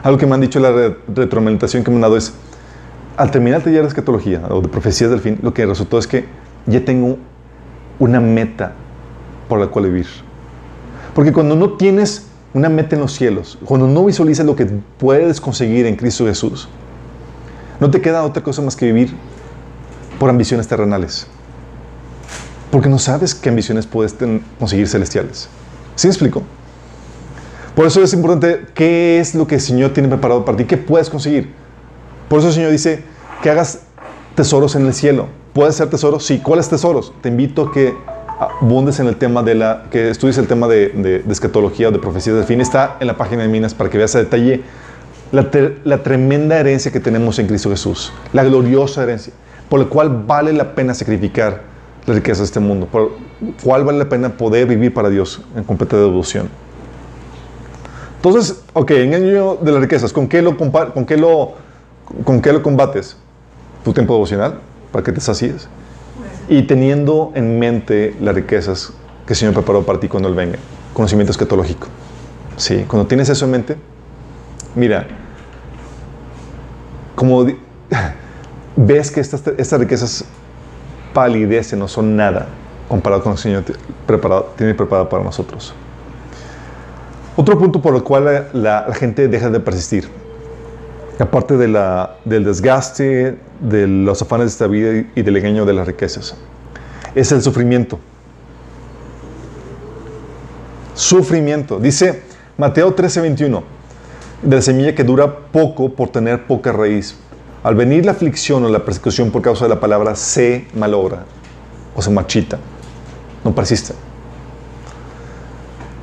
algo 0.03 0.19
que 0.19 0.27
me 0.27 0.35
han 0.35 0.41
dicho 0.41 0.59
la 0.59 0.93
retroalimentación 1.13 1.83
que 1.83 1.89
me 1.89 1.95
han 1.95 2.01
dado 2.01 2.17
es, 2.17 2.33
al 3.17 3.31
terminar 3.31 3.61
el 3.61 3.63
taller 3.63 3.81
de 3.81 3.87
escatología 3.87 4.43
o 4.49 4.61
de 4.61 4.69
profecías 4.69 5.09
del 5.09 5.21
fin, 5.21 5.39
lo 5.41 5.55
que 5.55 5.65
resultó 5.65 5.97
es 5.97 6.05
que 6.05 6.25
ya 6.67 6.85
tengo 6.85 7.17
una 7.97 8.19
meta 8.19 8.73
por 9.49 9.59
la 9.59 9.67
cual 9.67 9.85
vivir. 9.85 10.26
Porque 11.17 11.33
cuando 11.33 11.55
no 11.55 11.71
tienes 11.71 12.27
una 12.53 12.69
meta 12.69 12.95
en 12.95 13.01
los 13.01 13.11
cielos, 13.11 13.57
cuando 13.65 13.87
no 13.87 14.05
visualizas 14.05 14.45
lo 14.45 14.55
que 14.55 14.67
puedes 14.67 15.41
conseguir 15.41 15.87
en 15.87 15.95
Cristo 15.95 16.27
Jesús, 16.27 16.69
no 17.79 17.89
te 17.89 18.01
queda 18.01 18.23
otra 18.23 18.43
cosa 18.43 18.61
más 18.61 18.75
que 18.75 18.85
vivir 18.85 19.15
por 20.19 20.29
ambiciones 20.29 20.67
terrenales. 20.67 21.25
Porque 22.69 22.87
no 22.87 22.99
sabes 22.99 23.33
qué 23.33 23.49
ambiciones 23.49 23.87
puedes 23.87 24.15
conseguir 24.59 24.87
celestiales. 24.87 25.49
¿Sí 25.95 26.05
me 26.05 26.11
explico? 26.11 26.43
Por 27.75 27.87
eso 27.87 28.03
es 28.03 28.13
importante 28.13 28.67
qué 28.75 29.19
es 29.19 29.33
lo 29.33 29.47
que 29.47 29.55
el 29.55 29.61
Señor 29.61 29.93
tiene 29.93 30.09
preparado 30.09 30.45
para 30.45 30.55
ti, 30.55 30.65
qué 30.65 30.77
puedes 30.77 31.09
conseguir. 31.09 31.51
Por 32.29 32.37
eso 32.37 32.49
el 32.49 32.53
Señor 32.53 32.69
dice 32.69 33.03
que 33.41 33.49
hagas 33.49 33.79
tesoros 34.35 34.75
en 34.75 34.85
el 34.85 34.93
cielo. 34.93 35.29
¿Puedes 35.53 35.73
hacer 35.73 35.89
tesoros? 35.89 36.27
Sí. 36.27 36.37
¿Cuáles 36.43 36.69
tesoros? 36.69 37.11
Te 37.21 37.29
invito 37.29 37.63
a 37.63 37.71
que 37.71 37.95
abundes 38.39 38.99
en 38.99 39.07
el 39.07 39.15
tema 39.15 39.43
de 39.43 39.55
la, 39.55 39.83
que 39.91 40.09
estudies 40.09 40.37
el 40.37 40.47
tema 40.47 40.67
de, 40.67 40.89
de, 40.89 41.31
escatología 41.31 41.89
o 41.89 41.91
de 41.91 41.99
profecías 41.99 42.35
del 42.35 42.45
fin. 42.45 42.61
Está 42.61 42.97
en 42.99 43.07
la 43.07 43.17
página 43.17 43.43
de 43.43 43.47
Minas 43.47 43.73
para 43.73 43.89
que 43.89 43.97
veas 43.97 44.15
a 44.15 44.19
detalle 44.19 44.61
la, 45.31 45.49
tremenda 46.03 46.57
herencia 46.57 46.91
que 46.91 46.99
tenemos 46.99 47.39
en 47.39 47.47
Cristo 47.47 47.69
Jesús. 47.69 48.11
La 48.33 48.43
gloriosa 48.43 49.03
herencia. 49.03 49.33
Por 49.69 49.79
la 49.79 49.87
cual 49.87 50.23
vale 50.25 50.53
la 50.53 50.75
pena 50.75 50.93
sacrificar 50.93 51.61
la 52.05 52.13
riqueza 52.13 52.39
de 52.39 52.45
este 52.45 52.59
mundo. 52.59 52.87
Por 52.87 53.11
la 53.41 53.63
cual 53.63 53.83
vale 53.83 53.99
la 53.99 54.09
pena 54.09 54.29
poder 54.29 54.67
vivir 54.67 54.93
para 54.93 55.09
Dios 55.09 55.41
en 55.55 55.63
completa 55.63 55.97
devoción. 55.97 56.49
Entonces, 58.15 58.61
ok, 58.73 58.91
engaño 58.91 59.55
de 59.55 59.71
las 59.71 59.81
riquezas. 59.81 60.13
¿Con 60.13 60.27
qué 60.27 60.41
lo, 60.41 60.57
con 60.57 61.05
qué 61.05 61.17
lo 61.17 61.67
¿Con 62.23 62.41
qué 62.41 62.53
lo 62.53 62.63
combates? 62.63 63.17
Tu 63.83 63.93
tiempo 63.93 64.13
devocional, 64.13 64.59
para 64.91 65.03
que 65.03 65.11
te 65.11 65.19
sacies. 65.19 65.67
Y 66.49 66.63
teniendo 66.63 67.31
en 67.35 67.59
mente 67.59 68.15
las 68.21 68.33
riquezas 68.33 68.93
que 69.25 69.33
el 69.33 69.37
Señor 69.37 69.53
preparó 69.53 69.83
para 69.83 69.99
ti 69.99 70.07
cuando 70.07 70.29
Él 70.29 70.35
venga. 70.35 70.57
Conocimiento 70.93 71.31
escatológico. 71.31 71.87
Sí, 72.55 72.85
cuando 72.87 73.07
tienes 73.07 73.29
eso 73.29 73.45
en 73.45 73.51
mente, 73.51 73.75
mira, 74.73 75.07
como 77.15 77.45
ves 78.75 79.11
que 79.11 79.19
estas, 79.19 79.43
estas 79.57 79.79
riquezas 79.79 80.25
palidecen, 81.13 81.79
no 81.79 81.87
son 81.87 82.15
nada 82.15 82.47
comparado 82.87 83.21
con 83.21 83.31
lo 83.31 83.35
que 83.35 83.49
el 83.49 83.63
Señor 83.63 83.77
preparado, 84.05 84.53
tiene 84.55 84.73
preparado 84.73 85.09
para 85.09 85.23
nosotros. 85.23 85.73
Otro 87.35 87.59
punto 87.59 87.81
por 87.81 87.95
el 87.95 88.03
cual 88.03 88.49
la 88.53 88.87
gente 88.93 89.27
deja 89.27 89.49
de 89.49 89.59
persistir 89.59 90.09
aparte 91.23 91.57
del 91.57 92.43
desgaste, 92.43 93.37
de 93.59 93.87
los 93.87 94.21
afanes 94.21 94.45
de 94.45 94.49
esta 94.49 94.67
vida 94.67 95.05
y 95.15 95.21
del 95.21 95.37
engaño 95.37 95.65
de 95.65 95.73
las 95.73 95.87
riquezas. 95.87 96.35
Es 97.15 97.31
el 97.31 97.41
sufrimiento. 97.41 97.99
Sufrimiento. 100.93 101.79
Dice 101.79 102.23
Mateo 102.57 102.95
13:21, 102.95 103.63
de 104.41 104.55
la 104.55 104.61
semilla 104.61 104.95
que 104.95 105.03
dura 105.03 105.37
poco 105.51 105.89
por 105.89 106.09
tener 106.09 106.45
poca 106.45 106.71
raíz. 106.71 107.15
Al 107.63 107.75
venir 107.75 108.05
la 108.05 108.11
aflicción 108.11 108.63
o 108.63 108.69
la 108.69 108.85
persecución 108.85 109.31
por 109.31 109.41
causa 109.41 109.65
de 109.65 109.69
la 109.69 109.79
palabra, 109.79 110.15
se 110.15 110.67
malogra 110.73 111.25
o 111.95 112.01
se 112.01 112.09
marchita, 112.11 112.59
no 113.43 113.53
persiste. 113.53 113.93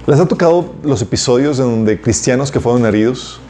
¿Les 0.06 0.20
ha 0.20 0.26
tocado 0.26 0.74
los 0.82 1.00
episodios 1.00 1.58
en 1.58 1.64
donde 1.64 2.00
cristianos 2.00 2.50
que 2.50 2.60
fueron 2.60 2.84
heridos 2.84 3.40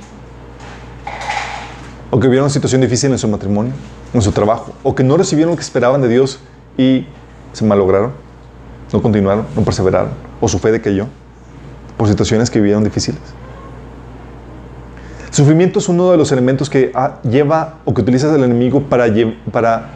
o 2.15 2.21
que 2.21 2.29
vivieron 2.29 2.45
una 2.45 2.53
situación 2.53 2.81
difícil 2.81 3.11
en 3.11 3.19
su 3.19 3.27
matrimonio, 3.27 3.73
en 4.13 4.23
su 4.23 4.31
trabajo, 4.31 4.73
o 4.85 4.95
que 4.95 5.03
no 5.03 5.17
recibieron 5.17 5.51
lo 5.51 5.57
que 5.57 5.65
esperaban 5.65 6.01
de 6.01 6.07
Dios 6.07 6.39
y 6.79 7.09
se 7.53 7.65
malograron, 7.65 8.13
no 8.93 9.03
continuaron, 9.03 9.47
no 9.57 9.63
perseveraron, 9.63 10.11
o 10.41 10.47
su 10.47 10.61
fe 10.61 10.71
decayó 10.71 11.09
por 11.97 12.07
situaciones 12.07 12.51
que 12.51 12.61
vivieron 12.61 12.85
difíciles. 12.85 13.21
Sufrimiento 15.33 15.81
es 15.81 15.89
uno 15.89 16.13
de 16.13 16.17
los 16.17 16.31
elementos 16.31 16.71
que 16.71 16.93
ah, 16.95 17.19
lleva 17.25 17.79
o 17.85 17.93
que 17.93 18.03
utiliza 18.03 18.33
el 18.33 18.45
enemigo 18.45 18.83
para, 18.83 19.13
para 19.51 19.91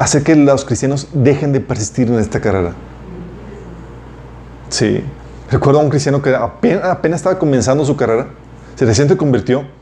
hacer 0.00 0.24
que 0.24 0.34
los 0.34 0.64
cristianos 0.64 1.06
dejen 1.12 1.52
de 1.52 1.60
persistir 1.60 2.08
en 2.08 2.18
esta 2.18 2.40
carrera. 2.40 2.72
Sí. 4.70 5.04
Recuerdo 5.52 5.78
a 5.78 5.84
un 5.84 5.88
cristiano 5.88 6.20
que 6.20 6.34
apenas, 6.34 6.82
apenas 6.82 7.20
estaba 7.20 7.38
comenzando 7.38 7.84
su 7.84 7.94
carrera, 7.94 8.26
se 8.74 8.84
recién 8.84 9.06
convirtió 9.16 9.77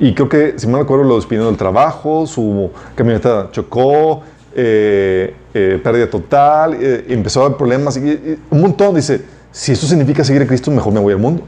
y 0.00 0.14
creo 0.14 0.30
que, 0.30 0.54
si 0.56 0.66
me 0.66 0.80
acuerdo, 0.80 1.04
lo 1.04 1.16
despidieron 1.16 1.48
del 1.48 1.58
trabajo, 1.58 2.26
su 2.26 2.70
camioneta 2.94 3.50
chocó, 3.52 4.22
eh, 4.54 5.36
eh, 5.52 5.78
pérdida 5.84 6.08
total, 6.08 6.74
eh, 6.80 7.04
empezó 7.10 7.42
a 7.42 7.46
haber 7.46 7.58
problemas, 7.58 7.98
y, 7.98 8.38
un 8.48 8.60
montón. 8.62 8.94
Dice, 8.94 9.20
si 9.52 9.72
esto 9.72 9.86
significa 9.86 10.24
seguir 10.24 10.40
a 10.40 10.46
Cristo, 10.46 10.70
mejor 10.70 10.94
me 10.94 11.00
voy 11.00 11.12
al 11.12 11.18
mundo. 11.18 11.42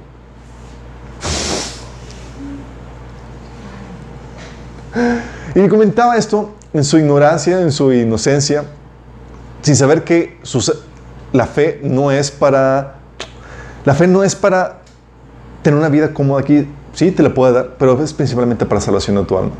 Y 5.54 5.66
comentaba 5.68 6.18
esto 6.18 6.52
en 6.74 6.84
su 6.84 6.98
ignorancia, 6.98 7.58
en 7.58 7.72
su 7.72 7.90
inocencia, 7.90 8.64
sin 9.62 9.76
saber 9.76 10.04
que 10.04 10.36
la 11.32 11.46
fe 11.46 11.80
no 11.82 12.12
es 12.12 12.30
para... 12.30 12.96
La 13.86 13.94
fe 13.94 14.06
no 14.06 14.22
es 14.22 14.36
para 14.36 14.80
tener 15.62 15.78
una 15.78 15.88
vida 15.88 16.12
cómoda 16.12 16.42
aquí, 16.42 16.68
Sí, 16.94 17.10
te 17.10 17.22
la 17.22 17.32
puede 17.32 17.52
dar, 17.52 17.76
pero 17.78 18.02
es 18.02 18.12
principalmente 18.12 18.66
para 18.66 18.80
salvación 18.80 19.16
de 19.16 19.24
tu 19.24 19.36
alma. 19.36 19.52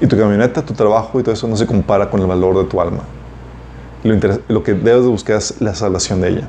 Y 0.00 0.06
tu 0.06 0.16
camioneta, 0.16 0.62
tu 0.62 0.74
trabajo 0.74 1.20
y 1.20 1.22
todo 1.22 1.34
eso 1.34 1.46
no 1.46 1.56
se 1.56 1.66
compara 1.66 2.10
con 2.10 2.20
el 2.20 2.26
valor 2.26 2.56
de 2.58 2.64
tu 2.64 2.80
alma. 2.80 3.02
Lo, 4.48 4.62
que 4.62 4.74
debes 4.74 5.02
de 5.02 5.08
buscar 5.08 5.36
es 5.36 5.60
la 5.60 5.74
salvación 5.74 6.20
de 6.20 6.28
ella. 6.28 6.48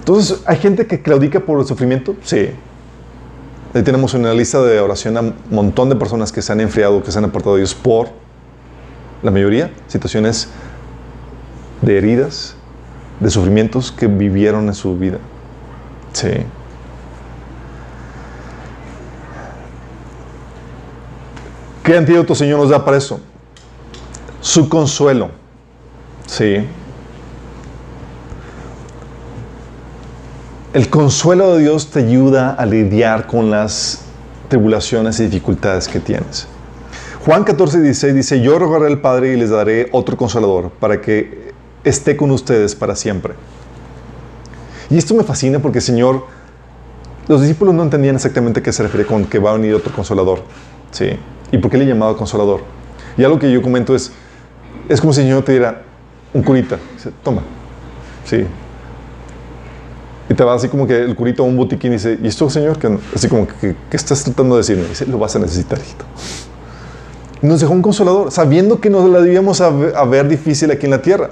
Entonces, 0.00 0.42
¿hay 0.46 0.58
gente 0.58 0.86
que 0.86 1.00
claudica 1.00 1.40
por 1.40 1.58
el 1.58 1.66
sufrimiento? 1.66 2.14
Sí. 2.22 2.50
Ahí 3.72 3.82
tenemos 3.82 4.14
una 4.14 4.32
lista 4.34 4.62
de 4.62 4.78
oración 4.78 5.16
a 5.16 5.20
un 5.20 5.34
montón 5.50 5.88
de 5.88 5.96
personas 5.96 6.30
que 6.30 6.42
se 6.42 6.52
han 6.52 6.60
enfriado, 6.60 7.02
que 7.02 7.10
se 7.10 7.18
han 7.18 7.24
apartado 7.24 7.56
de 7.56 7.62
Dios 7.62 7.74
por, 7.74 8.08
la 9.22 9.30
mayoría, 9.30 9.72
situaciones 9.88 10.48
de 11.80 11.96
heridas, 11.96 12.54
de 13.20 13.30
sufrimientos 13.30 13.90
que 13.90 14.06
vivieron 14.06 14.66
en 14.66 14.74
su 14.74 14.96
vida. 14.96 15.18
Sí. 16.12 16.28
¿Qué 21.84 21.94
antídoto 21.94 22.34
Señor 22.34 22.60
nos 22.60 22.70
da 22.70 22.82
para 22.82 22.96
eso? 22.96 23.20
Su 24.40 24.70
consuelo. 24.70 25.28
Sí. 26.26 26.66
El 30.72 30.88
consuelo 30.88 31.54
de 31.54 31.60
Dios 31.60 31.90
te 31.90 31.98
ayuda 31.98 32.54
a 32.54 32.64
lidiar 32.64 33.26
con 33.26 33.50
las 33.50 34.00
tribulaciones 34.48 35.20
y 35.20 35.24
dificultades 35.24 35.86
que 35.86 36.00
tienes. 36.00 36.48
Juan 37.26 37.44
14, 37.44 37.82
16 37.82 38.14
dice, 38.14 38.40
yo 38.40 38.58
rogaré 38.58 38.86
al 38.86 39.02
Padre 39.02 39.34
y 39.34 39.36
les 39.36 39.50
daré 39.50 39.90
otro 39.92 40.16
consolador 40.16 40.70
para 40.70 41.02
que 41.02 41.52
esté 41.84 42.16
con 42.16 42.30
ustedes 42.30 42.74
para 42.74 42.96
siempre. 42.96 43.34
Y 44.88 44.96
esto 44.96 45.14
me 45.14 45.22
fascina 45.22 45.58
porque, 45.58 45.82
Señor, 45.82 46.24
los 47.28 47.42
discípulos 47.42 47.74
no 47.74 47.82
entendían 47.82 48.14
exactamente 48.14 48.62
qué 48.62 48.72
se 48.72 48.82
refiere 48.82 49.06
con 49.06 49.26
que 49.26 49.38
va 49.38 49.50
a 49.50 49.52
venir 49.54 49.74
otro 49.74 49.92
consolador. 49.94 50.40
Sí. 50.90 51.10
¿Y 51.54 51.58
por 51.58 51.70
qué 51.70 51.78
le 51.78 51.86
llamaba 51.86 52.16
consolador? 52.16 52.62
Y 53.16 53.22
algo 53.22 53.38
que 53.38 53.50
yo 53.50 53.62
comento 53.62 53.94
es, 53.94 54.10
es 54.88 55.00
como 55.00 55.12
si 55.12 55.20
el 55.20 55.28
Señor 55.28 55.44
te 55.44 55.52
diera 55.52 55.82
un 56.32 56.42
curita. 56.42 56.78
Dice, 56.96 57.12
toma. 57.22 57.42
Sí. 58.24 58.44
Y 60.28 60.34
te 60.34 60.42
va 60.42 60.54
así 60.54 60.66
como 60.66 60.84
que 60.84 61.00
el 61.00 61.14
curito 61.14 61.44
a 61.44 61.46
un 61.46 61.56
botiquín 61.56 61.92
y 61.92 61.94
dice, 61.94 62.18
¿y 62.20 62.26
esto, 62.26 62.50
señor? 62.50 62.76
Que, 62.76 62.98
así 63.14 63.28
como 63.28 63.46
que, 63.46 63.76
¿qué 63.88 63.96
estás 63.96 64.24
tratando 64.24 64.56
de 64.56 64.62
decirme? 64.62 64.88
dice, 64.88 65.06
lo 65.06 65.16
vas 65.16 65.36
a 65.36 65.38
necesitar, 65.38 65.78
hijito. 65.78 66.04
nos 67.40 67.60
dejó 67.60 67.72
un 67.72 67.82
consolador, 67.82 68.32
sabiendo 68.32 68.80
que 68.80 68.90
nos 68.90 69.08
la 69.08 69.20
debíamos 69.20 69.60
a 69.60 69.70
ver, 69.70 70.26
difícil 70.26 70.72
aquí 70.72 70.86
en 70.86 70.90
la 70.90 71.02
tierra. 71.02 71.30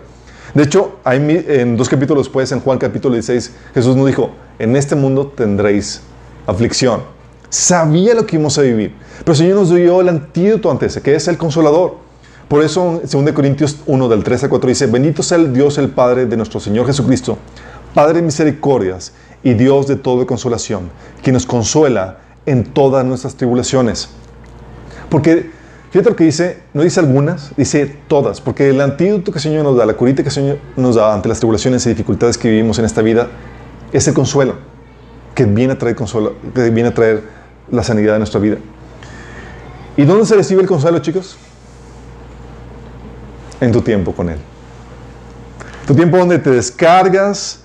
De 0.55 0.62
hecho, 0.62 0.99
en 1.05 1.77
dos 1.77 1.89
capítulos 1.89 2.27
después, 2.27 2.53
en 2.53 2.61
Juan 2.61 2.79
capítulo 2.79 3.14
16, 3.14 3.53
Jesús 3.75 3.97
nos 3.97 4.07
dijo, 4.07 4.31
en 4.61 4.77
este 4.77 4.95
mundo 4.95 5.33
tendréis 5.35 6.03
aflicción. 6.47 7.01
Sabía 7.49 8.14
lo 8.14 8.25
que 8.25 8.37
íbamos 8.37 8.57
a 8.59 8.62
vivir, 8.62 8.95
pero 9.25 9.33
el 9.33 9.39
Señor 9.39 9.57
nos 9.57 9.75
dio 9.75 10.01
el 10.01 10.09
antídoto 10.09 10.70
ante 10.70 10.87
ese, 10.87 11.01
que 11.01 11.14
es 11.14 11.29
el 11.29 11.39
consolador. 11.39 11.97
Por 12.49 12.62
eso, 12.62 13.01
en 13.03 13.25
2 13.25 13.33
Corintios 13.33 13.79
1, 13.87 14.09
del 14.09 14.25
3 14.25 14.45
al 14.45 14.51
4, 14.51 14.68
dice, 14.68 14.87
bendito 14.87 15.23
sea 15.23 15.39
el 15.39 15.53
Dios, 15.53 15.79
el 15.79 15.89
Padre 15.89 16.27
de 16.27 16.37
nuestro 16.37 16.61
Señor 16.61 16.87
Jesucristo, 16.87 17.39
Padre 17.95 18.14
de 18.14 18.23
misericordias 18.23 19.12
y 19.43 19.55
Dios 19.55 19.87
de 19.87 19.97
toda 19.97 20.27
consolación, 20.27 20.91
que 21.23 21.33
nos 21.33 21.47
consuela 21.47 22.18
en 22.47 22.64
todas 22.64 23.05
nuestras 23.05 23.37
tribulaciones. 23.37 24.11
Porque, 25.09 25.51
fíjate 25.91 26.11
lo 26.11 26.16
que 26.16 26.25
dice, 26.25 26.59
no 26.75 26.83
dice 26.83 27.01
algunas, 27.01 27.53
dice 27.57 27.97
todas, 28.09 28.41
porque 28.41 28.70
el 28.70 28.81
antídoto 28.81 29.31
que 29.31 29.39
el 29.39 29.43
Señor 29.43 29.64
nos 29.64 29.77
da, 29.77 29.87
la 29.87 29.95
curita 29.95 30.23
que 30.23 30.29
el 30.29 30.35
Señor 30.35 30.59
nos 30.77 30.97
da 30.97 31.14
ante 31.14 31.29
las 31.29 31.39
tribulaciones 31.39 31.87
y 31.87 31.91
dificultades 31.91 32.37
que 32.37 32.51
vivimos 32.51 32.79
en 32.79 32.85
esta 32.85 33.03
vida, 33.03 33.29
es 33.93 34.09
el 34.09 34.14
consuelo, 34.14 34.57
que 35.35 35.45
viene 35.45 35.75
a 35.75 35.79
traer 35.79 35.95
consuelo, 35.95 36.35
que 36.55 36.70
viene 36.70 36.89
a 36.89 36.95
traer 36.95 37.23
la 37.70 37.83
sanidad 37.83 38.14
de 38.14 38.18
nuestra 38.18 38.41
vida. 38.41 38.57
¿Y 39.97 40.05
dónde 40.05 40.24
se 40.24 40.34
recibe 40.34 40.62
el 40.62 40.68
consuelo, 40.68 40.99
chicos? 41.01 41.36
En 43.61 43.72
tu 43.72 43.82
tiempo 43.82 44.12
con 44.12 44.30
Él. 44.30 44.38
Tu 45.86 45.95
tiempo 45.95 46.16
donde 46.16 46.38
te 46.38 46.51
descargas, 46.51 47.61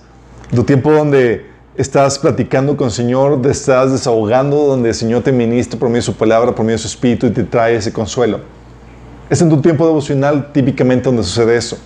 tu 0.54 0.64
tiempo 0.64 0.92
donde 0.92 1.46
estás 1.76 2.18
platicando 2.18 2.76
con 2.76 2.88
el 2.88 2.92
Señor, 2.92 3.40
te 3.40 3.50
estás 3.50 3.92
desahogando, 3.92 4.56
donde 4.64 4.90
el 4.90 4.94
Señor 4.94 5.22
te 5.22 5.32
ministra 5.32 5.78
por 5.78 5.88
medio 5.88 6.00
de 6.00 6.06
su 6.06 6.16
palabra, 6.16 6.54
por 6.54 6.64
medio 6.64 6.76
de 6.76 6.82
su 6.82 6.88
espíritu 6.88 7.26
y 7.26 7.30
te 7.30 7.44
trae 7.44 7.76
ese 7.76 7.92
consuelo. 7.92 8.40
Es 9.30 9.40
en 9.40 9.48
tu 9.48 9.60
tiempo 9.60 9.86
devocional 9.86 10.52
típicamente 10.52 11.04
donde 11.04 11.22
sucede 11.22 11.56
eso. 11.56 11.78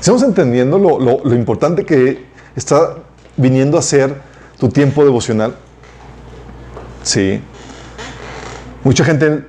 Estamos 0.00 0.22
entendiendo 0.22 0.78
lo, 0.78 0.98
lo 0.98 1.34
importante 1.34 1.84
que 1.84 2.26
está 2.56 2.96
viniendo 3.36 3.78
a 3.78 3.82
ser 3.82 4.14
tu 4.58 4.68
tiempo 4.68 5.04
devocional. 5.04 5.54
Sí. 7.02 7.40
Mucha 8.84 9.04
gente 9.04 9.44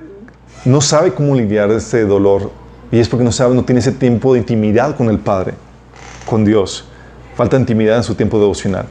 no 0.64 0.80
sabe 0.80 1.12
cómo 1.12 1.34
lidiar 1.34 1.68
este 1.72 2.04
dolor 2.04 2.52
y 2.92 3.00
es 3.00 3.08
porque 3.08 3.24
no 3.24 3.32
sabe, 3.32 3.52
no 3.54 3.64
tiene 3.64 3.80
ese 3.80 3.90
tiempo 3.90 4.32
de 4.32 4.38
intimidad 4.38 4.96
con 4.96 5.08
el 5.08 5.18
Padre, 5.18 5.54
con 6.24 6.44
Dios. 6.44 6.84
Falta 7.34 7.56
intimidad 7.56 7.96
en 7.96 8.04
su 8.04 8.14
tiempo 8.14 8.38
devocional. 8.38 8.86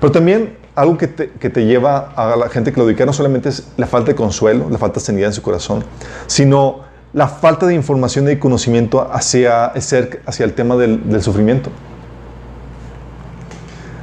Pero 0.00 0.10
también 0.10 0.56
algo 0.74 0.96
que 0.96 1.06
te, 1.08 1.66
lleva 1.66 2.12
a 2.16 2.34
la 2.36 2.48
gente 2.48 2.72
que 2.72 3.06
no 3.06 3.12
solamente 3.12 3.50
es 3.50 3.68
la 3.76 3.86
falta 3.86 4.12
de 4.12 4.14
consuelo, 4.14 4.68
la 4.70 4.78
falta 4.78 4.98
de 4.98 5.04
sanidad 5.04 5.28
en 5.28 5.34
su 5.34 5.42
corazón, 5.42 5.84
sino 6.26 6.80
la 7.12 7.28
falta 7.28 7.66
de 7.66 7.74
información 7.74 8.30
y 8.30 8.36
conocimiento 8.36 9.06
hacia, 9.12 9.66
hacia 9.66 10.44
el 10.44 10.54
tema 10.54 10.76
del, 10.76 11.10
del 11.10 11.22
sufrimiento. 11.22 11.70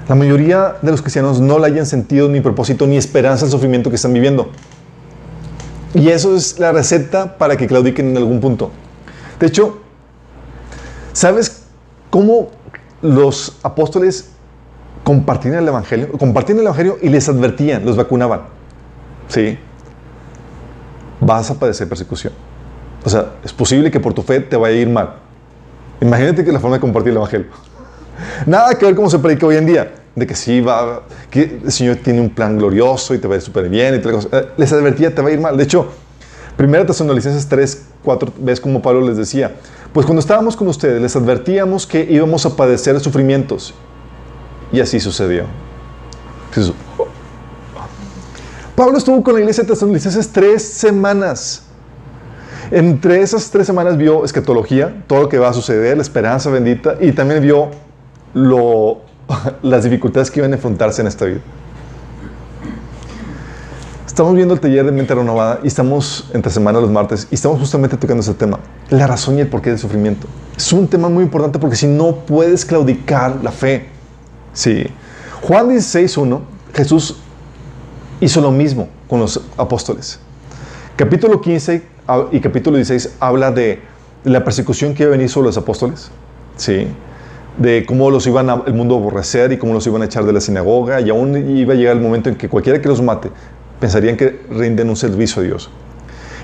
La 0.07 0.13
mayoría 0.13 0.75
de 0.83 0.91
los 0.91 1.01
cristianos 1.01 1.39
no 1.39 1.57
le 1.57 1.65
hayan 1.65 1.87
sentido 1.87 2.29
ni 2.29 2.41
propósito 2.41 2.85
ni 2.85 2.97
esperanza 2.97 3.45
al 3.45 3.51
sufrimiento 3.51 3.89
que 3.89 3.95
están 3.95 4.13
viviendo. 4.13 4.51
Y 5.93 6.09
eso 6.09 6.35
es 6.35 6.59
la 6.59 6.71
receta 6.71 7.37
para 7.37 7.57
que 7.57 7.67
claudiquen 7.67 8.09
en 8.09 8.17
algún 8.17 8.39
punto. 8.39 8.71
De 9.39 9.47
hecho, 9.47 9.81
¿sabes 11.13 11.63
cómo 12.09 12.49
los 13.01 13.57
apóstoles 13.63 14.29
compartían 15.03 15.55
el 15.55 15.67
Evangelio? 15.67 16.11
Compartían 16.11 16.59
el 16.59 16.65
Evangelio 16.65 16.97
y 17.01 17.09
les 17.09 17.27
advertían, 17.27 17.85
los 17.85 17.97
vacunaban. 17.97 18.41
Sí, 19.27 19.57
vas 21.19 21.49
a 21.49 21.55
padecer 21.55 21.87
persecución. 21.87 22.33
O 23.03 23.09
sea, 23.09 23.33
es 23.43 23.53
posible 23.53 23.89
que 23.89 23.99
por 23.99 24.13
tu 24.13 24.21
fe 24.21 24.39
te 24.41 24.57
vaya 24.57 24.75
a 24.75 24.79
ir 24.79 24.89
mal. 24.89 25.15
Imagínate 26.01 26.43
que 26.43 26.51
la 26.51 26.59
forma 26.59 26.77
de 26.77 26.81
compartir 26.81 27.11
el 27.11 27.17
Evangelio. 27.17 27.47
Nada 28.45 28.75
que 28.75 28.85
ver 28.85 28.95
cómo 28.95 29.09
se 29.09 29.19
predica 29.19 29.45
hoy 29.45 29.55
en 29.55 29.65
día. 29.65 29.93
De 30.16 30.28
que 30.28 30.36
sí 30.36 30.60
va, 30.62 31.03
que 31.30 31.60
el 31.64 31.72
Señor 31.72 31.97
tiene 31.97 32.20
un 32.20 32.30
plan 32.30 32.57
glorioso 32.57 33.14
y 33.14 33.20
te 33.20 33.28
va 33.28 33.36
a 33.36 33.38
ir 33.38 33.41
súper 33.41 33.70
bien 33.70 33.95
y 33.95 33.99
tal 33.99 34.14
cosa. 34.14 34.28
Eh, 34.32 34.47
les 34.57 34.74
advertía, 34.74 35.14
te 35.14 35.22
va 35.22 35.30
a 35.30 35.32
ir 35.32 35.39
mal. 35.39 35.55
De 35.55 35.64
hecho, 35.64 35.88
Primera 36.60 36.86
Tesalonicenses 36.86 37.47
3, 37.47 37.86
4, 38.03 38.34
ves 38.39 38.60
como 38.60 38.82
Pablo 38.82 39.07
les 39.07 39.16
decía, 39.16 39.55
pues 39.93 40.05
cuando 40.05 40.20
estábamos 40.20 40.57
con 40.57 40.68
ustedes 40.68 41.01
les 41.01 41.16
advertíamos 41.16 41.88
que 41.88 42.05
íbamos 42.10 42.45
a 42.45 42.55
padecer 42.55 42.99
sufrimientos. 42.99 43.74
Y 44.72 44.82
así 44.82 44.99
sucedió. 44.99 45.45
Pablo 48.76 48.97
estuvo 48.97 49.24
con 49.24 49.36
la 49.36 49.39
iglesia 49.39 49.64
de 49.64 49.70
Tesalonicenses 49.70 50.30
tres 50.30 50.64
semanas. 50.64 51.64
Entre 52.72 53.22
esas 53.22 53.49
tres 53.49 53.66
semanas 53.66 53.97
vio 53.97 54.26
escatología, 54.26 55.03
todo 55.07 55.24
lo 55.24 55.30
que 55.30 55.39
va 55.39 55.49
a 55.49 55.53
suceder, 55.53 55.97
la 55.97 56.03
esperanza 56.03 56.49
bendita, 56.49 56.97
y 56.99 57.14
también 57.14 57.41
vio 57.41 57.70
lo, 58.34 59.01
las 59.61 59.84
dificultades 59.84 60.32
que 60.32 60.39
iban 60.39 60.51
a 60.51 60.55
enfrentarse 60.55 61.01
en 61.01 61.07
esta 61.07 61.25
vida. 61.25 61.39
Estamos 64.05 64.36
viendo 64.36 64.53
el 64.53 64.59
taller 64.59 64.86
de 64.86 64.91
mente 64.91 65.15
renovada 65.15 65.61
y 65.63 65.67
estamos 65.67 66.30
entre 66.34 66.51
semana 66.51 66.82
los 66.82 66.89
martes 66.89 67.27
y 67.32 67.36
estamos 67.36 67.57
justamente 67.59 67.95
tocando 67.95 68.21
ese 68.21 68.34
tema, 68.34 68.59
la 68.89 69.07
razón 69.07 69.38
y 69.38 69.41
el 69.41 69.47
porqué 69.47 69.69
del 69.69 69.80
sufrimiento. 69.80 70.27
Es 70.57 70.73
un 70.73 70.88
tema 70.88 71.07
muy 71.07 71.23
importante 71.23 71.57
porque 71.57 71.77
si 71.77 71.88
no 71.88 72.15
puedes 72.15 72.65
claudicar 72.65 73.38
la 73.41 73.51
fe. 73.51 73.88
Sí. 74.51 74.88
Juan 75.41 75.69
16.1, 75.69 76.41
Jesús 76.73 77.15
hizo 78.19 78.41
lo 78.41 78.51
mismo 78.51 78.89
con 79.07 79.21
los 79.21 79.41
apóstoles. 79.55 80.19
Capítulo 80.97 81.39
15 81.39 81.82
y 82.34 82.39
capítulo 82.41 82.75
16 82.75 83.15
habla 83.21 83.51
de 83.51 83.82
la 84.25 84.43
persecución 84.43 84.93
que 84.93 85.03
iba 85.03 85.11
a 85.11 85.15
venir 85.15 85.30
sobre 85.30 85.45
los 85.45 85.57
apóstoles. 85.57 86.11
Sí 86.57 86.89
de 87.60 87.86
cómo 87.86 88.10
los 88.10 88.26
iban 88.26 88.49
a, 88.49 88.64
el 88.66 88.74
mundo 88.74 88.95
a 88.95 88.97
aborrecer 88.97 89.51
y 89.51 89.57
cómo 89.57 89.74
los 89.74 89.86
iban 89.86 90.01
a 90.01 90.05
echar 90.05 90.24
de 90.26 90.34
la 90.34 90.41
sinagoga 90.41 91.01
y 91.01 91.10
aún 91.10 91.57
iba 91.57 91.74
a 91.74 91.78
llegar 91.78 91.95
el 91.95 92.01
momento 92.01 92.30
en 92.30 92.36
que 92.36 92.49
cualquiera 92.49 92.82
que 92.82 92.88
los 92.88 93.01
mate 93.01 93.30
pensarían 93.80 94.18
que 94.18 94.41
rinden 94.49 94.89
un 94.89 94.95
servicio 94.95 95.41
a 95.41 95.45
Dios. 95.45 95.70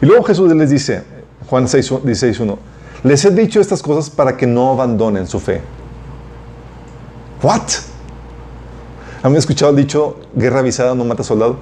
Y 0.01 0.05
luego 0.05 0.23
Jesús 0.23 0.53
les 0.53 0.69
dice, 0.69 1.03
Juan 1.49 1.65
16.1, 1.65 2.57
les 3.03 3.23
he 3.25 3.31
dicho 3.31 3.61
estas 3.61 3.81
cosas 3.81 4.09
para 4.09 4.35
que 4.35 4.45
no 4.45 4.71
abandonen 4.71 5.25
su 5.25 5.39
fe. 5.39 5.61
¿What? 7.41 7.61
¿Han 9.23 9.35
escuchado 9.35 9.71
el 9.71 9.77
dicho, 9.77 10.17
guerra 10.35 10.59
avisada 10.59 10.95
no 10.95 11.05
mata 11.05 11.23
soldado? 11.23 11.57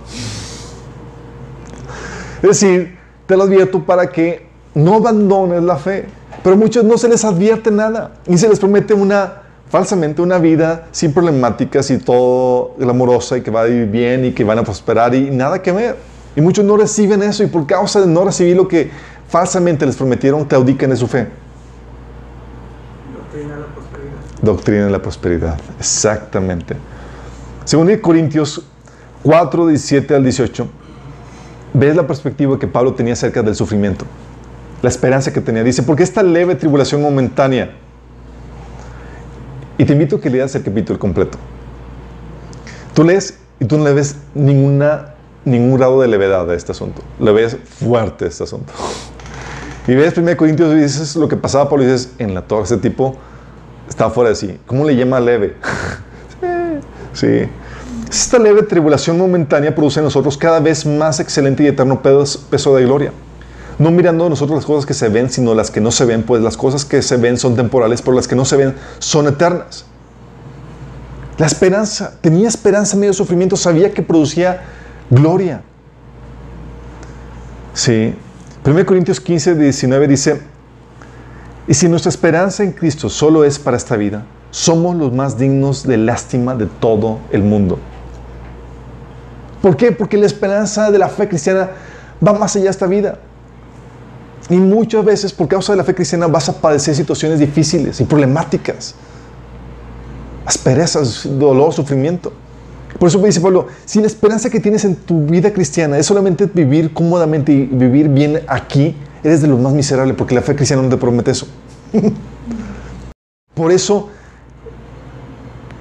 Es 2.42 2.50
decir, 2.60 2.98
te 3.28 3.38
lo 3.38 3.44
advierto 3.44 3.84
para 3.84 4.08
que 4.08 4.48
no 4.74 4.96
abandones 4.96 5.64
la 5.64 5.78
fe. 5.78 6.08
Pero 6.44 6.56
a 6.56 6.60
muchos 6.60 6.84
no 6.84 6.98
se 6.98 7.08
les 7.08 7.24
advierte 7.24 7.72
nada, 7.72 8.16
ni 8.28 8.38
se 8.38 8.50
les 8.50 8.60
promete 8.60 8.94
una 8.94 9.43
falsamente 9.74 10.22
una 10.22 10.38
vida 10.38 10.86
sin 10.92 11.14
problemáticas 11.14 11.90
y 11.90 11.98
todo 11.98 12.76
glamorosa 12.78 13.38
y 13.38 13.42
que 13.42 13.50
va 13.50 13.64
a 13.64 13.68
ir 13.68 13.88
bien 13.88 14.24
y 14.24 14.32
que 14.32 14.44
van 14.44 14.60
a 14.60 14.64
prosperar 14.64 15.16
y 15.16 15.32
nada 15.32 15.64
que 15.64 15.72
ver. 15.72 15.98
Y 16.36 16.42
muchos 16.42 16.64
no 16.64 16.78
reciben 16.78 17.24
eso 17.24 17.42
y 17.42 17.48
por 17.48 17.66
causa 17.66 18.00
de 18.00 18.06
no 18.06 18.24
recibir 18.24 18.56
lo 18.56 18.68
que 18.68 18.92
falsamente 19.28 19.84
les 19.88 19.96
prometieron, 19.96 20.46
claudican 20.46 20.92
de 20.92 20.96
su 20.96 21.08
fe. 21.08 21.28
Doctrina 23.16 23.56
de 23.56 23.62
la 23.62 23.66
prosperidad. 23.66 24.44
Doctrina 24.44 24.86
de 24.86 24.92
la 24.92 25.02
prosperidad, 25.02 25.60
exactamente. 25.80 26.76
Según 27.66 27.98
Corintios 27.98 28.62
4, 29.24 29.66
17 29.66 30.14
al 30.14 30.22
18, 30.22 30.68
ves 31.74 31.96
la 31.96 32.06
perspectiva 32.06 32.60
que 32.60 32.68
Pablo 32.68 32.94
tenía 32.94 33.14
acerca 33.14 33.42
del 33.42 33.56
sufrimiento, 33.56 34.06
la 34.84 34.90
esperanza 34.90 35.34
que 35.34 35.42
tenía. 35.42 35.64
Dice, 35.64 35.82
porque 35.82 36.04
esta 36.04 36.22
leve 36.22 36.54
tribulación 36.54 37.02
momentánea 37.02 37.72
y 39.78 39.86
te 39.86 39.94
invito 39.94 40.18
a 40.18 40.22
que 40.22 40.30
leas 40.30 40.54
el 40.56 40.64
capítulo 40.64 41.00
completo. 41.00 41.38
Tú 42.94 43.04
lees 43.04 43.40
y 43.60 43.66
tú 43.66 43.78
no 43.78 43.86
le 43.86 43.94
ves 43.94 44.16
ninguna, 44.36 45.16
ningún 45.46 45.78
grado 45.78 46.02
de 46.02 46.08
levedad 46.08 46.50
a 46.50 46.54
este 46.54 46.72
asunto. 46.72 47.02
Le 47.20 47.32
ves 47.32 47.58
fuerte 47.80 48.28
este 48.28 48.44
asunto. 48.44 48.72
Y 49.86 49.96
ves 49.96 50.18
1 50.18 50.38
Corintios 50.38 50.74
y 50.74 50.78
dices 50.78 51.14
lo 51.18 51.28
que 51.28 51.36
pasaba 51.36 51.68
por 51.68 51.82
y 51.82 51.86
dices, 51.86 52.14
en 52.18 52.34
la 52.34 52.44
torre, 52.44 52.64
ese 52.64 52.78
tipo 52.78 53.18
está 53.90 54.10
fuera 54.10 54.30
de 54.30 54.38
sí. 54.38 54.58
¿Cómo 54.66 54.86
le 54.86 54.96
llama 54.96 55.20
leve? 55.20 55.58
sí. 57.12 57.50
Esta 58.10 58.40
leve 58.40 58.64
tribulación 58.64 59.18
momentánea 59.18 59.76
produce 59.76 60.00
en 60.00 60.06
nosotros 60.06 60.38
cada 60.38 60.62
vez 60.62 60.86
más 60.86 61.20
excelente 61.20 61.64
y 61.64 61.68
eterno 61.68 62.02
peso 62.02 62.76
de 62.78 62.86
gloria 62.86 63.12
no 63.80 63.92
mirando 63.92 64.30
nosotros 64.30 64.58
las 64.58 64.66
cosas 64.66 64.86
que 64.86 64.94
se 64.94 65.10
ven, 65.10 65.30
sino 65.30 65.54
las 65.54 65.72
que 65.72 65.82
no 65.82 65.92
se 65.92 66.06
ven, 66.06 66.24
pues 66.24 66.42
las 66.42 66.58
cosas 66.58 66.86
que 66.86 67.02
se 67.02 67.18
ven 67.18 67.38
son 67.38 67.56
temporales, 67.56 68.02
pero 68.02 68.16
las 68.16 68.28
que 68.28 68.36
no 68.36 68.46
se 68.46 68.58
ven 68.58 68.76
son 69.00 69.28
eternas. 69.28 69.86
La 71.38 71.48
esperanza, 71.48 72.14
tenía 72.22 72.48
esperanza 72.48 72.96
en 72.96 73.02
medio 73.02 73.12
de 73.12 73.18
sufrimiento, 73.18 73.58
sabía 73.58 73.94
que 73.94 74.04
producía 74.04 74.62
gloria. 75.10 75.62
Sí. 77.74 78.16
1 78.66 78.86
Corintios 78.86 79.20
15, 79.20 79.56
19 79.56 80.08
dice, 80.08 80.42
y 81.68 81.74
si 81.74 81.88
nuestra 81.90 82.10
esperanza 82.10 82.64
en 82.64 82.72
Cristo 82.72 83.10
solo 83.10 83.44
es 83.44 83.58
para 83.58 83.78
esta 83.78 83.96
vida, 83.96 84.26
somos 84.52 84.96
los 84.96 85.12
más 85.12 85.38
dignos 85.38 85.86
de 85.86 85.98
lástima 85.98 86.56
de 86.56 86.68
todo 86.68 87.20
el 87.32 87.42
mundo. 87.42 87.80
¿Por 89.62 89.76
qué? 89.76 89.92
Porque 89.92 90.18
la 90.18 90.26
esperanza 90.26 90.92
de 90.92 91.00
la 91.00 91.08
fe 91.08 91.28
cristiana 91.28 91.72
va 92.26 92.34
más 92.34 92.56
allá 92.56 92.66
de 92.66 92.72
esta 92.72 92.86
vida. 92.86 93.18
Y 94.50 94.56
muchas 94.58 95.06
veces 95.06 95.32
por 95.32 95.48
causa 95.48 95.74
de 95.74 95.78
la 95.78 95.84
fe 95.84 95.96
cristiana 95.96 96.28
vas 96.28 96.50
a 96.50 96.54
padecer 96.54 96.96
situaciones 96.96 97.40
difíciles 97.40 98.00
y 98.02 98.04
problemáticas. 98.04 98.96
Asperezas, 100.46 101.28
dolor, 101.40 101.74
sufrimiento. 101.74 102.34
Por 103.00 103.08
eso 103.08 103.20
me 103.20 103.28
dice 103.28 103.42
Pablo, 103.42 103.68
si 103.86 104.02
la 104.02 104.08
esperanza 104.08 104.50
que 104.50 104.60
tienes 104.60 104.86
en 104.86 104.96
tu 104.96 105.26
vida 105.26 105.52
cristiana 105.52 105.98
es 105.98 106.06
solamente 106.06 106.50
vivir 106.54 106.94
cómodamente 106.94 107.52
y 107.52 107.66
vivir 107.66 108.10
bien 108.10 108.42
aquí, 108.48 108.96
eres 109.24 109.42
de 109.42 109.48
los 109.48 109.60
más 109.60 109.74
miserables 109.74 110.16
porque 110.16 110.36
la 110.36 110.42
fe 110.42 110.56
cristiana 110.56 110.84
no 110.84 110.90
te 110.90 110.98
promete 110.98 111.32
eso. 111.32 111.48
por 113.56 113.72
eso 113.72 114.10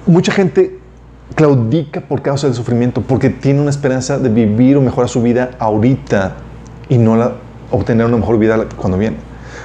mucha 0.05 0.31
gente 0.31 0.79
claudica 1.35 2.01
por 2.01 2.21
causa 2.21 2.47
del 2.47 2.55
sufrimiento, 2.55 3.01
porque 3.01 3.29
tiene 3.29 3.61
una 3.61 3.69
esperanza 3.69 4.17
de 4.17 4.29
vivir 4.29 4.77
o 4.77 4.81
mejorar 4.81 5.09
su 5.09 5.21
vida 5.21 5.51
ahorita 5.59 6.37
y 6.89 6.97
no 6.97 7.15
la, 7.15 7.35
obtener 7.73 8.05
una 8.05 8.17
mejor 8.17 8.37
vida 8.37 8.67
cuando 8.77 8.97
viene. 8.97 9.17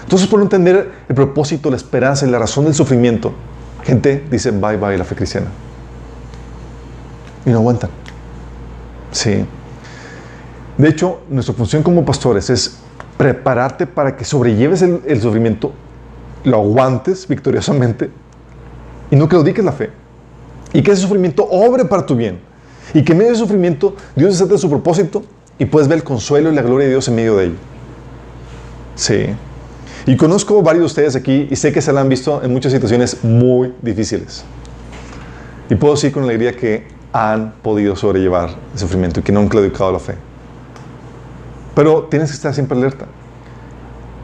Entonces, 0.02 0.26
por 0.26 0.40
entender 0.40 0.90
el 1.08 1.14
propósito, 1.14 1.70
la 1.70 1.76
esperanza 1.76 2.26
y 2.26 2.30
la 2.30 2.38
razón 2.38 2.64
del 2.64 2.74
sufrimiento, 2.74 3.32
gente 3.84 4.24
dice 4.30 4.50
bye 4.50 4.76
bye 4.76 4.96
la 4.96 5.04
fe 5.04 5.14
cristiana. 5.14 5.48
Y 7.44 7.50
no 7.50 7.58
aguantan. 7.58 7.90
Sí. 9.12 9.44
De 10.76 10.88
hecho, 10.88 11.20
nuestra 11.28 11.54
función 11.54 11.82
como 11.82 12.04
pastores 12.04 12.48
es 12.50 12.78
prepararte 13.16 13.86
para 13.86 14.16
que 14.16 14.24
sobrelleves 14.24 14.80
el, 14.80 15.20
sufrimiento, 15.20 15.72
lo 16.44 16.58
aguantes 16.58 17.26
victoriosamente 17.26 18.10
y 19.10 19.16
no 19.16 19.28
claudiques 19.28 19.64
la 19.64 19.72
fe. 19.72 19.90
Y 20.72 20.82
que 20.82 20.92
ese 20.92 21.02
sufrimiento 21.02 21.44
obre 21.50 21.84
para 21.84 22.06
tu 22.06 22.14
bien. 22.14 22.38
Y 22.94 23.02
que 23.02 23.12
en 23.12 23.18
medio 23.18 23.32
de 23.32 23.38
sufrimiento 23.38 23.96
Dios 24.14 24.38
desata 24.38 24.56
su 24.56 24.70
propósito 24.70 25.22
y 25.58 25.64
puedes 25.64 25.88
ver 25.88 25.98
el 25.98 26.04
consuelo 26.04 26.50
y 26.50 26.54
la 26.54 26.62
gloria 26.62 26.86
de 26.86 26.92
Dios 26.92 27.08
en 27.08 27.16
medio 27.16 27.36
de 27.36 27.46
ello. 27.46 27.56
Sí. 28.98 29.26
Y 30.06 30.16
conozco 30.16 30.60
varios 30.60 30.82
de 30.82 30.86
ustedes 30.86 31.16
aquí 31.16 31.46
y 31.50 31.56
sé 31.56 31.72
que 31.72 31.80
se 31.80 31.92
la 31.92 32.00
han 32.00 32.08
visto 32.08 32.42
en 32.42 32.52
muchas 32.52 32.72
situaciones 32.72 33.22
muy 33.22 33.72
difíciles. 33.80 34.44
Y 35.70 35.76
puedo 35.76 35.94
decir 35.94 36.12
con 36.12 36.24
alegría 36.24 36.52
que 36.52 36.88
han 37.12 37.52
podido 37.62 37.94
sobrellevar 37.94 38.50
el 38.72 38.78
sufrimiento 38.78 39.20
y 39.20 39.22
que 39.22 39.30
no 39.30 39.40
han 39.40 39.48
claudicado 39.48 39.92
la 39.92 40.00
fe. 40.00 40.14
Pero 41.74 42.08
tienes 42.10 42.30
que 42.30 42.34
estar 42.34 42.52
siempre 42.52 42.76
alerta. 42.76 43.06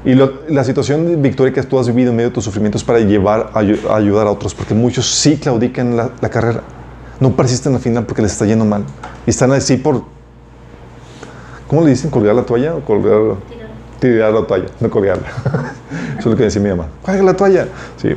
Y 0.05 0.15
la 0.15 0.65
situación 0.65 1.07
de 1.07 1.17
victoria 1.17 1.55
que 1.55 1.63
tú 1.63 1.79
has 1.79 1.87
vivido 1.87 2.11
en 2.11 2.17
medio 2.17 2.29
de 2.31 2.35
tus 2.35 2.45
sufrimientos 2.45 2.83
para 2.83 2.99
llevar 2.99 3.53
a, 3.55 3.61
ayudar 3.61 4.27
a 4.27 4.31
otros, 4.31 4.55
porque 4.55 4.75
muchos 4.75 5.09
sí 5.09 5.37
claudican 5.37 5.97
la, 5.97 6.11
la 6.21 6.29
carrera. 6.29 6.63
No 7.21 7.35
persisten 7.37 7.75
al 7.75 7.81
final 7.81 8.05
porque 8.05 8.23
les 8.23 8.33
está 8.33 8.45
yendo 8.45 8.65
mal. 8.65 8.85
Y 9.25 9.31
están 9.31 9.53
así 9.53 9.77
por. 9.77 10.03
¿Cómo 11.69 11.83
le 11.83 11.91
dicen? 11.91 12.11
¿Colgar 12.11 12.35
la 12.35 12.43
toalla 12.43 12.75
o 12.75 12.81
colgar.? 12.81 13.37
Tirar, 14.05 14.35
la 14.35 14.47
toalla, 14.47 14.67
no 14.81 14.91
colgarla. 14.91 15.27
Eso 16.19 16.19
es 16.19 16.27
lo 16.27 16.37
que 16.37 16.43
decía 16.43 16.61
mi 16.61 16.69
mamá. 16.69 16.89
Cuelga 17.01 17.23
la 17.23 17.35
toalla. 17.35 17.69
Sí. 17.97 18.15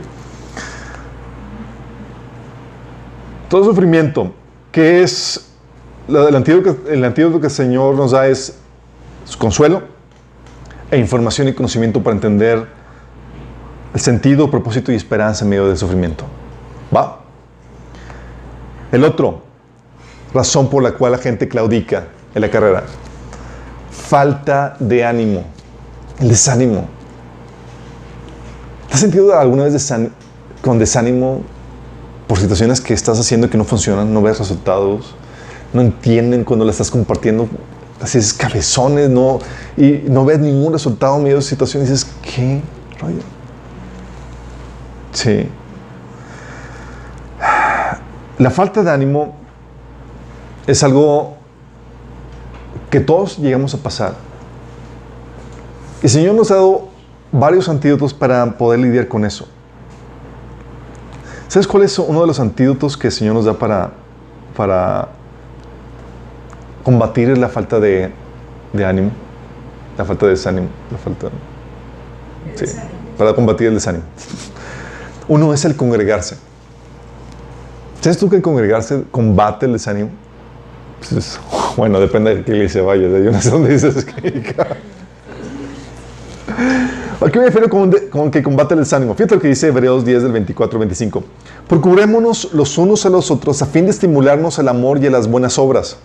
Todo 3.47 3.63
sufrimiento, 3.63 4.33
que 4.69 5.01
es. 5.01 5.49
El 6.09 6.35
antídoto, 6.35 6.89
el 6.89 7.05
antídoto 7.05 7.39
que 7.39 7.47
el 7.47 7.53
Señor 7.53 7.95
nos 7.95 8.11
da 8.11 8.27
es 8.27 8.57
consuelo 9.37 9.83
e 10.91 10.97
información 10.97 11.47
y 11.47 11.53
conocimiento 11.53 12.03
para 12.03 12.15
entender 12.15 12.67
el 13.93 13.99
sentido, 14.01 14.51
propósito 14.51 14.91
y 14.91 14.95
esperanza 14.95 15.45
en 15.45 15.51
medio 15.51 15.69
del 15.69 15.77
sufrimiento. 15.77 16.25
¿Va? 16.93 17.19
El 18.91 19.05
otro, 19.05 19.41
razón 20.33 20.69
por 20.69 20.83
la 20.83 20.91
cual 20.91 21.13
la 21.13 21.17
gente 21.17 21.47
claudica 21.47 22.07
en 22.35 22.41
la 22.41 22.51
carrera, 22.51 22.83
falta 23.89 24.75
de 24.81 25.05
ánimo, 25.05 25.45
el 26.19 26.29
desánimo. 26.29 26.85
¿Te 28.87 28.93
has 28.93 28.99
sentido 28.99 29.37
alguna 29.37 29.63
vez 29.63 29.93
con 30.61 30.79
desánimo 30.79 31.41
por 32.27 32.39
situaciones 32.39 32.81
que 32.81 32.93
estás 32.93 33.19
haciendo 33.19 33.49
que 33.49 33.57
no 33.57 33.63
funcionan, 33.63 34.13
no 34.13 34.21
ves 34.21 34.39
resultados, 34.39 35.15
no 35.73 35.81
entienden 35.81 36.43
cuando 36.43 36.65
la 36.65 36.71
estás 36.71 36.91
compartiendo 36.91 37.47
así 38.01 38.17
es 38.17 38.33
cabezones, 38.33 39.09
no, 39.09 39.39
y 39.75 40.03
no 40.07 40.25
ves 40.25 40.39
ningún 40.39 40.73
resultado 40.73 41.17
en 41.17 41.23
medio 41.23 41.37
de 41.37 41.41
situación 41.41 41.83
y 41.83 41.87
dices, 41.87 42.07
¿qué 42.21 42.61
rollo? 42.99 43.21
Sí. 45.13 45.47
La 48.37 48.51
falta 48.51 48.83
de 48.83 48.91
ánimo 48.91 49.35
es 50.67 50.83
algo 50.83 51.37
que 52.89 52.99
todos 52.99 53.37
llegamos 53.37 53.73
a 53.73 53.77
pasar. 53.77 54.26
El 56.03 56.09
Señor 56.09 56.35
nos 56.35 56.51
ha 56.51 56.55
dado 56.55 56.89
varios 57.31 57.67
antídotos 57.69 58.13
para 58.13 58.57
poder 58.57 58.79
lidiar 58.79 59.07
con 59.07 59.25
eso. 59.25 59.47
¿Sabes 61.47 61.67
cuál 61.67 61.83
es 61.83 61.97
uno 61.97 62.21
de 62.21 62.27
los 62.27 62.39
antídotos 62.39 62.97
que 62.97 63.07
el 63.07 63.13
Señor 63.13 63.33
nos 63.33 63.45
da 63.45 63.53
para, 63.53 63.91
para 64.55 65.09
combatir 66.83 67.35
la 67.37 67.49
falta 67.49 67.79
de, 67.79 68.11
ánimo, 68.85 69.11
la 69.97 70.05
falta 70.05 70.25
de 70.25 70.33
desánimo, 70.33 70.67
la 70.91 70.97
falta... 70.97 71.29
Sí, 72.55 72.65
para 73.17 73.33
combatir 73.33 73.67
el 73.67 73.73
desánimo. 73.73 74.03
Uno 75.27 75.53
es 75.53 75.65
el 75.65 75.75
congregarse. 75.75 76.37
¿Sabes 78.01 78.17
tú 78.17 78.29
que 78.29 78.35
el 78.35 78.41
congregarse 78.41 79.03
combate 79.09 79.65
el 79.65 79.73
desánimo? 79.73 80.09
Pues 81.09 81.39
bueno, 81.75 81.99
depende 81.99 82.35
de 82.35 82.43
qué 82.43 82.51
iglesia 82.53 82.83
vayas. 82.83 83.11
Yo 83.11 83.31
no 83.31 83.41
sé 83.41 83.49
dónde 83.49 83.69
dices 83.69 84.05
que... 84.05 84.55
¿A 86.57 87.29
qué 87.29 87.39
me 87.39 87.45
refiero 87.45 87.69
con, 87.69 87.91
con, 88.09 88.31
que 88.31 88.43
combate 88.43 88.73
el 88.73 88.81
desánimo? 88.81 89.13
Fíjate 89.13 89.35
lo 89.35 89.41
que 89.41 89.47
dice 89.47 89.67
Hebreos 89.67 90.05
10 90.05 90.23
del 90.23 90.31
24 90.31 90.77
al 90.77 90.79
25. 90.79 91.23
Procurémonos 91.67 92.53
los 92.53 92.77
unos 92.77 93.05
a 93.05 93.09
los 93.09 93.31
otros 93.31 93.61
a 93.61 93.65
fin 93.65 93.85
de 93.85 93.91
estimularnos 93.91 94.59
al 94.59 94.67
amor 94.67 95.01
y 95.03 95.07
a 95.07 95.11
las 95.11 95.27
buenas 95.27 95.57
obras 95.57 95.97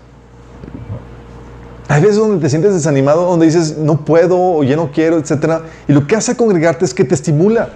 hay 1.92 2.00
veces 2.00 2.16
donde 2.16 2.40
te 2.40 2.48
sientes 2.48 2.72
desanimado, 2.72 3.26
donde 3.26 3.44
dices, 3.44 3.76
no 3.76 3.98
puedo, 3.98 4.38
o 4.38 4.64
ya 4.64 4.76
no 4.76 4.90
quiero, 4.92 5.18
etc. 5.18 5.60
Y 5.86 5.92
lo 5.92 6.06
que 6.06 6.16
hace 6.16 6.34
congregarte 6.34 6.86
es 6.86 6.94
que 6.94 7.04
te 7.04 7.14
estimula. 7.14 7.68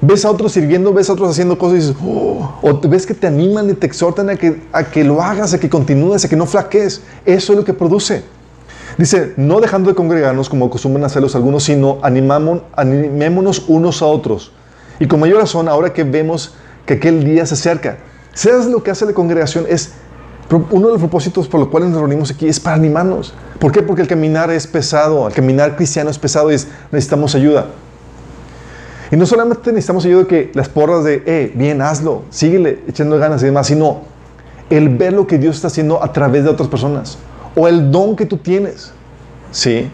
Ves 0.00 0.24
a 0.24 0.30
otros 0.30 0.52
sirviendo, 0.52 0.92
ves 0.94 1.10
a 1.10 1.14
otros 1.14 1.30
haciendo 1.30 1.58
cosas 1.58 1.74
y 1.74 1.80
dices, 1.80 1.96
oh", 2.00 2.58
o 2.62 2.88
ves 2.88 3.06
que 3.06 3.12
te 3.12 3.26
animan 3.26 3.68
y 3.68 3.74
te 3.74 3.86
exhortan 3.86 4.30
a 4.30 4.36
que, 4.36 4.62
a 4.70 4.84
que 4.84 5.02
lo 5.02 5.20
hagas, 5.20 5.52
a 5.52 5.58
que 5.58 5.68
continúes, 5.68 6.24
a 6.24 6.28
que 6.28 6.36
no 6.36 6.46
flaquees. 6.46 7.02
Eso 7.24 7.52
es 7.52 7.58
lo 7.58 7.64
que 7.64 7.74
produce. 7.74 8.22
Dice, 9.00 9.32
no 9.38 9.62
dejando 9.62 9.88
de 9.88 9.94
congregarnos 9.94 10.50
como 10.50 10.66
acostumbran 10.66 11.06
hacerlos 11.06 11.34
algunos, 11.34 11.64
sino 11.64 11.96
animamos, 12.02 12.64
animémonos 12.76 13.64
unos 13.66 14.02
a 14.02 14.04
otros. 14.04 14.52
Y 14.98 15.06
con 15.06 15.20
mayor 15.20 15.38
razón, 15.38 15.70
ahora 15.70 15.94
que 15.94 16.04
vemos 16.04 16.52
que 16.84 16.94
aquel 16.94 17.24
día 17.24 17.46
se 17.46 17.54
acerca. 17.54 17.96
¿Sabes 18.34 18.66
lo 18.66 18.82
que 18.82 18.90
hace 18.90 19.06
la 19.06 19.14
congregación? 19.14 19.64
Es 19.70 19.92
uno 20.50 20.88
de 20.88 20.92
los 20.92 20.98
propósitos 20.98 21.48
por 21.48 21.60
los 21.60 21.70
cuales 21.70 21.88
nos 21.88 21.98
reunimos 21.98 22.30
aquí 22.30 22.46
es 22.46 22.60
para 22.60 22.76
animarnos. 22.76 23.32
¿Por 23.58 23.72
qué? 23.72 23.80
Porque 23.80 24.02
el 24.02 24.08
caminar 24.08 24.50
es 24.50 24.66
pesado, 24.66 25.26
el 25.26 25.32
caminar 25.32 25.76
cristiano 25.76 26.10
es 26.10 26.18
pesado 26.18 26.52
y 26.52 26.56
necesitamos 26.92 27.34
ayuda. 27.34 27.68
Y 29.10 29.16
no 29.16 29.24
solamente 29.24 29.72
necesitamos 29.72 30.04
ayuda 30.04 30.26
que 30.26 30.52
las 30.52 30.68
porras 30.68 31.04
de, 31.04 31.22
eh, 31.24 31.52
bien, 31.54 31.80
hazlo, 31.80 32.24
síguele, 32.28 32.82
echando 32.86 33.18
ganas 33.18 33.40
y 33.42 33.46
demás, 33.46 33.66
sino 33.66 34.02
el 34.68 34.90
ver 34.90 35.14
lo 35.14 35.26
que 35.26 35.38
Dios 35.38 35.56
está 35.56 35.68
haciendo 35.68 36.04
a 36.04 36.12
través 36.12 36.44
de 36.44 36.50
otras 36.50 36.68
personas 36.68 37.16
o 37.56 37.68
el 37.68 37.90
don 37.90 38.16
que 38.16 38.26
tú 38.26 38.36
tienes. 38.36 38.92
Sí, 39.50 39.90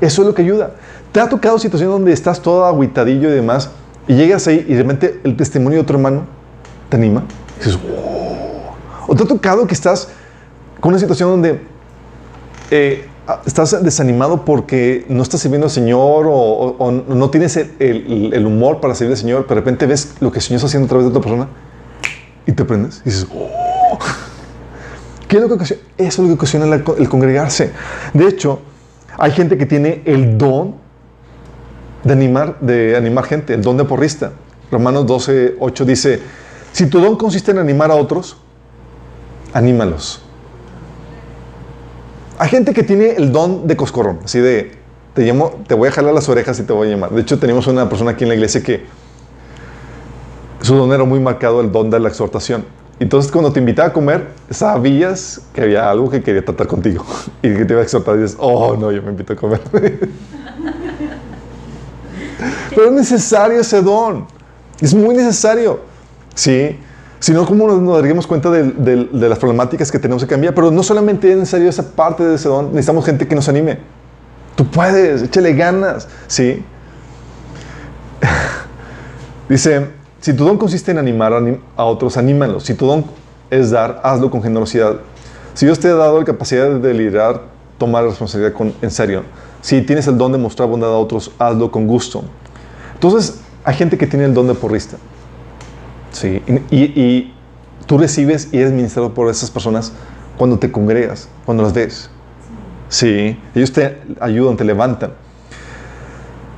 eso 0.00 0.22
es 0.22 0.28
lo 0.28 0.34
que 0.34 0.42
ayuda. 0.42 0.72
¿Te 1.12 1.20
ha 1.20 1.28
tocado 1.28 1.58
situación 1.58 1.90
donde 1.90 2.12
estás 2.12 2.40
todo 2.42 2.64
aguitadillo 2.64 3.28
y 3.30 3.32
demás 3.32 3.70
y 4.08 4.14
llegas 4.14 4.46
ahí 4.46 4.64
y 4.68 4.74
de 4.74 4.82
repente 4.82 5.20
el 5.24 5.36
testimonio 5.36 5.78
de 5.78 5.82
otro 5.82 5.96
hermano 5.96 6.24
te 6.88 6.96
anima? 6.96 7.24
Y 7.56 7.64
dices, 7.64 7.78
¿O 9.06 9.14
te 9.14 9.22
ha 9.22 9.26
tocado 9.26 9.66
que 9.66 9.74
estás 9.74 10.08
con 10.80 10.90
una 10.90 10.98
situación 10.98 11.30
donde 11.30 11.60
eh, 12.70 13.08
estás 13.46 13.82
desanimado 13.82 14.44
porque 14.44 15.04
no 15.08 15.22
estás 15.22 15.40
sirviendo 15.40 15.66
al 15.66 15.70
Señor 15.70 16.26
o, 16.28 17.04
no 17.08 17.30
tienes 17.30 17.56
el, 17.56 18.46
humor 18.46 18.80
para 18.80 18.94
servir 18.94 19.12
al 19.12 19.18
Señor, 19.18 19.46
pero 19.46 19.60
de 19.60 19.60
repente 19.62 19.86
ves 19.86 20.14
lo 20.20 20.30
que 20.30 20.38
el 20.38 20.42
Señor 20.42 20.56
está 20.56 20.66
haciendo 20.66 20.86
a 20.86 20.88
través 20.88 21.06
de 21.06 21.10
otra 21.10 21.22
persona 21.22 21.48
y 22.46 22.52
te 22.52 22.64
prendes 22.64 23.00
y 23.04 23.10
dices, 23.10 23.26
oh". 23.32 23.98
¿Qué 25.28 25.36
es 25.36 25.42
lo 25.42 25.48
que 25.48 25.54
ocasiona? 25.54 25.82
Eso 25.98 26.08
es 26.08 26.18
lo 26.18 26.26
que 26.26 26.34
ocasiona 26.34 26.74
el 26.74 27.08
congregarse. 27.08 27.72
De 28.12 28.28
hecho, 28.28 28.60
hay 29.18 29.32
gente 29.32 29.56
que 29.58 29.66
tiene 29.66 30.02
el 30.04 30.38
don 30.38 30.74
de 32.04 32.12
animar, 32.12 32.60
de 32.60 32.96
animar 32.96 33.24
gente, 33.24 33.54
el 33.54 33.62
don 33.62 33.76
de 33.76 33.84
porrista. 33.84 34.32
Romanos 34.70 35.06
12, 35.06 35.56
8 35.58 35.84
dice, 35.84 36.20
si 36.72 36.86
tu 36.86 37.00
don 37.00 37.16
consiste 37.16 37.50
en 37.50 37.58
animar 37.58 37.90
a 37.90 37.94
otros, 37.94 38.36
anímalos. 39.52 40.22
Hay 42.38 42.48
gente 42.48 42.74
que 42.74 42.82
tiene 42.82 43.12
el 43.12 43.32
don 43.32 43.66
de 43.66 43.76
coscorrón, 43.76 44.20
así 44.24 44.38
de, 44.38 44.72
te, 45.14 45.22
llamo, 45.22 45.60
te 45.66 45.74
voy 45.74 45.88
a 45.88 45.92
jalar 45.92 46.12
las 46.12 46.28
orejas 46.28 46.58
y 46.60 46.64
te 46.64 46.72
voy 46.72 46.88
a 46.88 46.90
llamar. 46.90 47.10
De 47.10 47.22
hecho, 47.22 47.38
tenemos 47.38 47.66
una 47.66 47.88
persona 47.88 48.10
aquí 48.12 48.24
en 48.24 48.28
la 48.28 48.34
iglesia 48.34 48.62
que 48.62 48.84
su 50.60 50.74
don 50.74 50.92
era 50.92 51.04
muy 51.04 51.18
marcado, 51.20 51.60
el 51.60 51.72
don 51.72 51.88
de 51.90 51.98
la 51.98 52.08
exhortación. 52.08 52.64
Entonces, 52.98 53.30
cuando 53.30 53.52
te 53.52 53.60
invitaba 53.60 53.88
a 53.88 53.92
comer, 53.92 54.28
sabías 54.48 55.42
que 55.52 55.60
había 55.60 55.90
algo 55.90 56.08
que 56.08 56.22
quería 56.22 56.42
tratar 56.44 56.66
contigo 56.66 57.04
y 57.42 57.54
que 57.54 57.64
te 57.64 57.72
iba 57.74 57.80
a 57.80 57.84
exhortar 57.84 58.16
y 58.16 58.22
dices, 58.22 58.38
oh, 58.40 58.74
no, 58.76 58.90
yo 58.90 59.02
me 59.02 59.10
invito 59.10 59.34
a 59.34 59.36
comer. 59.36 59.60
Pero 62.70 62.86
es 62.86 62.92
necesario 62.92 63.60
ese 63.60 63.82
don. 63.82 64.26
Es 64.80 64.94
muy 64.94 65.14
necesario. 65.14 65.80
Sí. 66.34 66.78
Si 67.18 67.32
no, 67.32 67.46
¿cómo 67.46 67.66
nos, 67.66 67.96
daríamos 67.96 68.26
cuenta 68.26 68.50
de, 68.50 68.64
de, 68.64 69.28
las 69.28 69.38
problemáticas 69.38 69.90
que 69.90 69.98
tenemos 69.98 70.22
que 70.22 70.28
cambiar? 70.28 70.54
Pero 70.54 70.70
no 70.70 70.82
solamente 70.82 71.30
es 71.30 71.36
necesario 71.36 71.68
esa 71.68 71.90
parte 71.94 72.22
de 72.22 72.34
ese 72.34 72.48
don, 72.48 72.66
necesitamos 72.68 73.04
gente 73.06 73.26
que 73.26 73.34
nos 73.34 73.48
anime. 73.48 73.78
Tú 74.54 74.70
puedes, 74.70 75.22
échale 75.22 75.54
ganas. 75.54 76.08
Sí. 76.26 76.62
Dice, 79.48 79.95
si 80.26 80.34
tu 80.34 80.44
don 80.44 80.58
consiste 80.58 80.90
en 80.90 80.98
animar 80.98 81.32
a 81.76 81.84
otros, 81.84 82.16
anímalos. 82.16 82.64
Si 82.64 82.74
tu 82.74 82.84
don 82.84 83.04
es 83.48 83.70
dar, 83.70 84.00
hazlo 84.02 84.28
con 84.28 84.42
generosidad. 84.42 84.96
Si 85.54 85.66
Dios 85.66 85.78
te 85.78 85.86
ha 85.86 85.94
dado 85.94 86.18
la 86.18 86.24
capacidad 86.24 86.68
de 86.68 86.94
liderar, 86.94 87.42
tomar 87.78 88.02
responsabilidad 88.02 88.52
con, 88.52 88.74
en 88.82 88.90
serio. 88.90 89.22
Si 89.60 89.82
tienes 89.82 90.08
el 90.08 90.18
don 90.18 90.32
de 90.32 90.38
mostrar 90.38 90.68
bondad 90.68 90.90
a 90.90 90.96
otros, 90.96 91.30
hazlo 91.38 91.70
con 91.70 91.86
gusto. 91.86 92.24
Entonces, 92.94 93.38
hay 93.62 93.76
gente 93.76 93.96
que 93.96 94.08
tiene 94.08 94.24
el 94.24 94.34
don 94.34 94.48
de 94.48 94.54
porrista. 94.54 94.96
Sí, 96.10 96.42
y, 96.72 96.76
y 97.00 97.32
tú 97.86 97.96
recibes 97.96 98.48
y 98.50 98.58
eres 98.58 98.72
ministrado 98.72 99.14
por 99.14 99.30
esas 99.30 99.48
personas 99.52 99.92
cuando 100.36 100.58
te 100.58 100.72
congregas, 100.72 101.28
cuando 101.44 101.62
las 101.62 101.72
ves. 101.72 102.10
Sí, 102.88 103.38
ellos 103.54 103.70
te 103.70 104.02
ayudan, 104.18 104.56
te 104.56 104.64
levantan. 104.64 105.12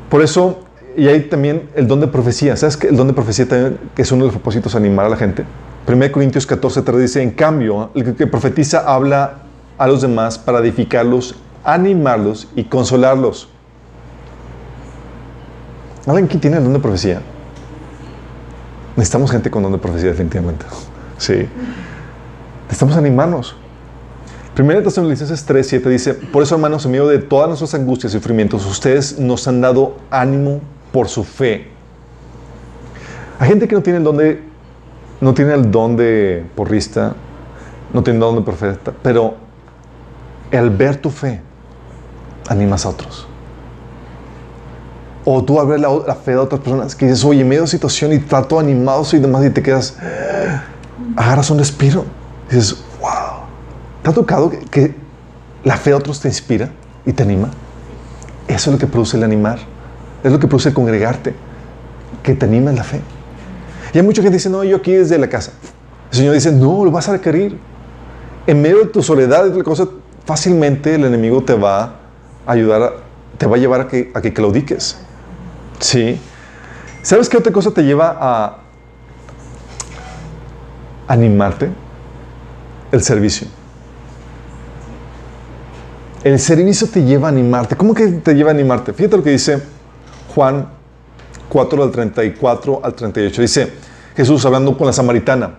Por 0.08 0.22
eso 0.22 0.60
y 0.98 1.06
hay 1.06 1.20
también 1.20 1.70
el 1.76 1.86
don 1.86 2.00
de 2.00 2.08
profecía. 2.08 2.56
¿Sabes 2.56 2.76
que 2.76 2.88
el 2.88 2.96
don 2.96 3.06
de 3.06 3.12
profecía 3.12 3.46
también 3.46 3.78
es 3.96 4.10
uno 4.10 4.24
de 4.24 4.26
los 4.26 4.34
propósitos 4.34 4.74
animar 4.74 5.06
a 5.06 5.08
la 5.08 5.16
gente? 5.16 5.44
1 5.86 6.12
Corintios 6.12 6.44
14, 6.44 6.82
3 6.82 7.00
dice, 7.00 7.22
en 7.22 7.30
cambio, 7.30 7.90
el 7.94 8.16
que 8.16 8.26
profetiza 8.26 8.80
habla 8.80 9.42
a 9.78 9.86
los 9.86 10.02
demás 10.02 10.38
para 10.38 10.58
edificarlos, 10.58 11.36
animarlos 11.62 12.48
y 12.56 12.64
consolarlos. 12.64 13.48
¿Alguien 16.04 16.26
que 16.26 16.36
tiene 16.36 16.56
el 16.56 16.64
don 16.64 16.72
de 16.72 16.80
profecía? 16.80 17.22
Necesitamos 18.96 19.30
gente 19.30 19.52
con 19.52 19.62
don 19.62 19.70
de 19.70 19.78
profecía, 19.78 20.10
definitivamente. 20.10 20.66
Sí. 21.18 21.48
Necesitamos 22.66 22.96
animarnos. 22.96 23.56
Primera 24.54 24.80
Tesalonicenses 24.84 25.44
3, 25.44 25.66
7 25.66 25.88
dice, 25.88 26.14
por 26.14 26.44
eso 26.44 26.54
hermanos, 26.54 26.84
en 26.84 26.92
medio 26.92 27.08
de 27.08 27.18
todas 27.18 27.48
nuestras 27.48 27.74
angustias 27.74 28.12
y 28.12 28.18
sufrimientos, 28.18 28.64
ustedes 28.66 29.18
nos 29.18 29.48
han 29.48 29.60
dado 29.60 29.96
ánimo 30.12 30.60
por 30.92 31.08
su 31.08 31.24
fe. 31.24 31.68
Hay 33.38 33.48
gente 33.48 33.68
que 33.68 33.74
no 33.74 33.82
tiene 33.82 33.98
el 33.98 34.04
don 34.04 34.16
de, 34.16 34.42
no 35.20 35.34
tiene 35.34 35.54
el 35.54 35.70
don 35.70 35.96
de 35.96 36.44
porrista, 36.54 37.14
no 37.92 38.02
tiene 38.02 38.16
el 38.16 38.20
don 38.20 38.36
de 38.36 38.42
profeta, 38.42 38.92
pero 39.02 39.36
al 40.52 40.70
ver 40.70 40.96
tu 40.96 41.10
fe, 41.10 41.40
animas 42.48 42.84
a 42.84 42.90
otros. 42.90 43.26
O 45.24 45.44
tú 45.44 45.60
al 45.60 45.66
ver 45.66 45.80
la, 45.80 46.14
fe 46.14 46.32
de 46.32 46.38
otras 46.38 46.60
personas 46.60 46.94
que 46.94 47.06
dices, 47.06 47.24
oye, 47.24 47.44
medio 47.44 47.66
situación 47.66 48.12
y 48.12 48.18
trato 48.18 48.58
animado 48.58 49.04
y 49.12 49.18
demás, 49.18 49.44
y 49.44 49.50
te 49.50 49.62
quedas, 49.62 49.96
agarras 51.16 51.50
un 51.50 51.58
respiro. 51.58 52.04
Dices, 52.50 52.82
wow. 53.00 53.42
¿Te 54.02 54.10
ha 54.10 54.12
tocado 54.12 54.48
que, 54.48 54.58
que 54.60 54.94
la 55.64 55.76
fe 55.76 55.90
de 55.90 55.96
otros 55.96 56.20
te 56.20 56.28
inspira 56.28 56.70
y 57.04 57.12
te 57.12 57.22
anima? 57.22 57.50
Eso 58.46 58.70
es 58.70 58.74
lo 58.74 58.78
que 58.78 58.86
produce 58.86 59.18
el 59.18 59.24
animar. 59.24 59.58
Es 60.22 60.32
lo 60.32 60.38
que 60.38 60.46
produce 60.46 60.72
congregarte, 60.74 61.34
que 62.22 62.34
te 62.34 62.46
anima 62.46 62.70
en 62.70 62.76
la 62.76 62.84
fe. 62.84 63.00
Y 63.92 63.98
hay 63.98 64.04
mucha 64.04 64.22
gente 64.22 64.32
que 64.32 64.38
dice, 64.38 64.50
no, 64.50 64.64
yo 64.64 64.76
aquí 64.76 64.92
desde 64.92 65.18
la 65.18 65.28
casa. 65.28 65.52
El 66.10 66.16
Señor 66.16 66.34
dice, 66.34 66.52
no, 66.52 66.84
lo 66.84 66.90
vas 66.90 67.08
a 67.08 67.12
requerir. 67.12 67.58
En 68.46 68.62
medio 68.62 68.78
de 68.78 68.86
tu 68.86 69.02
soledad 69.02 69.46
y 69.54 69.62
cosa, 69.62 69.88
fácilmente 70.24 70.94
el 70.94 71.04
enemigo 71.04 71.42
te 71.42 71.54
va 71.54 71.96
a 72.46 72.52
ayudar, 72.52 72.94
te 73.36 73.46
va 73.46 73.56
a 73.56 73.58
llevar 73.58 73.82
a 73.82 73.88
que, 73.88 74.10
a 74.14 74.20
que 74.20 74.32
claudiques. 74.32 74.98
¿Sí? 75.80 76.18
¿Sabes 77.02 77.28
qué 77.28 77.36
otra 77.36 77.52
cosa 77.52 77.70
te 77.70 77.82
lleva 77.82 78.16
a 78.20 78.58
animarte? 81.06 81.70
El 82.90 83.02
servicio. 83.02 83.46
El 86.24 86.38
servicio 86.38 86.88
te 86.88 87.04
lleva 87.04 87.28
a 87.28 87.30
animarte. 87.30 87.76
¿Cómo 87.76 87.94
que 87.94 88.08
te 88.08 88.34
lleva 88.34 88.50
a 88.50 88.54
animarte? 88.54 88.92
Fíjate 88.92 89.16
lo 89.16 89.22
que 89.22 89.30
dice 89.30 89.62
Juan 90.38 90.68
4 91.48 91.82
al 91.82 91.90
34 91.90 92.80
al 92.84 92.94
38. 92.94 93.42
Dice 93.42 93.72
Jesús 94.14 94.46
hablando 94.46 94.78
con 94.78 94.86
la 94.86 94.92
samaritana. 94.92 95.56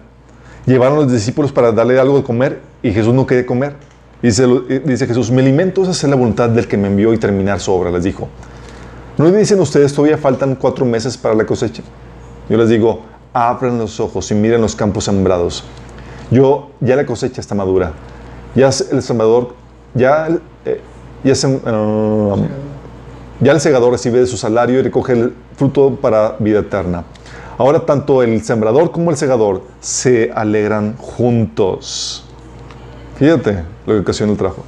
Llevaron 0.66 0.96
los 0.96 1.12
discípulos 1.12 1.52
para 1.52 1.74
darle 1.74 2.00
algo 2.00 2.16
de 2.16 2.24
comer 2.24 2.62
y 2.82 2.94
Jesús 2.94 3.14
no 3.14 3.28
quería 3.28 3.46
comer. 3.46 3.76
Dice, 4.22 4.48
dice 4.86 5.06
Jesús, 5.06 5.32
mi 5.32 5.42
alimento 5.42 5.84
es 5.84 5.90
hacer 5.90 6.10
la 6.10 6.16
voluntad 6.16 6.48
del 6.48 6.66
que 6.66 6.78
me 6.78 6.88
envió 6.88 7.14
y 7.14 7.18
terminar 7.18 7.60
su 7.60 7.74
obra, 7.74 7.92
les 7.92 8.06
dijo. 8.06 8.30
¿No 9.18 9.30
dicen 9.30 9.60
ustedes, 9.60 9.94
todavía 9.94 10.18
faltan 10.18 10.56
cuatro 10.56 10.86
meses 10.86 11.18
para 11.18 11.36
la 11.36 11.46
cosecha? 11.46 11.84
Yo 12.48 12.56
les 12.56 12.70
digo, 12.70 13.02
abran 13.34 13.80
los 13.80 14.00
ojos 14.00 14.32
y 14.32 14.34
miren 14.34 14.62
los 14.62 14.78
campos 14.78 15.04
sembrados. 15.04 15.66
Yo, 16.32 16.72
ya 16.80 16.96
la 16.96 17.06
cosecha 17.06 17.42
está 17.42 17.54
madura. 17.54 17.92
Ya 18.56 18.68
el 18.92 19.02
sembrador, 19.02 19.56
ya, 19.94 20.30
eh, 20.64 20.80
ya 21.26 21.34
uh, 21.50 22.48
ya 23.40 23.52
el 23.52 23.62
segador 23.62 23.92
recibe 23.92 24.20
de 24.20 24.28
su 24.28 24.38
salario 24.38 24.80
y 24.80 24.84
recoge 24.84 25.14
el 25.14 25.34
fruto 25.56 25.96
para 25.96 26.36
vida 26.40 26.60
eterna. 26.60 27.04
Ahora 27.58 27.86
tanto 27.86 28.24
el 28.24 28.42
sembrador 28.44 28.92
como 28.92 29.12
el 29.12 29.18
segador 29.18 29.64
se 29.82 30.32
alegran 30.34 30.96
juntos. 30.98 32.26
Fíjate 33.18 33.64
lo 33.86 33.94
que 33.96 34.00
ocasiona 34.00 34.32
el 34.32 34.38
trabajo. 34.38 34.64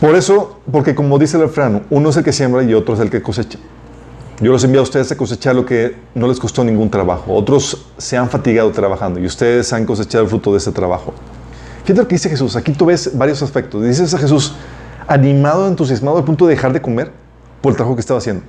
Por 0.00 0.14
eso, 0.14 0.60
porque 0.72 0.94
como 0.94 1.18
dice 1.18 1.36
el 1.36 1.44
refrán, 1.44 1.84
uno 1.90 2.10
es 2.10 2.16
el 2.16 2.24
que 2.24 2.32
siembra 2.32 2.62
y 2.62 2.74
otro 2.74 2.94
es 2.94 3.00
el 3.00 3.10
que 3.10 3.22
cosecha. 3.22 3.58
Yo 4.40 4.50
los 4.50 4.64
envío 4.64 4.80
a 4.80 4.82
ustedes 4.82 5.12
a 5.12 5.16
cosechar 5.16 5.54
lo 5.54 5.66
que 5.66 5.96
no 6.14 6.26
les 6.26 6.40
costó 6.40 6.64
ningún 6.64 6.90
trabajo. 6.90 7.34
Otros 7.34 7.86
se 7.98 8.16
han 8.16 8.30
fatigado 8.30 8.70
trabajando 8.70 9.20
y 9.20 9.26
ustedes 9.26 9.70
han 9.74 9.84
cosechado 9.84 10.24
el 10.24 10.30
fruto 10.30 10.52
de 10.52 10.58
ese 10.58 10.72
trabajo. 10.72 11.12
Fíjate 11.84 12.00
lo 12.00 12.08
que 12.08 12.14
dice 12.14 12.30
Jesús. 12.30 12.56
Aquí 12.56 12.72
tú 12.72 12.86
ves 12.86 13.16
varios 13.16 13.42
aspectos. 13.42 13.84
Dices 13.84 14.14
a 14.14 14.18
Jesús, 14.18 14.54
animado, 15.10 15.66
entusiasmado 15.66 16.18
al 16.18 16.24
punto 16.24 16.46
de 16.46 16.54
dejar 16.54 16.72
de 16.72 16.80
comer 16.80 17.10
por 17.60 17.72
el 17.72 17.76
trabajo 17.76 17.96
que 17.96 18.00
estaba 18.00 18.18
haciendo. 18.18 18.44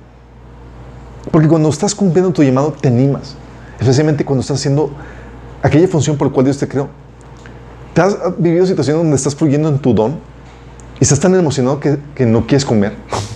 Porque 1.32 1.48
cuando 1.48 1.68
estás 1.68 1.92
cumpliendo 1.92 2.32
tu 2.32 2.44
llamado, 2.44 2.72
te 2.72 2.86
animas. 2.86 3.34
Especialmente 3.80 4.24
cuando 4.24 4.42
estás 4.42 4.60
haciendo 4.60 4.92
aquella 5.60 5.88
función 5.88 6.16
por 6.16 6.28
la 6.28 6.32
cual 6.32 6.44
Dios 6.44 6.58
te 6.58 6.68
creó. 6.68 6.88
¿Te 7.94 8.00
has 8.00 8.16
vivido 8.38 8.64
situaciones 8.64 9.02
donde 9.02 9.16
estás 9.16 9.34
fluyendo 9.34 9.68
en 9.68 9.80
tu 9.80 9.92
don 9.92 10.20
y 11.00 11.02
estás 11.02 11.18
tan 11.18 11.34
emocionado 11.34 11.80
que, 11.80 12.26
no 12.26 12.46
quieres 12.46 12.64
comer? 12.64 12.94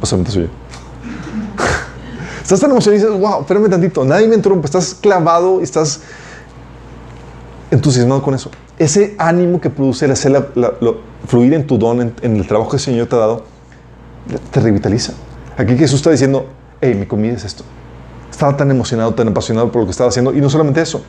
O 0.00 0.06
sea, 0.06 0.16
soy 0.26 0.44
yo. 0.44 0.48
estás 2.42 2.60
tan 2.60 2.70
emocionado 2.70 2.96
y 2.96 3.04
dices, 3.04 3.20
wow, 3.20 3.40
espérame 3.40 3.68
tantito, 3.68 4.04
nadie 4.04 4.28
me 4.28 4.36
interrumpe. 4.36 4.66
Estás 4.66 4.94
clavado 4.94 5.60
y 5.60 5.64
estás 5.64 6.02
entusiasmado 7.72 8.22
con 8.22 8.34
eso. 8.34 8.50
Ese 8.78 9.16
ánimo 9.18 9.60
que 9.60 9.70
produce 9.70 10.04
el 10.04 10.12
hacer 10.12 10.30
la, 10.30 10.46
fluir 11.26 11.54
en 11.54 11.66
tu 11.66 11.78
don, 11.78 12.00
en, 12.00 12.36
el 12.36 12.46
trabajo 12.46 12.70
que 12.70 12.76
el 12.76 12.82
Señor 12.82 13.06
te 13.06 13.16
ha 13.16 13.18
dado, 13.18 13.44
te 14.50 14.60
revitaliza. 14.60 15.12
Aquí 15.56 15.76
Jesús 15.76 15.96
está 15.96 16.10
diciendo, 16.10 16.46
hey, 16.80 16.94
mi 16.94 17.06
comida 17.06 17.34
es 17.34 17.44
esto. 17.44 17.64
Estaba 18.30 18.56
tan 18.56 18.70
emocionado, 18.70 19.12
tan 19.14 19.28
apasionado 19.28 19.72
por 19.72 19.80
lo 19.80 19.86
que 19.86 19.90
estaba 19.90 20.08
haciendo. 20.08 20.32
Y 20.32 20.40
no 20.40 20.48
solamente 20.48 20.80
eso, 20.80 21.02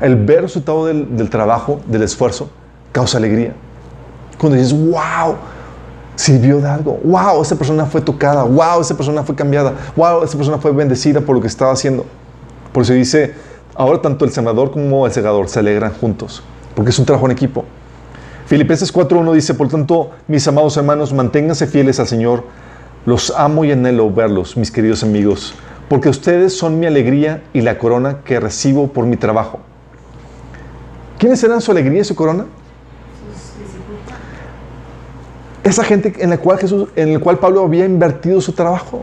el 0.00 0.16
ver 0.16 0.38
el 0.38 0.42
resultado 0.44 0.86
del, 0.86 1.30
trabajo, 1.30 1.80
del 1.86 2.02
esfuerzo, 2.02 2.48
causa 2.92 3.18
alegría. 3.18 3.54
Cuando 4.38 4.56
dices, 4.56 4.72
wow, 4.72 5.34
sirvió 6.14 6.60
de 6.60 6.68
algo. 6.68 7.00
Wow, 7.04 7.42
esa 7.42 7.56
persona 7.56 7.86
fue 7.86 8.00
tocada. 8.00 8.44
Wow, 8.44 8.80
esa 8.80 8.96
persona 8.96 9.22
fue 9.24 9.34
cambiada. 9.34 9.74
Wow, 9.96 10.22
esa 10.22 10.36
persona 10.36 10.58
fue 10.58 10.72
bendecida 10.72 11.20
por 11.20 11.34
lo 11.34 11.42
que 11.42 11.48
estaba 11.48 11.72
haciendo. 11.72 12.06
Por 12.72 12.84
eso 12.84 12.92
dice, 12.92 13.34
ahora 13.74 14.00
tanto 14.00 14.24
el 14.24 14.30
sembrador 14.30 14.70
como 14.70 15.06
el 15.06 15.12
segador 15.12 15.48
se 15.48 15.58
alegran 15.58 15.92
juntos, 15.94 16.42
porque 16.74 16.90
es 16.90 16.98
un 16.98 17.04
trabajo 17.04 17.26
en 17.26 17.32
equipo. 17.32 17.64
Filipenses 18.48 18.94
4.1 18.94 19.34
dice, 19.34 19.52
por 19.52 19.68
tanto, 19.68 20.10
mis 20.26 20.48
amados 20.48 20.74
hermanos, 20.78 21.12
manténganse 21.12 21.66
fieles 21.66 22.00
al 22.00 22.06
Señor. 22.06 22.44
Los 23.04 23.30
amo 23.36 23.66
y 23.66 23.72
anhelo 23.72 24.10
verlos, 24.10 24.56
mis 24.56 24.70
queridos 24.70 25.02
amigos, 25.02 25.54
porque 25.90 26.08
ustedes 26.08 26.56
son 26.56 26.80
mi 26.80 26.86
alegría 26.86 27.42
y 27.52 27.60
la 27.60 27.76
corona 27.76 28.20
que 28.24 28.40
recibo 28.40 28.88
por 28.88 29.04
mi 29.04 29.18
trabajo. 29.18 29.60
¿Quiénes 31.18 31.44
eran 31.44 31.60
su 31.60 31.72
alegría 31.72 32.00
y 32.00 32.04
su 32.04 32.14
corona? 32.14 32.46
Esa 35.62 35.84
gente 35.84 36.14
en 36.18 36.30
la 36.30 36.38
cual 36.38 36.56
Jesús, 36.56 36.88
en 36.96 37.10
el 37.10 37.20
cual 37.20 37.38
Pablo 37.38 37.62
había 37.62 37.84
invertido 37.84 38.40
su 38.40 38.52
trabajo. 38.52 39.02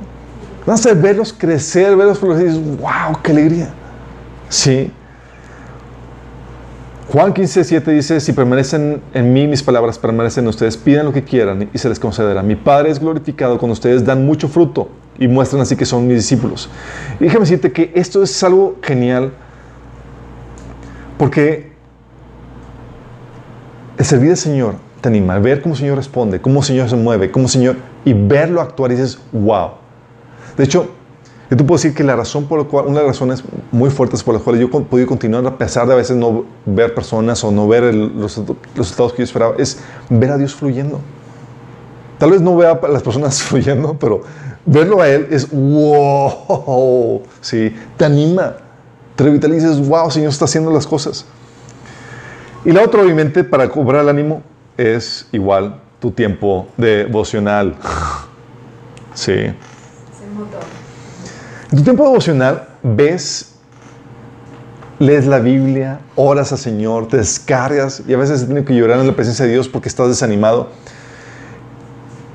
Van 0.66 0.76
a 0.76 0.94
verlos 0.96 1.32
crecer, 1.32 1.96
verlos 1.96 2.18
florecer 2.18 2.60
wow, 2.80 3.22
qué 3.22 3.32
alegría. 3.32 3.70
Sí. 4.50 4.92
Juan 7.12 7.34
15, 7.34 7.64
7 7.64 7.92
dice, 7.92 8.20
si 8.20 8.34
permanecen 8.34 9.00
en 9.14 9.32
mí, 9.32 9.48
mis 9.48 9.62
palabras 9.62 10.00
permanecen 10.00 10.44
en 10.44 10.50
ustedes, 10.50 10.76
pidan 10.76 11.06
lo 11.06 11.14
que 11.14 11.24
quieran 11.24 11.70
y 11.72 11.78
se 11.78 11.88
les 11.88 12.00
concederá. 12.00 12.42
Mi 12.42 12.56
Padre 12.56 12.90
es 12.90 13.00
glorificado 13.00 13.60
cuando 13.60 13.74
ustedes 13.74 14.04
dan 14.04 14.26
mucho 14.26 14.48
fruto 14.48 14.90
y 15.20 15.28
muestran 15.28 15.62
así 15.62 15.76
que 15.76 15.86
son 15.86 16.08
mis 16.08 16.18
discípulos. 16.18 16.68
Y 17.20 17.26
déjame 17.26 17.42
decirte 17.42 17.72
que 17.72 17.92
esto 17.94 18.24
es 18.24 18.44
algo 18.44 18.78
genial 18.82 19.32
porque 21.18 21.72
el 23.98 24.06
servir 24.06 24.32
al 24.32 24.38
Señor 24.38 24.76
te 25.00 25.08
anima, 25.08 25.38
ver 25.38 25.62
cómo 25.62 25.76
el 25.76 25.80
Señor 25.80 25.98
responde, 25.98 26.42
cómo 26.42 26.62
el 26.62 26.66
Señor 26.66 26.90
se 26.90 26.96
mueve, 26.96 27.30
cómo 27.30 27.46
el 27.46 27.52
Señor, 27.52 27.76
y 28.04 28.14
verlo 28.14 28.62
actuar 28.62 28.92
y 28.92 28.96
dices, 28.96 29.20
wow. 29.32 29.70
De 30.58 30.64
hecho, 30.64 30.95
yo 31.50 31.58
te 31.58 31.64
puedo 31.64 31.78
decir 31.78 31.94
que 31.94 32.04
la 32.04 32.16
razón 32.16 32.46
por 32.46 32.60
la 32.60 32.66
cual, 32.66 32.88
una 32.88 33.02
de 33.02 33.08
las 33.08 33.16
razones 33.16 33.44
muy 33.72 33.92
fuertes 33.92 34.24
por 34.24 34.34
las 34.34 34.42
cuales 34.42 34.62
yo 34.62 34.68
he 34.68 34.82
podido 34.82 35.08
continuar 35.08 35.46
a 35.46 35.58
pesar 35.58 35.86
de 35.86 35.94
a 35.94 35.96
veces 35.96 36.18
no 36.18 36.46
ver 36.66 36.96
personas 36.96 37.44
o 37.44 37.52
no 37.52 37.68
ver 37.68 37.94
los, 37.94 38.38
los 38.38 38.58
resultados 38.76 39.14
que 39.14 39.20
yo 39.20 39.24
esperaba, 39.26 39.56
es 39.58 39.80
ver 40.10 40.32
a 40.32 40.38
Dios 40.38 40.56
fluyendo. 40.56 41.00
Tal 42.18 42.32
vez 42.32 42.42
no 42.42 42.56
vea 42.56 42.72
a 42.72 42.88
las 42.88 43.04
personas 43.04 43.44
fluyendo, 43.44 43.96
pero 44.00 44.22
verlo 44.66 45.02
a 45.02 45.08
Él 45.08 45.28
es 45.30 45.50
wow. 45.52 47.22
Sí, 47.42 47.76
te 47.98 48.06
anima, 48.06 48.56
te 49.16 49.24
revitaliza, 49.24 49.70
dices, 49.70 49.88
wow, 49.88 50.10
Señor 50.10 50.30
está 50.30 50.46
haciendo 50.46 50.72
las 50.72 50.88
cosas. 50.88 51.26
Y 52.64 52.72
la 52.72 52.82
otra, 52.82 53.04
obviamente, 53.04 53.44
para 53.44 53.70
cobrar 53.70 54.02
el 54.02 54.10
ánimo, 54.10 54.42
es 54.78 55.28
igual 55.32 55.80
tu 56.00 56.10
tiempo 56.10 56.68
devocional. 56.78 57.76
sí. 59.14 59.54
En 61.72 61.78
tu 61.80 61.84
tiempo 61.84 62.04
devocional 62.04 62.68
ves, 62.84 63.54
lees 65.00 65.26
la 65.26 65.40
Biblia, 65.40 66.00
oras 66.16 66.52
al 66.52 66.60
Señor, 66.60 67.08
te 67.08 67.18
descargas 67.18 68.04
y 68.08 68.14
a 68.14 68.18
veces 68.18 68.46
tienes 68.46 68.66
que 68.66 68.76
llorar 68.76 69.00
en 69.00 69.08
la 69.08 69.16
presencia 69.16 69.46
de 69.46 69.52
Dios 69.52 69.68
porque 69.68 69.90
estás 69.90 70.08
desanimado. 70.08 70.70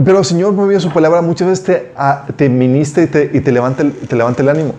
Pero 0.05 0.19
el 0.19 0.25
Señor, 0.25 0.53
muy 0.53 0.69
bien 0.69 0.81
su 0.81 0.91
palabra, 0.91 1.23
muchas 1.23 1.49
veces 1.49 1.65
te, 1.65 1.93
ah, 1.97 2.27
te 2.35 2.49
ministra 2.49 3.05
y 3.05 3.07
te, 3.07 3.31
y 3.33 3.41
te, 3.41 3.53
levanta 3.53 3.83
el, 3.83 3.93
te 3.93 4.17
levanta 4.17 4.43
el 4.43 4.49
ánimo. 4.49 4.75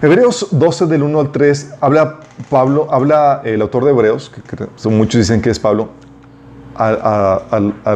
Hebreos 0.00 0.48
12 0.52 0.86
del 0.86 1.02
1 1.02 1.18
al 1.18 1.32
3 1.32 1.70
habla 1.80 2.20
Pablo, 2.48 2.86
habla 2.92 3.42
el 3.44 3.60
autor 3.60 3.84
de 3.84 3.90
Hebreos, 3.90 4.30
que, 4.30 4.88
muchos 4.88 5.18
dicen 5.18 5.42
que 5.42 5.50
es 5.50 5.58
Pablo, 5.58 5.88
a, 6.76 7.42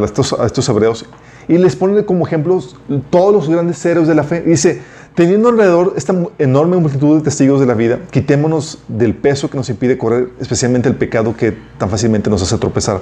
estos, 0.03 0.33
a, 0.33 0.45
estos, 0.45 0.69
hebreos 0.69 1.07
y 1.47 1.57
les 1.59 1.77
pone 1.77 2.05
como 2.05 2.27
ejemplos 2.27 2.77
todos 3.11 3.33
los 3.33 3.49
grandes 3.49 3.85
héroes 3.87 4.09
de 4.09 4.15
la 4.17 4.25
fe. 4.25 4.41
Dice, 4.41 4.83
teniendo 5.15 5.51
alrededor 5.51 5.95
esta 5.97 6.15
enorme 6.39 6.77
multitud 6.77 7.19
de 7.19 7.23
testigos 7.23 7.61
de 7.61 7.67
la 7.67 7.75
vida, 7.75 8.01
quitémonos 8.11 8.79
del 8.89 9.15
peso 9.15 9.51
que 9.51 9.57
nos 9.57 9.69
impide 9.69 9.99
correr, 9.99 10.31
especialmente 10.41 10.89
el 10.89 10.97
pecado 10.97 11.37
que 11.37 11.57
tan 11.79 11.91
fácilmente 11.91 12.31
nos 12.31 12.43
hace 12.43 12.57
tropezar. 12.59 13.01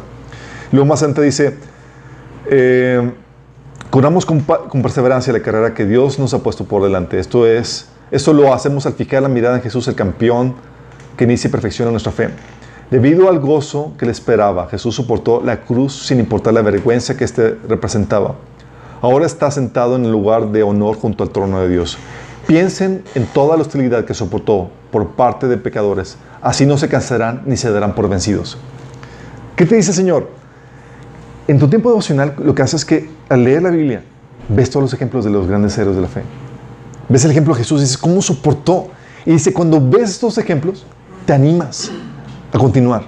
Luego 0.72 0.86
más 0.86 1.02
adelante 1.02 1.22
dice, 1.22 1.54
eh, 2.46 3.10
curamos 3.90 4.26
con, 4.26 4.40
con, 4.40 4.82
perseverancia 4.82 5.32
la 5.32 5.40
carrera 5.40 5.74
que 5.74 5.86
Dios 5.86 6.18
nos 6.18 6.34
ha 6.34 6.42
puesto 6.42 6.64
por 6.64 6.82
delante. 6.82 7.18
Esto 7.18 7.46
es, 7.46 7.88
esto 8.10 8.32
lo 8.32 8.52
hacemos 8.52 8.86
al 8.86 8.94
fijar 8.94 9.22
la 9.22 9.28
mirada 9.28 9.56
en 9.56 9.62
Jesús, 9.62 9.86
el 9.88 9.94
campeón 9.94 10.54
que 11.16 11.24
inicia 11.24 11.48
y 11.48 11.50
perfecciona 11.50 11.90
nuestra 11.90 12.12
fe. 12.12 12.30
Debido 12.90 13.28
al 13.28 13.38
gozo 13.38 13.92
que 13.96 14.04
le 14.04 14.10
esperaba, 14.10 14.66
Jesús 14.68 14.96
soportó 14.96 15.40
la 15.44 15.60
cruz 15.60 16.06
sin 16.06 16.18
importar 16.18 16.54
la 16.54 16.62
vergüenza 16.62 17.16
que 17.16 17.22
éste 17.22 17.56
representaba. 17.68 18.34
Ahora 19.02 19.24
está 19.24 19.50
sentado 19.50 19.96
en 19.96 20.04
el 20.04 20.12
lugar 20.12 20.52
de 20.52 20.62
honor 20.62 20.96
junto 20.96 21.24
al 21.24 21.30
trono 21.30 21.60
de 21.60 21.68
Dios. 21.68 21.96
Piensen 22.46 23.02
en 23.14 23.26
toda 23.26 23.56
la 23.56 23.62
hostilidad 23.62 24.04
que 24.04 24.12
soportó 24.12 24.70
por 24.90 25.10
parte 25.12 25.48
de 25.48 25.56
pecadores. 25.56 26.16
Así 26.42 26.66
no 26.66 26.76
se 26.76 26.88
cansarán 26.88 27.42
ni 27.46 27.56
se 27.56 27.70
darán 27.70 27.94
por 27.94 28.08
vencidos. 28.08 28.58
¿Qué 29.56 29.64
te 29.64 29.76
dice 29.76 29.90
el 29.90 29.96
Señor? 29.96 30.28
En 31.48 31.58
tu 31.58 31.68
tiempo 31.68 31.88
devocional 31.88 32.34
lo 32.38 32.54
que 32.54 32.62
haces 32.62 32.80
es 32.80 32.84
que 32.84 33.10
al 33.28 33.44
leer 33.44 33.62
la 33.62 33.70
Biblia 33.70 34.02
ves 34.48 34.68
todos 34.70 34.84
los 34.84 34.92
ejemplos 34.92 35.24
de 35.24 35.30
los 35.30 35.46
grandes 35.46 35.76
héroes 35.78 35.96
de 35.96 36.02
la 36.02 36.08
fe. 36.08 36.22
Ves 37.08 37.24
el 37.24 37.30
ejemplo 37.30 37.54
de 37.54 37.60
Jesús 37.60 37.80
y 37.80 37.84
dices, 37.84 37.98
¿cómo 37.98 38.20
soportó? 38.20 38.88
Y 39.24 39.32
dice, 39.32 39.52
cuando 39.52 39.80
ves 39.80 40.10
estos 40.10 40.38
ejemplos, 40.38 40.84
te 41.26 41.32
animas 41.32 41.90
a 42.52 42.58
continuar. 42.58 43.04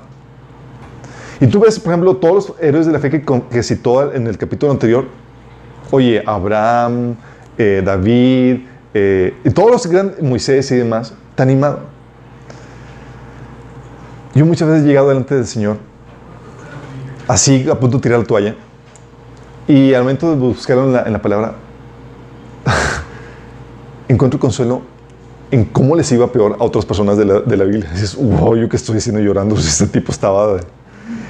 Y 1.41 1.47
tú 1.47 1.61
ves, 1.61 1.79
por 1.79 1.93
ejemplo, 1.93 2.17
todos 2.17 2.35
los 2.35 2.61
héroes 2.61 2.87
de 2.87 2.93
la 2.93 2.99
fe 2.99 3.11
que, 3.11 3.25
que 3.51 3.63
citó 3.63 4.13
en 4.13 4.27
el 4.27 4.39
capítulo 4.39 4.73
anterior. 4.73 5.07
Oye, 5.93 6.23
Abraham, 6.25 7.17
eh, 7.59 7.83
David, 7.85 8.61
eh, 8.95 9.35
y 9.45 9.51
todos 9.51 9.71
los 9.71 9.87
grandes, 9.87 10.23
Moisés 10.23 10.71
y 10.73 10.77
demás, 10.77 11.13
te 11.35 11.43
animado. 11.43 11.81
Yo 14.35 14.47
muchas 14.47 14.69
veces 14.69 14.85
he 14.85 14.89
llegado 14.89 15.09
delante 15.09 15.35
del 15.35 15.47
Señor, 15.47 15.77
así 17.29 17.69
a 17.69 17.79
punto 17.79 17.99
de 17.99 18.03
tirar 18.03 18.21
la 18.21 18.25
toalla, 18.25 18.57
y 19.69 19.93
al 19.93 20.05
momento 20.05 20.31
de 20.31 20.37
buscarlo 20.37 20.85
en 20.85 20.93
la, 20.95 21.03
en 21.03 21.13
la 21.13 21.21
palabra, 21.21 21.57
encuentro 24.09 24.41
consuelo 24.41 24.81
en 25.51 25.67
cómo 25.67 25.95
les 25.95 26.11
iba 26.11 26.33
peor 26.33 26.57
a 26.59 26.65
otras 26.65 26.87
personas 26.87 27.19
de 27.19 27.27
la, 27.27 27.41
de 27.41 27.57
la 27.59 27.65
Biblia. 27.65 27.91
Dices, 27.93 28.17
wow, 28.17 28.57
yo 28.57 28.67
que 28.71 28.77
estoy 28.77 28.97
haciendo 28.97 29.21
llorando 29.21 29.55
si 29.59 29.69
este 29.69 29.87
tipo 29.87 30.11
estaba... 30.11 30.59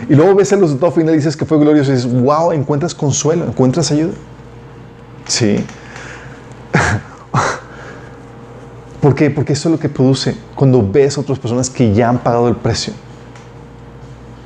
Y 0.09 0.15
luego 0.15 0.37
ves 0.37 0.53
el 0.53 0.61
resultado 0.61 0.93
final 0.93 1.15
y 1.15 1.17
dices 1.17 1.37
que 1.37 1.45
fue 1.45 1.59
glorioso 1.59 1.91
y 1.91 1.97
dices, 1.97 2.23
wow, 2.23 2.53
encuentras 2.53 2.95
consuelo, 2.95 3.45
encuentras 3.45 3.91
ayuda. 3.91 4.13
Sí. 5.27 5.65
¿Por 9.01 9.15
qué? 9.15 9.31
Porque 9.31 9.53
eso 9.53 9.69
es 9.69 9.73
lo 9.73 9.79
que 9.79 9.89
produce 9.89 10.37
cuando 10.55 10.87
ves 10.89 11.19
a 11.19 11.23
otras 11.23 11.39
personas 11.39 11.69
que 11.69 11.93
ya 11.93 12.09
han 12.09 12.19
pagado 12.19 12.49
el 12.49 12.57
precio. 12.57 12.93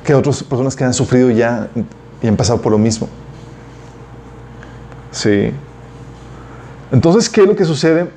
Que 0.03 0.15
otras 0.15 0.43
personas 0.43 0.75
que 0.75 0.83
han 0.83 0.93
sufrido 0.93 1.29
ya 1.29 1.69
y 2.21 2.27
han 2.27 2.35
pasado 2.35 2.61
por 2.61 2.71
lo 2.71 2.77
mismo. 2.77 3.07
Sí. 5.11 5.51
Entonces, 6.91 7.29
¿qué 7.29 7.41
es 7.41 7.47
lo 7.47 7.55
que 7.55 7.65
sucede? 7.65 8.09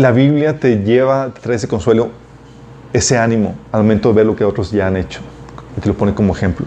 la 0.00 0.12
Biblia 0.12 0.58
te 0.58 0.82
lleva, 0.82 1.32
te 1.34 1.40
trae 1.40 1.56
ese 1.56 1.68
consuelo, 1.68 2.10
ese 2.92 3.18
ánimo 3.18 3.54
al 3.70 3.82
momento 3.82 4.08
de 4.08 4.14
ver 4.14 4.26
lo 4.26 4.34
que 4.34 4.44
otros 4.44 4.70
ya 4.70 4.86
han 4.86 4.96
hecho. 4.96 5.20
Y 5.76 5.80
te 5.80 5.88
lo 5.88 5.94
pone 5.94 6.14
como 6.14 6.34
ejemplo. 6.34 6.66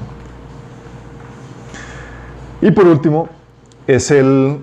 Y 2.61 2.71
por 2.71 2.87
último, 2.87 3.27
es 3.87 4.11
el, 4.11 4.59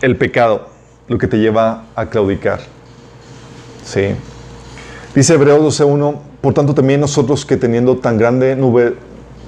el 0.00 0.16
pecado, 0.16 0.68
lo 1.08 1.18
que 1.18 1.26
te 1.26 1.38
lleva 1.38 1.84
a 1.94 2.06
claudicar. 2.06 2.60
¿Sí? 3.84 4.14
Dice 5.14 5.34
Hebreos 5.34 5.80
12.1, 5.80 6.18
por 6.40 6.54
tanto 6.54 6.74
también 6.74 7.00
nosotros 7.00 7.44
que 7.44 7.56
teniendo 7.56 7.96
tan 7.98 8.18
grande 8.18 8.56
nube 8.56 8.96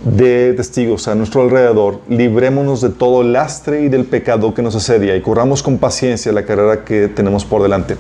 de 0.04 0.52
testigos 0.54 1.08
a 1.08 1.14
nuestro 1.14 1.42
alrededor, 1.42 2.00
librémonos 2.08 2.80
de 2.80 2.90
todo 2.90 3.22
lastre 3.22 3.82
y 3.82 3.88
del 3.88 4.04
pecado 4.04 4.54
que 4.54 4.62
nos 4.62 4.76
asedia 4.76 5.16
y 5.16 5.22
corramos 5.22 5.62
con 5.62 5.78
paciencia 5.78 6.32
la 6.32 6.44
carrera 6.44 6.84
que 6.84 7.08
tenemos 7.08 7.44
por 7.44 7.62
delante. 7.62 7.96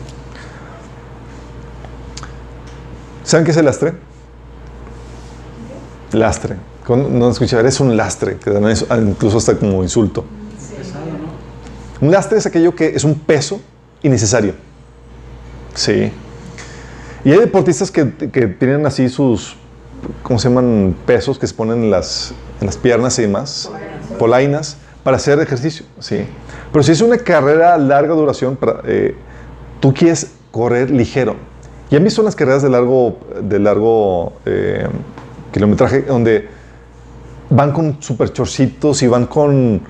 ¿Saben 3.24 3.44
qué 3.44 3.50
es 3.50 3.56
el 3.56 3.64
lastre? 3.64 3.94
Lastre. 6.12 6.56
No 6.88 7.30
escuchar, 7.30 7.66
es 7.66 7.80
un 7.80 7.96
lastre, 7.96 8.36
que 8.36 8.50
incluso 8.50 9.38
hasta 9.38 9.56
como 9.56 9.82
insulto. 9.82 10.24
Un 12.00 12.10
lastre 12.10 12.38
es 12.38 12.46
aquello 12.46 12.74
que 12.74 12.88
es 12.88 13.04
un 13.04 13.14
peso 13.14 13.60
innecesario. 14.02 14.54
Sí. 15.74 16.12
Y 17.24 17.32
hay 17.32 17.38
deportistas 17.38 17.90
que, 17.90 18.04
tienen 18.04 18.86
así 18.86 19.08
sus, 19.08 19.56
¿cómo 20.22 20.38
se 20.38 20.48
llaman? 20.48 20.94
Pesos 21.06 21.38
que 21.38 21.46
se 21.46 21.54
ponen 21.54 21.84
en 21.84 21.90
las, 21.90 22.32
en 22.60 22.66
las 22.66 22.76
piernas 22.76 23.18
y 23.18 23.22
demás. 23.22 23.70
Polainas. 24.18 24.78
Para 25.02 25.18
hacer 25.18 25.38
ejercicio. 25.38 25.86
Sí. 26.00 26.26
Pero 26.72 26.82
si 26.82 26.90
es 26.90 27.00
una 27.00 27.16
carrera 27.18 27.78
larga 27.78 28.14
duración, 28.14 28.58
eh, 28.86 29.14
tú 29.78 29.94
quieres 29.94 30.32
correr 30.50 30.90
ligero 30.90 31.36
y 31.90 31.96
a 31.96 32.00
mí 32.00 32.10
son 32.10 32.24
las 32.24 32.34
carreras 32.34 32.62
de 32.62 32.70
largo, 32.70 33.18
de 33.40 33.58
largo 33.60 34.32
eh, 34.44 34.88
kilometraje 35.52 36.02
donde 36.02 36.48
van 37.48 37.72
con 37.72 38.02
super 38.02 38.32
chorcitos 38.32 39.02
y 39.02 39.06
van 39.06 39.26
con, 39.26 39.80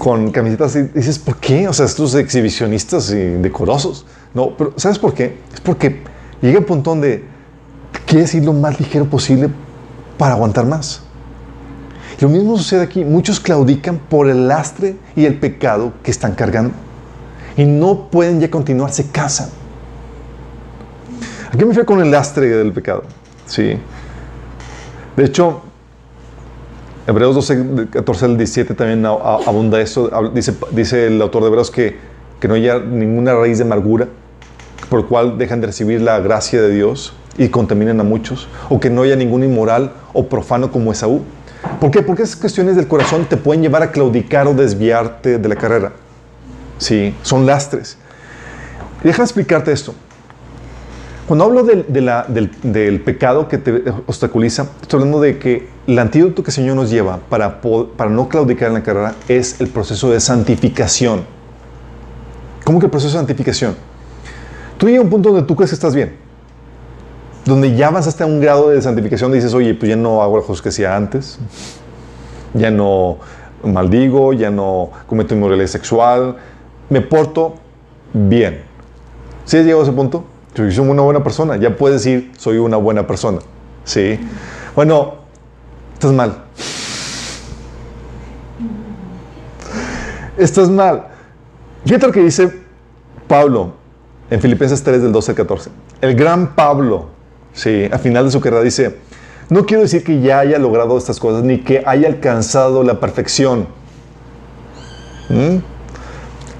con 0.00 0.30
camisetas 0.30 0.74
y 0.76 0.82
dices, 0.84 1.18
¿por 1.18 1.36
qué? 1.36 1.68
O 1.68 1.74
sea, 1.74 1.84
estos 1.84 2.14
exhibicionistas 2.14 3.10
y 3.10 3.16
decorosos. 3.16 4.06
No, 4.32 4.56
pero 4.56 4.72
¿sabes 4.76 4.98
por 4.98 5.12
qué? 5.12 5.36
Es 5.52 5.60
porque 5.60 6.02
llega 6.40 6.58
un 6.58 6.64
punto 6.64 6.88
donde 6.88 7.22
quieres 8.06 8.34
ir 8.34 8.46
lo 8.46 8.54
más 8.54 8.80
ligero 8.80 9.04
posible 9.04 9.50
para 10.16 10.32
aguantar 10.32 10.64
más. 10.64 11.02
lo 12.18 12.30
mismo 12.30 12.56
sucede 12.56 12.80
aquí. 12.80 13.04
Muchos 13.04 13.40
claudican 13.40 13.98
por 13.98 14.30
el 14.30 14.48
lastre 14.48 14.96
y 15.14 15.26
el 15.26 15.38
pecado 15.38 15.92
que 16.02 16.10
están 16.10 16.34
cargando. 16.34 16.72
Y 17.58 17.66
no 17.66 18.08
pueden 18.10 18.40
ya 18.40 18.50
continuar, 18.50 18.90
se 18.92 19.08
casan. 19.08 19.50
¿A 21.52 21.58
qué 21.58 21.66
me 21.66 21.74
fui 21.74 21.84
con 21.84 22.00
el 22.00 22.10
lastre 22.10 22.48
del 22.48 22.72
pecado? 22.72 23.02
Sí. 23.44 23.76
De 25.14 25.24
hecho, 25.26 25.60
Hebreos 27.10 27.34
12, 27.34 27.88
14 27.90 28.24
al 28.24 28.36
17 28.36 28.74
también 28.74 29.04
abunda 29.04 29.80
eso. 29.80 30.08
Dice, 30.32 30.54
dice 30.70 31.08
el 31.08 31.20
autor 31.20 31.42
de 31.42 31.48
Hebreos 31.48 31.70
que, 31.70 31.96
que 32.38 32.46
no 32.46 32.54
haya 32.54 32.78
ninguna 32.78 33.34
raíz 33.34 33.58
de 33.58 33.64
amargura 33.64 34.06
por 34.88 35.08
cual 35.08 35.36
dejan 35.36 35.60
de 35.60 35.66
recibir 35.66 36.00
la 36.00 36.20
gracia 36.20 36.62
de 36.62 36.70
Dios 36.72 37.14
y 37.36 37.48
contaminan 37.48 37.98
a 38.00 38.04
muchos. 38.04 38.48
O 38.68 38.78
que 38.78 38.90
no 38.90 39.02
haya 39.02 39.16
ningún 39.16 39.42
inmoral 39.42 39.92
o 40.12 40.28
profano 40.28 40.70
como 40.70 40.92
Esaú. 40.92 41.22
¿Por 41.80 41.90
qué? 41.90 42.02
Porque 42.02 42.22
esas 42.22 42.36
cuestiones 42.36 42.76
del 42.76 42.86
corazón 42.86 43.24
te 43.24 43.36
pueden 43.36 43.62
llevar 43.62 43.82
a 43.82 43.90
claudicar 43.90 44.46
o 44.46 44.54
desviarte 44.54 45.38
de 45.38 45.48
la 45.48 45.56
carrera. 45.56 45.92
Sí, 46.78 47.14
son 47.22 47.44
lastres. 47.44 47.98
Déjame 49.02 49.24
explicarte 49.24 49.72
esto. 49.72 49.94
Cuando 51.26 51.44
hablo 51.44 51.62
del, 51.62 51.86
del, 51.88 53.00
pecado 53.02 53.46
que 53.46 53.56
te 53.58 53.84
obstaculiza, 54.06 54.66
estoy 54.82 54.98
hablando 54.98 55.20
de 55.20 55.38
que 55.38 55.68
el 55.90 55.98
antídoto 55.98 56.44
que 56.44 56.50
el 56.50 56.54
Señor 56.54 56.76
nos 56.76 56.88
lleva 56.88 57.18
para, 57.28 57.60
para 57.60 58.10
no 58.10 58.28
claudicar 58.28 58.68
en 58.68 58.74
la 58.74 58.82
carrera 58.84 59.14
es 59.26 59.60
el 59.60 59.66
proceso 59.68 60.08
de 60.10 60.20
santificación. 60.20 61.24
¿Cómo 62.64 62.78
que 62.78 62.86
el 62.86 62.90
proceso 62.90 63.14
de 63.14 63.18
santificación? 63.18 63.74
Tú 64.78 64.86
llegas 64.86 65.00
a 65.00 65.04
un 65.04 65.10
punto 65.10 65.30
donde 65.30 65.46
tú 65.46 65.56
crees 65.56 65.70
que 65.70 65.74
estás 65.74 65.92
bien, 65.92 66.16
donde 67.44 67.74
ya 67.74 67.90
vas 67.90 68.06
hasta 68.06 68.24
un 68.24 68.40
grado 68.40 68.70
de 68.70 68.80
santificación, 68.80 69.32
dices, 69.32 69.52
oye, 69.52 69.74
pues 69.74 69.88
ya 69.88 69.96
no 69.96 70.22
hago 70.22 70.36
las 70.36 70.46
cosas 70.46 70.62
que 70.62 70.68
hacía 70.68 70.94
antes, 70.94 71.40
ya 72.54 72.70
no 72.70 73.18
maldigo, 73.64 74.32
ya 74.32 74.50
no 74.50 74.90
cometo 75.08 75.34
inmoralidad 75.34 75.66
sexual, 75.66 76.36
me 76.88 77.00
porto 77.00 77.54
bien. 78.12 78.62
¿Sí 79.44 79.56
has 79.56 79.64
llegado 79.64 79.80
a 79.80 79.84
ese 79.84 79.92
punto? 79.92 80.24
Yo 80.54 80.70
soy 80.70 80.88
una 80.88 81.02
buena 81.02 81.24
persona. 81.24 81.56
Ya 81.56 81.76
puedes 81.76 82.04
decir, 82.04 82.30
soy 82.36 82.58
una 82.58 82.76
buena 82.76 83.06
persona. 83.06 83.40
¿Sí? 83.84 84.20
Bueno, 84.76 85.19
estás 86.00 86.12
mal. 86.12 86.34
Estás 90.38 90.70
mal. 90.70 91.08
Fíjate 91.84 92.06
lo 92.06 92.12
que 92.12 92.22
dice 92.22 92.50
Pablo 93.28 93.74
en 94.30 94.40
Filipenses 94.40 94.82
3 94.82 95.02
del 95.02 95.12
12 95.12 95.32
al 95.32 95.36
14. 95.36 95.70
El 96.00 96.14
gran 96.14 96.54
Pablo, 96.54 97.08
sí, 97.52 97.86
al 97.92 97.98
final 97.98 98.24
de 98.24 98.30
su 98.30 98.40
carrera 98.40 98.62
dice, 98.62 98.96
no 99.50 99.66
quiero 99.66 99.82
decir 99.82 100.02
que 100.02 100.22
ya 100.22 100.38
haya 100.38 100.58
logrado 100.58 100.96
estas 100.96 101.20
cosas 101.20 101.42
ni 101.42 101.58
que 101.58 101.82
haya 101.84 102.08
alcanzado 102.08 102.82
la 102.82 102.98
perfección. 102.98 103.66
¿Mm? 105.28 105.58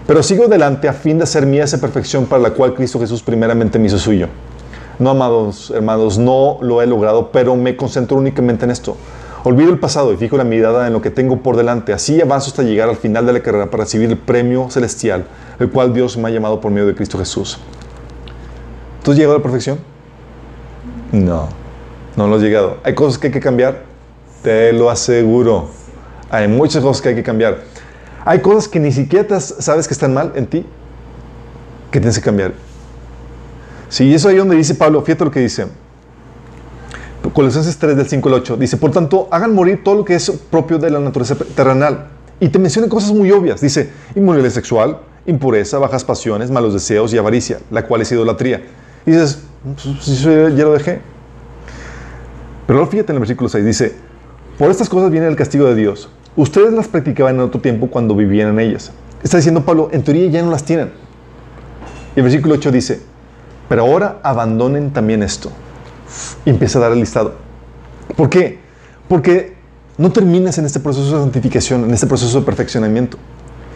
Pero 0.07 0.23
sigo 0.23 0.45
adelante 0.45 0.87
a 0.87 0.93
fin 0.93 1.17
de 1.17 1.25
hacer 1.25 1.47
mía 1.47 1.65
esa 1.65 1.81
perfección 1.81 2.27
para 2.27 2.43
la 2.43 2.51
cual 2.51 2.75
Cristo 2.75 3.01
Jesús 3.01 3.23
primeramente 3.23 3.79
me 3.79 3.87
hizo 3.87 3.99
suyo. 3.99 4.29
No, 4.99 5.11
amados 5.11 5.71
hermanos, 5.75 6.19
no 6.19 6.59
lo 6.61 6.83
he 6.83 6.87
logrado, 6.87 7.33
pero 7.33 7.57
me 7.57 7.75
concentro 7.75 8.19
únicamente 8.19 8.67
en 8.67 8.71
esto. 8.71 8.99
Olvido 9.43 9.71
el 9.71 9.79
pasado 9.79 10.13
y 10.13 10.17
fijo 10.19 10.37
la 10.37 10.45
mirada 10.45 10.87
en 10.87 10.93
lo 10.93 11.01
que 11.01 11.11
tengo 11.11 11.39
por 11.39 11.57
delante. 11.57 11.95
Así 11.95 12.21
avanzo 12.21 12.49
hasta 12.49 12.63
llegar 12.63 12.91
al 12.91 12.97
final 12.97 13.25
de 13.25 13.33
la 13.33 13.41
carrera 13.41 13.71
para 13.71 13.85
recibir 13.85 14.11
el 14.11 14.19
premio 14.19 14.69
celestial, 14.71 15.25
el 15.59 15.71
cual 15.71 15.95
Dios 15.95 16.19
me 16.19 16.29
ha 16.29 16.31
llamado 16.31 16.61
por 16.61 16.71
medio 16.71 16.87
de 16.87 16.95
Cristo 16.95 17.19
Jesús. 17.19 17.59
¿Tú 19.03 19.13
has 19.13 19.17
llegado 19.17 19.37
a 19.37 19.39
la 19.39 19.43
perfección? 19.43 19.79
No, 21.13 21.49
no 22.17 22.29
lo 22.29 22.37
has 22.37 22.43
llegado. 22.43 22.77
¿Hay 22.85 22.95
cosas 22.95 23.19
que 23.19 23.29
hay 23.29 23.33
que 23.33 23.41
cambiar? 23.41 23.85
Te 24.43 24.75
lo 24.75 24.91
aseguro. 24.91 25.71
Hay 26.31 26.47
muchas 26.47 26.83
cosas 26.83 27.01
que 27.01 27.09
hay 27.09 27.15
que 27.15 27.23
cambiar. 27.23 27.63
Hay 28.27 28.41
cosas 28.41 28.69
que 28.69 28.79
ni 28.79 28.93
siquiera 28.93 29.41
sabes 29.41 29.89
que 29.89 29.95
están 29.95 30.13
mal 30.13 30.33
en 30.35 30.47
ti, 30.47 30.67
que 31.91 31.99
tienes 31.99 32.19
que 32.19 32.25
cambiar. 32.25 32.53
Sí, 33.89 34.13
eso 34.15 34.29
ahí 34.29 34.37
donde 34.37 34.55
dice 34.55 34.75
Pablo, 34.75 35.01
fíjate 35.03 35.25
lo 35.25 35.31
que 35.31 35.41
dice. 35.41 35.67
Colosenses 37.33 37.77
3 37.79 37.97
del 37.97 38.09
5 38.09 38.29
al 38.29 38.35
8. 38.37 38.57
Dice, 38.57 38.77
por 38.77 38.91
tanto, 38.91 39.29
hagan 39.31 39.55
morir 39.55 39.83
todo 39.85 39.97
lo 39.97 40.05
que 40.05 40.15
es 40.15 40.31
propio 40.51 40.79
de 40.79 40.91
la 40.91 41.01
naturaleza 41.01 41.37
terrenal. 41.55 42.09
Y 42.41 42.49
te 42.49 42.59
menciona 42.59 42.89
cosas 42.89 43.13
muy 43.13 43.31
obvias. 43.31 43.61
Dice, 43.61 43.91
inmunidad 44.15 44.51
sexual, 44.51 44.99
impureza, 45.27 45.79
bajas 45.79 46.05
pasiones, 46.05 46.51
malos 46.51 46.73
deseos 46.73 47.13
y 47.13 47.19
avaricia, 47.19 47.59
la 47.71 47.87
cual 47.87 48.01
es 48.03 48.13
idolatría. 48.13 48.63
Y 49.07 49.11
dices, 49.11 49.41
pues, 49.63 50.23
ya 50.23 50.65
lo 50.65 50.73
dejé. 50.73 51.01
Pero 52.67 52.79
luego 52.79 52.91
fíjate 52.91 53.13
en 53.13 53.17
el 53.17 53.21
versículo 53.21 53.49
6, 53.49 53.65
dice, 53.65 53.95
por 54.59 54.71
estas 54.71 54.89
cosas 54.89 55.11
viene 55.11 55.27
el 55.27 55.37
castigo 55.37 55.67
de 55.67 55.75
Dios 55.75 56.09
Ustedes 56.37 56.73
las 56.73 56.87
practicaban 56.87 57.35
en 57.35 57.41
otro 57.41 57.61
tiempo 57.61 57.89
cuando 57.89 58.15
vivían 58.15 58.51
en 58.51 58.61
ellas. 58.61 58.93
Está 59.23 59.39
diciendo 59.39 59.65
Pablo, 59.65 59.89
en 59.93 60.05
teoría 60.05 60.31
ya 60.31 60.43
no 60.43 60.51
las 60.51 60.65
tienen. 60.65 60.93
Y 62.15 62.21
el 62.21 62.23
versículo 62.23 62.55
8 62.55 62.71
dice, 62.71 63.01
pero 63.69 63.83
ahora 63.83 64.21
abandonen 64.23 64.93
también 64.93 65.25
esto. 65.25 65.51
Empieza 66.45 66.79
a 66.79 66.83
dar 66.83 66.93
el 66.93 67.01
listado. 67.01 67.35
¿Por 68.17 68.29
qué? 68.29 68.59
Porque 69.09 69.55
no 69.99 70.11
terminas 70.11 70.59
en 70.59 70.65
este 70.65 70.81
proceso 70.81 71.17
de 71.17 71.23
santificación, 71.23 71.85
en 71.85 71.93
este 71.93 72.07
proceso 72.07 72.41
de 72.41 72.47
perfeccionamiento. 72.47 73.19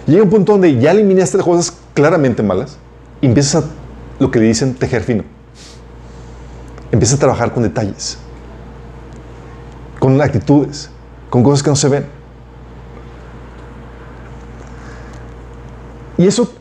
Llega 0.06 0.22
un 0.22 0.30
punto 0.30 0.52
donde 0.52 0.78
ya 0.78 0.90
eliminaste 0.90 1.36
las 1.36 1.46
cosas 1.46 1.76
claramente 1.94 2.42
malas 2.42 2.78
y 3.20 3.26
empiezas 3.26 3.64
a, 3.64 3.66
lo 4.18 4.30
que 4.30 4.38
le 4.38 4.46
dicen, 4.46 4.74
tejer 4.74 5.02
fino. 5.02 5.24
Empiezas 6.92 7.16
a 7.16 7.20
trabajar 7.20 7.52
con 7.52 7.62
detalles, 7.62 8.18
con 9.98 10.20
actitudes, 10.20 10.90
con 11.30 11.42
cosas 11.42 11.62
que 11.62 11.70
no 11.70 11.76
se 11.76 11.88
ven. 11.88 12.06
Y 16.16 16.26
eso 16.26 16.52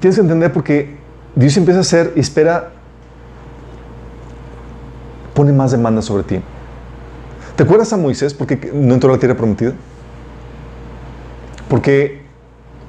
tienes 0.00 0.16
que 0.16 0.22
entender 0.22 0.52
porque 0.52 0.96
Dios 1.34 1.56
empieza 1.56 1.78
a 1.78 1.82
hacer 1.82 2.12
y 2.16 2.20
espera, 2.20 2.72
pone 5.34 5.52
más 5.52 5.72
demanda 5.72 6.02
sobre 6.02 6.22
ti. 6.22 6.40
¿Te 7.56 7.62
acuerdas 7.62 7.92
a 7.92 7.96
Moisés 7.96 8.34
porque 8.34 8.70
no 8.72 8.94
entró 8.94 9.10
a 9.10 9.14
la 9.14 9.18
tierra 9.18 9.36
prometida? 9.36 9.74
Porque, 11.68 12.22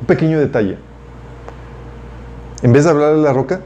un 0.01 0.07
pequeño 0.07 0.39
detalle, 0.39 0.77
en 2.61 2.73
vez 2.73 2.85
de 2.85 2.89
hablarle 2.89 3.19
a 3.19 3.23
la 3.23 3.33
roca, 3.33 3.61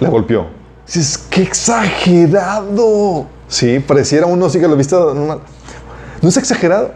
la 0.00 0.08
golpeó. 0.08 0.46
Dices, 0.86 1.18
qué 1.30 1.42
exagerado. 1.42 3.26
Sí, 3.48 3.78
pareciera 3.80 4.26
uno 4.26 4.46
así 4.46 4.58
que 4.58 4.68
lo 4.68 4.76
viste 4.76 4.94
normal. 4.94 5.40
No 6.22 6.28
es 6.28 6.36
exagerado. 6.36 6.92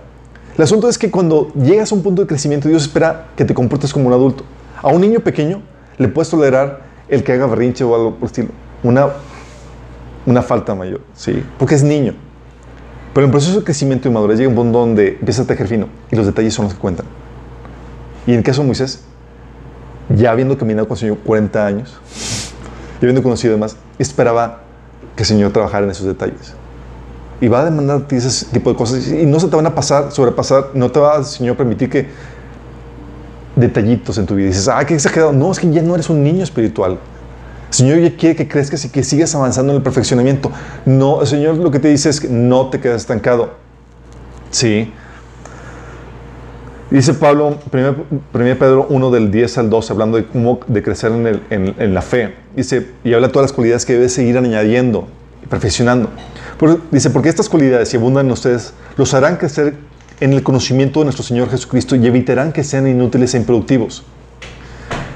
El 0.57 0.65
asunto 0.65 0.89
es 0.89 0.99
que 0.99 1.11
cuando 1.11 1.53
llegas 1.55 1.93
a 1.93 1.95
un 1.95 2.03
punto 2.03 2.23
de 2.23 2.29
crecimiento, 2.29 2.69
Dios 2.69 2.83
espera 2.83 3.29
que 3.37 3.45
te 3.45 3.55
comportes 3.55 3.93
como 3.93 4.09
un 4.09 4.13
adulto. 4.13 4.45
A 4.83 4.89
un 4.89 5.01
niño 5.01 5.21
pequeño 5.21 5.63
le 5.99 6.09
puedes 6.09 6.29
tolerar 6.29 6.83
el 7.09 7.23
que 7.25 7.33
haga 7.33 7.47
berrinche 7.47 7.85
o 7.85 7.95
algo 7.95 8.11
por 8.15 8.23
el 8.23 8.27
estilo. 8.27 8.49
Una, 8.83 9.09
una 10.27 10.43
falta 10.43 10.75
mayor, 10.75 11.01
¿sí? 11.15 11.43
Porque 11.59 11.75
es 11.75 11.83
niño. 11.83 12.15
Pero 13.13 13.25
en 13.25 13.29
el 13.29 13.33
proceso 13.33 13.59
de 13.59 13.65
crecimiento 13.65 14.09
y 14.09 14.11
madurez 14.11 14.39
llega 14.39 14.49
un 14.49 14.55
punto 14.55 14.79
donde 14.79 15.17
empieza 15.19 15.43
a 15.43 15.47
tejer 15.47 15.69
fino 15.69 15.89
y 16.11 16.17
los 16.17 16.27
detalles 16.27 16.55
son 16.55 16.65
los 16.65 16.75
que 16.75 16.81
cuentan. 16.81 17.07
Y 18.27 18.33
en 18.33 18.39
el 18.39 18.45
caso 18.45 18.63
de 18.63 18.69
Moisés, 18.69 19.05
ya 20.09 20.31
habiendo 20.31 20.57
caminado 20.57 20.89
con 20.89 20.95
el 20.97 21.01
Señor 21.01 21.19
40 21.19 21.67
años, 21.67 21.99
y 23.01 23.05
habiendo 23.05 23.23
conocido 23.23 23.53
demás, 23.53 23.77
esperaba 23.99 24.63
que 25.17 25.25
el 25.25 25.27
Señor 25.27 25.53
trabajara 25.53 25.85
en 25.85 25.91
esos 25.91 26.07
detalles 26.07 26.55
y 27.43 27.49
va 27.49 27.63
a 27.63 27.65
demandar 27.65 28.07
ese 28.09 28.47
tipo 28.47 28.71
de 28.71 28.77
cosas 28.77 29.09
y 29.09 29.27
no 29.27 29.41
se 29.41 29.49
te 29.49 29.57
van 29.57 29.67
a 29.67 29.75
pasar, 29.75 30.13
sobrepasar, 30.13 30.71
no 30.75 30.93
te 30.93 31.01
va 31.01 31.17
a, 31.17 31.25
Señor, 31.25 31.57
permitir 31.57 31.91
que 31.91 32.07
detallitos 33.57 34.17
en 34.17 34.27
tu 34.27 34.37
vida. 34.37 34.47
Y 34.47 34.49
dices, 34.51 34.69
ah, 34.69 34.85
qué 34.87 34.95
exagerado. 34.95 35.33
No, 35.33 35.51
es 35.51 35.59
que 35.59 35.69
ya 35.69 35.83
no 35.83 35.95
eres 35.95 36.09
un 36.09 36.23
niño 36.23 36.45
espiritual. 36.45 37.01
Señor 37.73 37.99
ya 37.99 38.17
quiere 38.17 38.37
que 38.37 38.49
crezcas 38.49 38.85
y 38.85 38.89
que 38.89 39.03
sigas 39.03 39.35
avanzando 39.35 39.73
en 39.73 39.79
el 39.79 39.83
perfeccionamiento. 39.83 40.51
No, 40.85 41.23
el 41.23 41.27
Señor 41.27 41.57
lo 41.57 41.71
que 41.71 41.79
te 41.79 41.89
dice 41.89 42.11
es 42.11 42.21
que 42.21 42.29
no 42.29 42.71
te 42.71 42.81
quedes 42.81 43.03
estancado. 43.03 43.55
Sí. 44.51 44.93
Dice 46.91 47.15
Pablo, 47.15 47.59
1 47.73 47.97
Pedro 48.33 48.87
1 48.91 49.11
del 49.11 49.31
10 49.31 49.59
al 49.59 49.71
12, 49.71 49.93
hablando 49.93 50.19
de 50.19 50.27
cómo 50.27 50.61
de 50.67 50.83
crecer 50.83 51.13
en, 51.13 51.27
el, 51.27 51.43
en, 51.49 51.75
en 51.79 51.95
la 51.95 52.03
fe. 52.03 52.35
Dice, 52.55 52.89
y 53.03 53.15
habla 53.15 53.29
de 53.29 53.33
todas 53.33 53.51
las 53.51 53.53
cualidades 53.55 53.87
que 53.87 53.95
debes 53.95 54.13
seguir 54.13 54.37
añadiendo 54.37 55.09
y 55.43 55.47
perfeccionando 55.47 56.11
dice, 56.91 57.11
porque 57.11 57.29
estas 57.29 57.49
cualidades, 57.49 57.89
si 57.89 57.97
abundan 57.97 58.27
en 58.27 58.33
ustedes, 58.33 58.73
los 58.97 59.15
harán 59.15 59.37
crecer 59.37 59.75
en 60.21 60.33
el 60.33 60.43
conocimiento 60.43 61.01
de 61.01 61.05
nuestro 61.05 61.25
Señor 61.25 61.51
Jesucristo 61.51 61.97
y 61.97 62.07
evitarán 62.07 62.53
que 62.53 62.63
sean 62.63 62.87
inútiles 62.87 63.35
e 63.35 63.39
improductivos. 63.39 64.05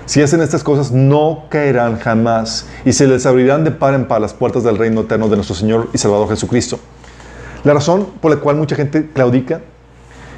Si 0.06 0.22
hacen 0.22 0.40
estas 0.40 0.62
cosas, 0.62 0.92
no 0.92 1.46
caerán 1.48 1.98
jamás 1.98 2.66
y 2.84 2.92
se 2.92 3.08
les 3.08 3.26
abrirán 3.26 3.64
de 3.64 3.72
par 3.72 3.92
en 3.92 4.06
par 4.06 4.20
las 4.20 4.32
puertas 4.32 4.62
del 4.62 4.78
reino 4.78 5.00
eterno 5.00 5.28
de 5.28 5.34
nuestro 5.34 5.56
Señor 5.56 5.88
y 5.92 5.98
Salvador 5.98 6.28
Jesucristo. 6.28 6.78
La 7.64 7.74
razón 7.74 8.06
por 8.20 8.30
la 8.30 8.38
cual 8.38 8.54
mucha 8.54 8.76
gente 8.76 9.10
claudica 9.12 9.62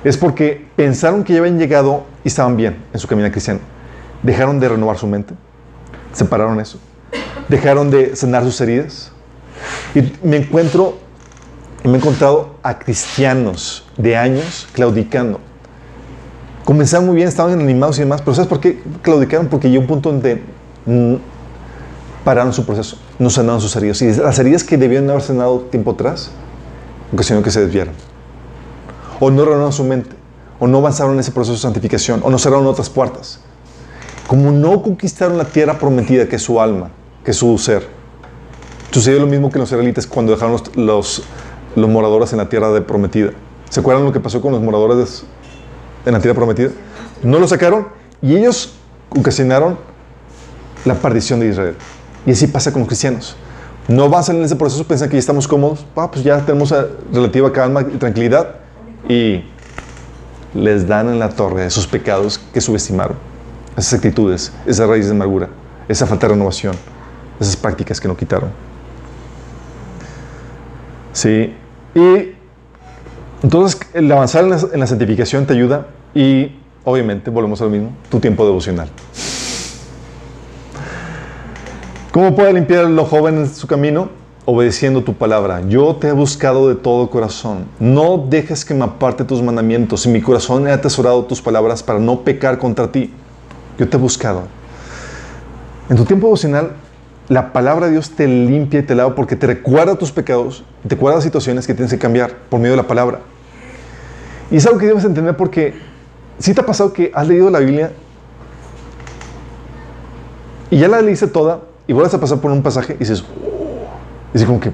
es 0.05 0.17
porque 0.17 0.67
pensaron 0.75 1.23
que 1.23 1.35
ya 1.35 1.41
habían 1.41 1.59
llegado 1.59 2.05
y 2.25 2.29
estaban 2.29 2.57
bien 2.57 2.83
en 2.95 2.99
su 2.99 3.07
camino 3.07 3.31
cristiano. 3.31 3.61
Dejaron 4.23 4.59
de 4.59 4.71
renovar 4.71 4.97
su 4.97 5.07
mente, 5.07 5.35
separaron 6.13 6.59
eso, 6.61 6.79
dejaron 7.49 7.91
de 7.91 8.17
sanar 8.17 8.45
sus 8.45 8.59
heridas, 8.63 9.13
y 9.95 10.13
me 10.27 10.39
encuentro, 10.39 10.99
me 11.85 11.93
he 11.93 11.97
encontrado 11.97 12.57
a 12.63 12.79
cristianos 12.79 13.87
de 13.97 14.17
años 14.17 14.67
claudicando. 14.73 15.41
Comenzaron 16.69 17.07
muy 17.07 17.17
bien, 17.17 17.29
estaban 17.29 17.59
animados 17.59 17.97
y 17.97 18.01
demás, 18.01 18.21
pero 18.21 18.35
¿sabes 18.35 18.47
por 18.47 18.61
qué 18.61 18.83
claudicaron? 19.01 19.47
Porque 19.47 19.71
llegó 19.71 19.81
un 19.81 19.87
punto 19.87 20.13
donde 20.13 20.43
pararon 22.25 22.53
su 22.53 22.67
proceso, 22.67 22.99
no 23.19 23.31
sanaron 23.31 23.59
sus 23.59 23.75
heridas. 23.75 24.03
Y 24.03 24.13
las 24.13 24.39
heridas 24.39 24.65
que 24.65 24.77
debían 24.77 25.09
haber 25.09 25.23
sanado 25.23 25.61
tiempo 25.61 25.93
atrás, 25.93 26.31
ocasionó 27.11 27.43
que 27.43 27.51
se 27.51 27.63
desviaron. 27.63 27.95
O 29.19 29.31
no 29.31 29.47
renovaron 29.47 29.73
su 29.73 29.83
mente, 29.83 30.15
o 30.59 30.67
no 30.67 30.77
avanzaron 30.77 31.15
en 31.15 31.21
ese 31.21 31.33
proceso 31.33 31.55
de 31.55 31.61
santificación, 31.61 32.21
o 32.23 32.29
no 32.29 32.39
cerraron 32.39 32.67
otras 32.67 32.91
puertas. 32.91 33.41
Como 34.27 34.53
no 34.53 34.83
conquistaron 34.83 35.39
la 35.39 35.47
tierra 35.47 35.79
prometida 35.79 36.29
que 36.29 36.37
es 36.37 36.43
su 36.43 36.61
alma, 36.61 36.91
que 37.25 37.31
es 37.31 37.39
su 37.39 37.57
ser, 37.57 37.89
Sucedió 38.91 39.21
lo 39.21 39.27
mismo 39.27 39.51
que 39.51 39.59
los 39.59 39.71
israelitas 39.71 40.07
cuando 40.07 40.33
dejaron 40.33 40.61
los, 40.75 41.23
los, 41.77 41.89
moradores 41.89 42.33
en 42.33 42.39
la 42.39 42.51
tierra 42.51 42.71
de 42.73 42.83
prometida. 42.83 43.31
¿Se 43.71 43.81
acuerdan 43.81 44.05
lo 44.05 44.13
que 44.13 44.21
pasó 44.21 44.43
con 44.43 44.53
los 44.53 44.61
moradores 44.61 45.25
en 46.05 46.13
la 46.13 46.21
tierra 46.21 46.35
prometida? 46.35 46.71
No 47.23 47.39
los 47.39 47.51
sacaron 47.51 47.89
Y 48.23 48.37
ellos 48.37 48.75
ocasionaron 49.11 49.79
la 50.85 50.95
perdición 50.95 51.41
de 51.41 51.49
Israel. 51.49 51.75
Y 52.27 52.33
así 52.33 52.47
pasa 52.47 52.73
con 52.73 52.81
los 52.81 52.89
cristianos. 52.89 53.37
No 53.89 54.05
avanzan 54.05 54.37
en 54.37 54.45
ese 54.45 54.57
proceso, 54.57 54.85
piensan 54.85 55.09
que 55.09 55.15
ya 55.15 55.21
estamos 55.21 55.49
cómodos, 55.49 55.87
ah, 55.97 56.11
pues 56.11 56.23
ya 56.23 56.45
tenemos 56.45 56.75
relativa 57.13 57.53
calma 57.53 57.83
y 57.83 57.97
tranquilidad. 57.97 58.57
Y 59.09 59.45
les 60.55 60.87
dan 60.87 61.09
en 61.09 61.19
la 61.19 61.31
torre 61.31 61.67
esos 61.67 61.87
pecados 61.87 62.39
que 62.53 62.61
subestimaron, 62.61 63.17
esas 63.77 63.95
actitudes, 63.95 64.53
esa 64.67 64.87
raíz 64.87 65.07
de 65.07 65.13
amargura, 65.13 65.49
esa 65.89 66.07
falta 66.07 66.27
de 66.27 66.35
renovación, 66.35 66.75
esas 67.41 67.57
prácticas 67.57 68.01
que 68.01 68.09
no 68.09 68.17
quitaron. 68.17 68.51
Sí, 71.13 71.55
y 71.95 72.38
entonces 73.43 73.81
el 73.95 74.11
avanzar 74.11 74.45
en 74.45 74.81
la, 74.81 74.87
santificación 74.87 75.47
te 75.47 75.53
ayuda 75.53 75.87
y 76.15 76.53
obviamente 76.85 77.31
volvemos 77.31 77.61
a 77.61 77.65
lo 77.65 77.71
mismo, 77.71 77.93
tu 78.11 78.19
tiempo 78.19 78.45
devocional. 78.45 78.89
¿Cómo 82.11 82.35
puede 82.35 82.53
limpiar 82.53 82.87
lo 82.87 83.05
joven 83.05 83.39
en 83.39 83.49
su 83.49 83.67
camino? 83.67 84.09
Obedeciendo 84.45 85.05
tu 85.05 85.15
palabra. 85.15 85.63
Yo 85.69 85.97
te 85.97 86.09
he 86.09 86.13
buscado 86.13 86.69
de 86.69 86.75
todo 86.75 87.11
corazón. 87.11 87.67
No 87.79 88.27
dejes 88.29 88.65
que 88.65 88.75
me 88.75 88.85
aparte 88.85 89.25
tus 89.25 89.43
mandamientos. 89.43 90.07
En 90.07 90.13
mi 90.13 90.23
corazón 90.23 90.67
he 90.67 90.73
atesorado 90.73 91.25
tus 91.27 91.43
palabras 91.43 91.83
para 91.83 91.99
no 91.99 92.21
pecar 92.23 92.59
contra 92.59 92.91
ti. 92.91 93.13
Yo 93.79 93.89
te 93.89 93.97
he 93.99 94.01
buscado. 94.01 94.45
En 95.91 95.97
tu 95.97 96.05
tiempo 96.05 96.27
devocional, 96.27 96.73
la 97.29 97.53
palabra 97.53 97.87
de 97.87 97.93
Dios 97.93 98.11
te 98.11 98.27
limpia 98.27 98.81
y 98.81 98.83
te 98.83 98.95
lava 98.95 99.15
porque 99.15 99.37
te 99.37 99.47
recuerda 99.47 99.97
tus 99.97 100.13
pecados, 100.13 100.65
te 100.83 100.95
recuerda 100.95 101.21
situaciones 101.21 101.67
que 101.67 101.75
tienes 101.75 101.93
que 101.93 101.99
cambiar 101.99 102.35
por 102.49 102.59
medio 102.59 102.73
de 102.73 102.79
la 102.79 102.89
palabra. 102.89 103.21
Y 104.51 104.57
es 104.57 104.67
algo 104.67 104.79
que 104.79 104.87
debes 104.87 105.05
entender 105.05 105.37
porque 105.37 105.75
si 106.39 106.55
te 106.55 106.61
ha 106.61 106.67
pasado 106.67 106.93
que 106.93 107.11
has 107.15 107.29
leído 107.29 107.51
la 107.51 107.59
Biblia 107.59 107.93
y 110.71 110.79
ya 110.79 110.89
la 110.89 111.03
leíste 111.03 111.27
toda 111.27 111.61
y 111.87 111.93
vuelves 111.93 112.15
a 112.15 112.21
pasar 112.21 112.39
por 112.39 112.51
un 112.51 112.63
pasaje 112.63 112.95
y 112.95 112.99
dices, 112.99 113.23
oh", 113.23 113.89
y 114.31 114.33
dices 114.33 114.47
como 114.47 114.61
que 114.61 114.73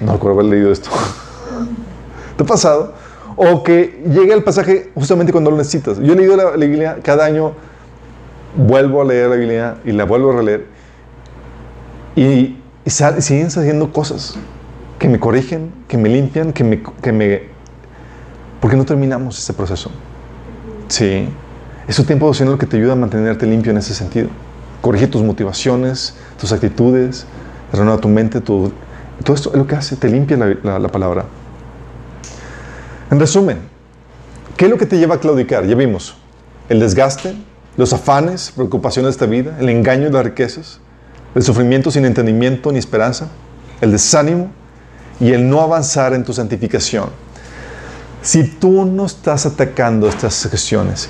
no 0.00 0.12
recuerdo 0.12 0.38
haber 0.38 0.52
leído 0.52 0.70
esto. 0.70 0.90
¿Te 2.36 2.44
ha 2.44 2.46
pasado? 2.46 2.94
O 3.34 3.62
que 3.62 4.02
llega 4.08 4.34
el 4.34 4.44
pasaje 4.44 4.90
justamente 4.94 5.32
cuando 5.32 5.50
lo 5.50 5.56
necesitas. 5.56 5.98
Yo 5.98 6.12
he 6.12 6.16
leído 6.16 6.36
la, 6.36 6.50
Biblia 6.52 6.98
cada 7.02 7.24
año, 7.24 7.52
vuelvo 8.56 9.02
a 9.02 9.04
leer 9.04 9.30
la 9.30 9.36
Biblia 9.36 9.76
y 9.84 9.92
la 9.92 10.04
vuelvo 10.04 10.30
a 10.30 10.36
releer. 10.36 10.77
Y, 12.18 12.56
y 12.84 12.90
siguen 12.90 13.48
saliendo 13.48 13.92
cosas 13.92 14.34
que 14.98 15.08
me 15.08 15.20
corrigen, 15.20 15.72
que 15.86 15.96
me 15.96 16.08
limpian, 16.08 16.52
que 16.52 16.64
me, 16.64 16.82
que 16.82 17.12
me... 17.12 17.42
¿Por 18.60 18.72
qué 18.72 18.76
no 18.76 18.84
terminamos 18.84 19.38
ese 19.38 19.52
proceso? 19.52 19.92
Sí. 20.88 21.28
Es 21.86 21.96
un 22.00 22.06
tiempo 22.06 22.32
lo 22.36 22.58
que 22.58 22.66
te 22.66 22.76
ayuda 22.76 22.94
a 22.94 22.96
mantenerte 22.96 23.46
limpio 23.46 23.70
en 23.70 23.78
ese 23.78 23.94
sentido. 23.94 24.30
Corrige 24.80 25.06
tus 25.06 25.22
motivaciones, 25.22 26.16
tus 26.40 26.50
actitudes, 26.50 27.24
renueva 27.72 28.00
tu 28.00 28.08
mente, 28.08 28.40
todo 28.40 28.72
esto 29.32 29.52
es 29.52 29.56
lo 29.56 29.68
que 29.68 29.76
hace, 29.76 29.94
te 29.94 30.08
limpia 30.08 30.36
la, 30.36 30.80
la 30.80 30.88
palabra. 30.88 31.24
En 33.12 33.20
resumen, 33.20 33.58
¿qué 34.56 34.64
es 34.64 34.70
lo 34.72 34.76
que 34.76 34.86
te 34.86 34.98
lleva 34.98 35.14
a 35.14 35.20
claudicar? 35.20 35.64
Ya 35.66 35.76
vimos, 35.76 36.16
el 36.68 36.80
desgaste, 36.80 37.36
los 37.76 37.92
afanes, 37.92 38.50
preocupaciones 38.56 39.10
de 39.10 39.12
esta 39.12 39.26
vida, 39.26 39.56
el 39.60 39.68
engaño 39.68 40.06
de 40.06 40.10
las 40.10 40.24
riquezas, 40.24 40.80
el 41.34 41.42
sufrimiento 41.42 41.90
sin 41.90 42.04
entendimiento 42.04 42.72
ni 42.72 42.78
esperanza, 42.78 43.28
el 43.80 43.92
desánimo 43.92 44.50
y 45.20 45.32
el 45.32 45.48
no 45.48 45.60
avanzar 45.60 46.14
en 46.14 46.24
tu 46.24 46.32
santificación. 46.32 47.10
Si 48.22 48.44
tú 48.44 48.84
no 48.84 49.06
estás 49.06 49.46
atacando 49.46 50.08
estas 50.08 50.34
secciones 50.34 51.08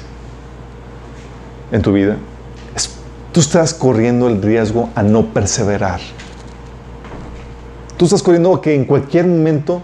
en 1.73 1.83
tu 1.83 1.93
vida, 1.93 2.17
tú 3.33 3.41
estás 3.41 3.75
corriendo 3.75 4.29
el 4.29 4.43
riesgo 4.43 4.91
a 4.95 5.03
no 5.03 5.27
perseverar. 5.27 6.01
Tú 7.97 8.05
estás 8.05 8.23
corriendo 8.23 8.61
que 8.61 8.75
en 8.75 8.85
cualquier 8.85 9.27
momento 9.27 9.83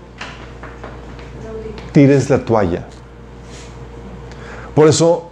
tires 1.92 2.28
la 2.30 2.44
toalla. 2.44 2.86
Por 4.74 4.88
eso 4.88 5.30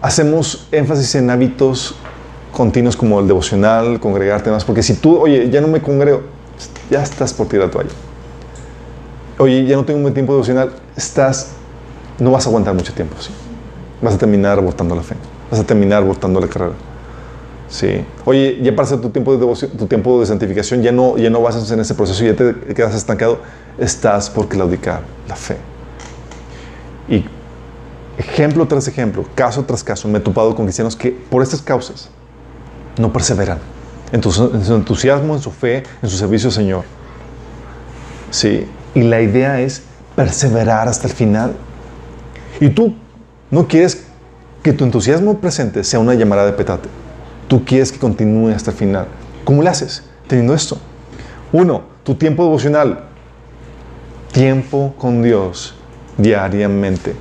hacemos 0.00 0.68
énfasis 0.70 1.14
en 1.16 1.30
hábitos 1.30 1.96
continuos 2.58 2.96
como 2.96 3.20
el 3.20 3.28
devocional, 3.28 4.00
congregarte 4.00 4.50
más, 4.50 4.64
porque 4.64 4.82
si 4.82 4.94
tú, 4.94 5.16
oye, 5.16 5.48
ya 5.48 5.60
no 5.60 5.68
me 5.68 5.80
congrego, 5.80 6.22
ya 6.90 7.00
estás 7.04 7.32
por 7.32 7.46
tirar 7.46 7.66
la 7.66 7.70
toalla. 7.70 7.90
Oye, 9.38 9.64
ya 9.64 9.76
no 9.76 9.84
tengo 9.84 10.04
un 10.04 10.12
tiempo 10.12 10.32
devocional, 10.32 10.72
estás, 10.96 11.52
no 12.18 12.32
vas 12.32 12.46
a 12.46 12.48
aguantar 12.48 12.74
mucho 12.74 12.92
tiempo, 12.92 13.14
¿sí? 13.20 13.30
Vas 14.02 14.14
a 14.14 14.18
terminar 14.18 14.58
abortando 14.58 14.96
la 14.96 15.04
fe, 15.04 15.14
vas 15.48 15.60
a 15.60 15.64
terminar 15.64 16.02
abortando 16.02 16.40
la 16.40 16.48
carrera. 16.48 16.72
Sí. 17.68 18.04
Oye, 18.24 18.58
ya 18.60 18.74
pasa 18.74 19.00
tu 19.00 19.10
tiempo 19.10 19.32
de 19.34 19.38
devoción, 19.38 19.70
tu 19.70 19.86
tiempo 19.86 20.18
de 20.18 20.26
santificación, 20.26 20.82
ya 20.82 20.90
no, 20.90 21.16
ya 21.16 21.30
no 21.30 21.40
vas 21.40 21.70
en 21.70 21.78
ese 21.78 21.94
proceso, 21.94 22.24
ya 22.24 22.34
te 22.34 22.74
quedas 22.74 22.92
estancado, 22.92 23.38
estás 23.78 24.30
por 24.30 24.48
claudicar 24.48 25.02
la 25.28 25.36
fe. 25.36 25.58
Y 27.08 27.24
ejemplo 28.18 28.66
tras 28.66 28.88
ejemplo, 28.88 29.24
caso 29.36 29.62
tras 29.62 29.84
caso, 29.84 30.08
me 30.08 30.18
he 30.18 30.20
topado 30.20 30.56
con 30.56 30.64
cristianos 30.64 30.96
que 30.96 31.12
por 31.12 31.44
estas 31.44 31.62
causas 31.62 32.10
no 32.98 33.12
perseveran 33.12 33.58
en, 34.12 34.22
su 34.22 34.74
entusiasmo, 34.74 35.34
en 35.34 35.40
su 35.40 35.50
fe, 35.50 35.82
en 36.02 36.08
su 36.08 36.16
servicio 36.16 36.48
al 36.48 36.54
Señor. 36.54 36.84
Sí. 38.30 38.66
Y 38.94 39.02
la 39.02 39.20
idea 39.20 39.60
es 39.60 39.82
perseverar 40.16 40.88
hasta 40.88 41.06
el 41.06 41.12
final. 41.12 41.54
Y 42.60 42.70
tú 42.70 42.94
no 43.50 43.68
quieres 43.68 44.04
que 44.62 44.72
tu 44.72 44.84
entusiasmo 44.84 45.38
presente 45.38 45.84
sea 45.84 46.00
una 46.00 46.14
llamada 46.14 46.46
de 46.46 46.52
petate. 46.52 46.88
Tú 47.46 47.64
quieres 47.64 47.92
que 47.92 47.98
continúe 47.98 48.48
hasta 48.48 48.70
el 48.70 48.76
final. 48.76 49.06
¿Cómo 49.44 49.62
lo 49.62 49.70
haces? 49.70 50.02
Teniendo 50.26 50.54
esto. 50.54 50.78
Uno, 51.52 51.82
tu 52.02 52.14
tiempo 52.14 52.44
devocional. 52.44 53.04
Tiempo 54.32 54.94
con 54.98 55.22
Dios 55.22 55.74
diariamente. 56.18 57.14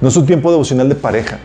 No 0.00 0.08
es 0.08 0.16
un 0.16 0.26
tiempo 0.26 0.50
devocional 0.50 0.88
de 0.88 0.94
pareja. 0.94 1.38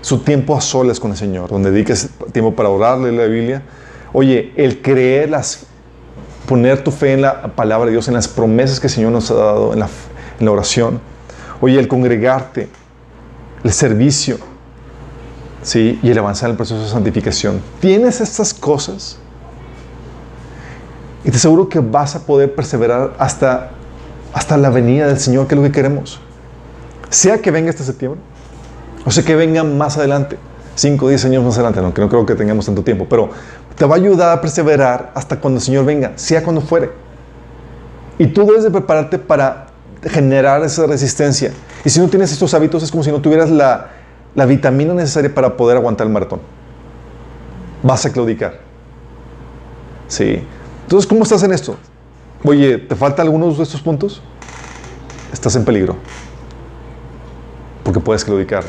Su 0.00 0.18
tiempo 0.18 0.56
a 0.56 0.60
solas 0.60 0.98
con 0.98 1.10
el 1.10 1.16
Señor, 1.16 1.50
donde 1.50 1.70
dediques 1.70 2.08
tiempo 2.32 2.54
para 2.54 2.68
orarle 2.68 3.12
la 3.12 3.26
Biblia. 3.26 3.62
Oye, 4.12 4.52
el 4.56 4.80
creer 4.82 5.30
las 5.30 5.66
poner 6.46 6.82
tu 6.82 6.90
fe 6.90 7.12
en 7.12 7.22
la 7.22 7.54
palabra 7.54 7.86
de 7.86 7.92
Dios, 7.92 8.08
en 8.08 8.14
las 8.14 8.26
promesas 8.26 8.80
que 8.80 8.88
el 8.88 8.92
Señor 8.92 9.12
nos 9.12 9.30
ha 9.30 9.34
dado, 9.34 9.72
en 9.72 9.78
la, 9.78 9.88
en 10.38 10.46
la 10.46 10.50
oración. 10.50 11.00
Oye, 11.60 11.78
el 11.78 11.86
congregarte, 11.86 12.68
el 13.62 13.72
servicio, 13.72 14.38
¿sí? 15.62 16.00
y 16.02 16.10
el 16.10 16.18
avanzar 16.18 16.48
en 16.48 16.52
el 16.52 16.56
proceso 16.56 16.82
de 16.82 16.88
santificación. 16.88 17.60
Tienes 17.80 18.20
estas 18.20 18.54
cosas 18.54 19.18
y 21.24 21.30
te 21.30 21.36
aseguro 21.36 21.68
que 21.68 21.80
vas 21.80 22.16
a 22.16 22.26
poder 22.26 22.54
perseverar 22.54 23.14
hasta, 23.18 23.70
hasta 24.32 24.56
la 24.56 24.70
venida 24.70 25.06
del 25.06 25.20
Señor, 25.20 25.46
que 25.46 25.54
es 25.54 25.60
lo 25.60 25.66
que 25.66 25.72
queremos. 25.72 26.20
Sea 27.10 27.38
que 27.38 27.50
venga 27.50 27.70
este 27.70 27.84
septiembre, 27.84 28.20
o 29.04 29.10
sea 29.10 29.24
que 29.24 29.34
venga 29.34 29.64
más 29.64 29.96
adelante, 29.96 30.38
5 30.74 31.04
o 31.04 31.08
10 31.08 31.24
años 31.26 31.44
más 31.44 31.54
adelante, 31.54 31.80
aunque 31.80 32.00
no 32.00 32.08
creo 32.08 32.26
que 32.26 32.34
tengamos 32.34 32.66
tanto 32.66 32.82
tiempo, 32.82 33.06
pero 33.08 33.30
te 33.76 33.84
va 33.84 33.94
a 33.94 33.98
ayudar 33.98 34.36
a 34.36 34.40
perseverar 34.40 35.10
hasta 35.14 35.40
cuando 35.40 35.58
el 35.58 35.62
Señor 35.62 35.84
venga, 35.84 36.12
sea 36.16 36.42
cuando 36.42 36.60
fuere. 36.60 36.90
Y 38.18 38.26
tú 38.26 38.44
debes 38.46 38.64
de 38.64 38.70
prepararte 38.70 39.18
para 39.18 39.68
generar 40.02 40.62
esa 40.62 40.86
resistencia. 40.86 41.52
Y 41.84 41.90
si 41.90 42.00
no 42.00 42.08
tienes 42.08 42.30
estos 42.32 42.52
hábitos, 42.52 42.82
es 42.82 42.90
como 42.90 43.02
si 43.02 43.10
no 43.10 43.20
tuvieras 43.20 43.50
la, 43.50 43.88
la 44.34 44.44
vitamina 44.46 44.92
necesaria 44.92 45.34
para 45.34 45.56
poder 45.56 45.78
aguantar 45.78 46.06
el 46.06 46.12
maratón. 46.12 46.40
Vas 47.82 48.04
a 48.04 48.12
claudicar. 48.12 48.60
Sí. 50.08 50.44
Entonces, 50.82 51.08
¿cómo 51.08 51.22
estás 51.22 51.42
en 51.42 51.52
esto? 51.52 51.76
Oye, 52.44 52.78
¿te 52.78 52.94
falta 52.94 53.22
algunos 53.22 53.56
de 53.56 53.62
estos 53.62 53.80
puntos? 53.80 54.22
Estás 55.32 55.56
en 55.56 55.64
peligro. 55.64 55.96
Porque 57.82 58.00
puedes 58.00 58.24
claudicar 58.24 58.64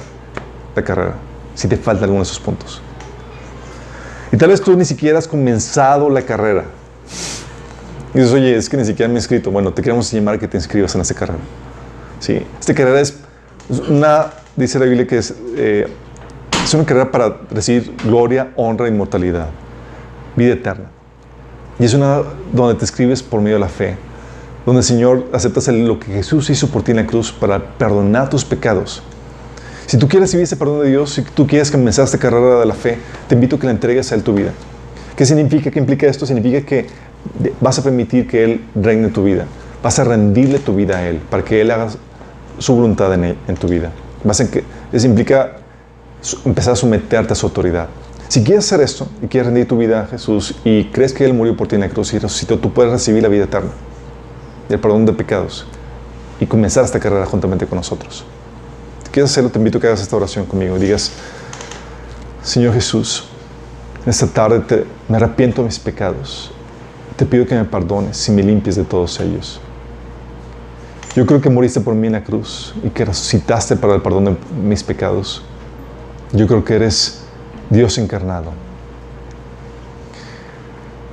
la 0.75 0.83
carrera 0.83 1.15
si 1.55 1.67
te 1.67 1.77
falta 1.77 2.03
alguno 2.03 2.21
de 2.21 2.23
esos 2.23 2.39
puntos. 2.39 2.81
Y 4.31 4.37
tal 4.37 4.49
vez 4.49 4.61
tú 4.61 4.75
ni 4.75 4.85
siquiera 4.85 5.19
has 5.19 5.27
comenzado 5.27 6.09
la 6.09 6.21
carrera. 6.21 6.63
Y 8.13 8.19
dices, 8.19 8.33
oye, 8.33 8.55
es 8.55 8.69
que 8.69 8.77
ni 8.77 8.85
siquiera 8.85 9.07
me 9.07 9.15
he 9.15 9.17
inscrito. 9.17 9.51
Bueno, 9.51 9.73
te 9.73 9.81
queremos 9.81 10.11
llamar 10.11 10.35
a 10.35 10.37
que 10.37 10.47
te 10.47 10.57
inscribas 10.57 10.95
en 10.95 11.01
esta 11.01 11.13
carrera. 11.13 11.39
Sí, 12.19 12.45
esta 12.59 12.73
carrera 12.73 13.01
es 13.01 13.17
una, 13.89 14.27
dice 14.55 14.79
la 14.79 14.85
Biblia 14.85 15.07
que 15.07 15.17
es, 15.17 15.33
eh, 15.55 15.87
es 16.63 16.73
una 16.73 16.85
carrera 16.85 17.11
para 17.11 17.37
recibir 17.49 17.95
gloria, 18.05 18.51
honra, 18.55 18.87
inmortalidad, 18.87 19.47
vida 20.35 20.53
eterna. 20.53 20.89
Y 21.79 21.85
es 21.85 21.93
una 21.93 22.21
donde 22.53 22.75
te 22.75 22.85
escribes 22.85 23.23
por 23.23 23.41
medio 23.41 23.55
de 23.55 23.61
la 23.61 23.69
fe, 23.69 23.97
donde 24.65 24.81
el 24.81 24.85
Señor 24.85 25.27
aceptas 25.33 25.67
lo 25.67 25.99
que 25.99 26.13
Jesús 26.13 26.49
hizo 26.49 26.67
por 26.67 26.83
ti 26.83 26.91
en 26.91 26.97
la 26.97 27.07
cruz 27.07 27.31
para 27.31 27.59
perdonar 27.77 28.29
tus 28.29 28.45
pecados. 28.45 29.01
Si 29.91 29.97
tú 29.97 30.07
quieres 30.07 30.29
recibir 30.29 30.45
ese 30.45 30.55
perdón 30.55 30.83
de 30.83 30.89
Dios, 30.89 31.11
si 31.11 31.21
tú 31.21 31.45
quieres 31.45 31.69
comenzar 31.69 32.05
esta 32.05 32.17
carrera 32.17 32.61
de 32.61 32.65
la 32.65 32.73
fe, 32.73 32.97
te 33.27 33.35
invito 33.35 33.57
a 33.57 33.59
que 33.59 33.65
la 33.65 33.73
entregues 33.73 34.09
a 34.09 34.15
Él 34.15 34.23
tu 34.23 34.33
vida. 34.33 34.53
¿Qué 35.17 35.25
significa? 35.25 35.69
¿Qué 35.69 35.79
implica 35.79 36.07
esto? 36.07 36.25
Significa 36.25 36.65
que 36.65 36.87
vas 37.59 37.77
a 37.77 37.83
permitir 37.83 38.25
que 38.25 38.41
Él 38.41 38.65
reine 38.73 39.09
tu 39.09 39.25
vida. 39.25 39.47
Vas 39.83 39.99
a 39.99 40.05
rendirle 40.05 40.59
tu 40.59 40.73
vida 40.77 40.99
a 40.99 41.09
Él 41.09 41.19
para 41.29 41.43
que 41.43 41.59
Él 41.59 41.71
haga 41.71 41.89
su 42.57 42.73
voluntad 42.73 43.13
en, 43.13 43.35
en 43.45 43.55
tu 43.57 43.67
vida. 43.67 43.91
Vas 44.23 44.39
en 44.39 44.47
que, 44.47 44.63
eso 44.93 45.07
implica 45.07 45.57
empezar 46.45 46.71
a 46.71 46.77
someterte 46.77 47.33
a 47.33 47.35
su 47.35 47.47
autoridad. 47.47 47.89
Si 48.29 48.45
quieres 48.45 48.63
hacer 48.67 48.79
esto 48.79 49.09
y 49.21 49.27
quieres 49.27 49.47
rendir 49.47 49.67
tu 49.67 49.77
vida 49.77 50.03
a 50.03 50.07
Jesús 50.07 50.55
y 50.63 50.85
crees 50.85 51.11
que 51.11 51.25
Él 51.25 51.33
murió 51.33 51.57
por 51.57 51.67
ti 51.67 51.75
en 51.75 51.81
la 51.81 51.89
cruz 51.89 52.13
y 52.13 52.17
resucitó, 52.17 52.57
tú 52.59 52.71
puedes 52.71 52.93
recibir 52.93 53.21
la 53.23 53.27
vida 53.27 53.43
eterna, 53.43 53.71
el 54.69 54.79
perdón 54.79 55.05
de 55.05 55.11
pecados 55.11 55.65
y 56.39 56.45
comenzar 56.45 56.85
esta 56.85 57.01
carrera 57.01 57.25
juntamente 57.25 57.65
con 57.67 57.75
nosotros. 57.75 58.23
Quieres 59.11 59.31
hacerlo, 59.31 59.49
te 59.49 59.59
invito 59.59 59.77
a 59.77 59.81
que 59.81 59.87
hagas 59.87 60.01
esta 60.01 60.15
oración 60.15 60.45
conmigo 60.45 60.79
digas, 60.79 61.11
Señor 62.41 62.73
Jesús, 62.73 63.25
esta 64.05 64.25
tarde 64.25 64.85
me 65.09 65.17
arrepiento 65.17 65.61
de 65.61 65.67
mis 65.67 65.79
pecados. 65.79 66.51
Te 67.17 67.25
pido 67.25 67.45
que 67.45 67.53
me 67.53 67.65
perdones 67.65 68.27
y 68.29 68.31
me 68.31 68.41
limpies 68.41 68.77
de 68.77 68.83
todos 68.83 69.19
ellos. 69.19 69.59
Yo 71.13 71.25
creo 71.25 71.41
que 71.41 71.49
moriste 71.49 71.81
por 71.81 71.93
mí 71.93 72.07
en 72.07 72.13
la 72.13 72.23
cruz 72.23 72.73
y 72.83 72.89
que 72.89 73.03
resucitaste 73.03 73.75
para 73.75 73.95
el 73.95 74.01
perdón 74.01 74.25
de 74.25 74.37
mis 74.63 74.81
pecados. 74.81 75.43
Yo 76.31 76.47
creo 76.47 76.63
que 76.63 76.75
eres 76.75 77.19
Dios 77.69 77.97
encarnado. 77.97 78.53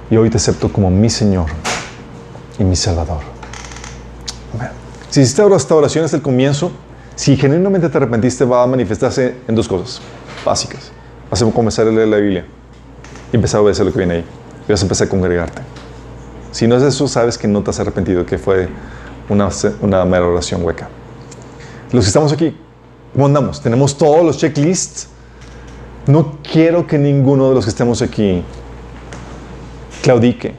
Y 0.09 0.17
hoy 0.17 0.31
te 0.31 0.37
acepto 0.37 0.73
como 0.73 0.89
mi 0.89 1.11
Señor 1.11 1.47
y 2.59 2.65
mi 2.65 2.77
Salvador. 2.77 3.21
Si 5.11 5.21
hiciste 5.21 5.43
esta 5.55 5.75
oración 5.75 6.05
desde 6.05 6.19
el 6.19 6.23
comienzo, 6.23 6.71
si 7.19 7.37
genuinamente 7.37 7.89
te 7.89 7.97
arrepentiste, 7.97 8.45
va 8.45 8.63
a 8.63 8.67
manifestarse 8.69 9.35
en 9.49 9.55
dos 9.57 9.67
cosas 9.67 10.01
básicas. 10.45 10.93
Vas 11.29 11.43
a 11.43 11.51
comenzar 11.51 11.89
a 11.89 11.91
leer 11.91 12.07
la 12.07 12.19
Biblia 12.19 12.47
y 13.33 13.35
empezar 13.35 13.59
a 13.59 13.63
obedecer 13.63 13.85
lo 13.85 13.91
que 13.91 13.99
viene 13.99 14.15
ahí. 14.15 14.25
Y 14.69 14.71
vas 14.71 14.81
a 14.83 14.85
empezar 14.85 15.09
a 15.09 15.11
congregarte. 15.11 15.61
Si 16.53 16.69
no 16.69 16.77
es 16.77 16.85
eso, 16.85 17.09
sabes 17.09 17.37
que 17.37 17.49
no 17.49 17.61
te 17.65 17.71
has 17.71 17.81
arrepentido, 17.81 18.25
que 18.25 18.39
fue 18.39 18.69
una, 19.29 19.49
una 19.81 20.05
mera 20.05 20.29
oración 20.29 20.65
hueca. 20.65 20.91
Los 21.91 22.05
que 22.05 22.07
estamos 22.07 22.33
aquí, 22.33 22.57
¿cómo 23.13 23.27
andamos? 23.27 23.61
Tenemos 23.61 23.99
todos 23.99 24.25
los 24.25 24.39
checklists. 24.39 25.09
No 26.07 26.39
quiero 26.49 26.87
que 26.87 26.99
ninguno 26.99 27.49
de 27.49 27.57
los 27.57 27.65
que 27.65 27.71
estemos 27.71 28.01
aquí 28.01 28.45
claudique. 30.03 30.55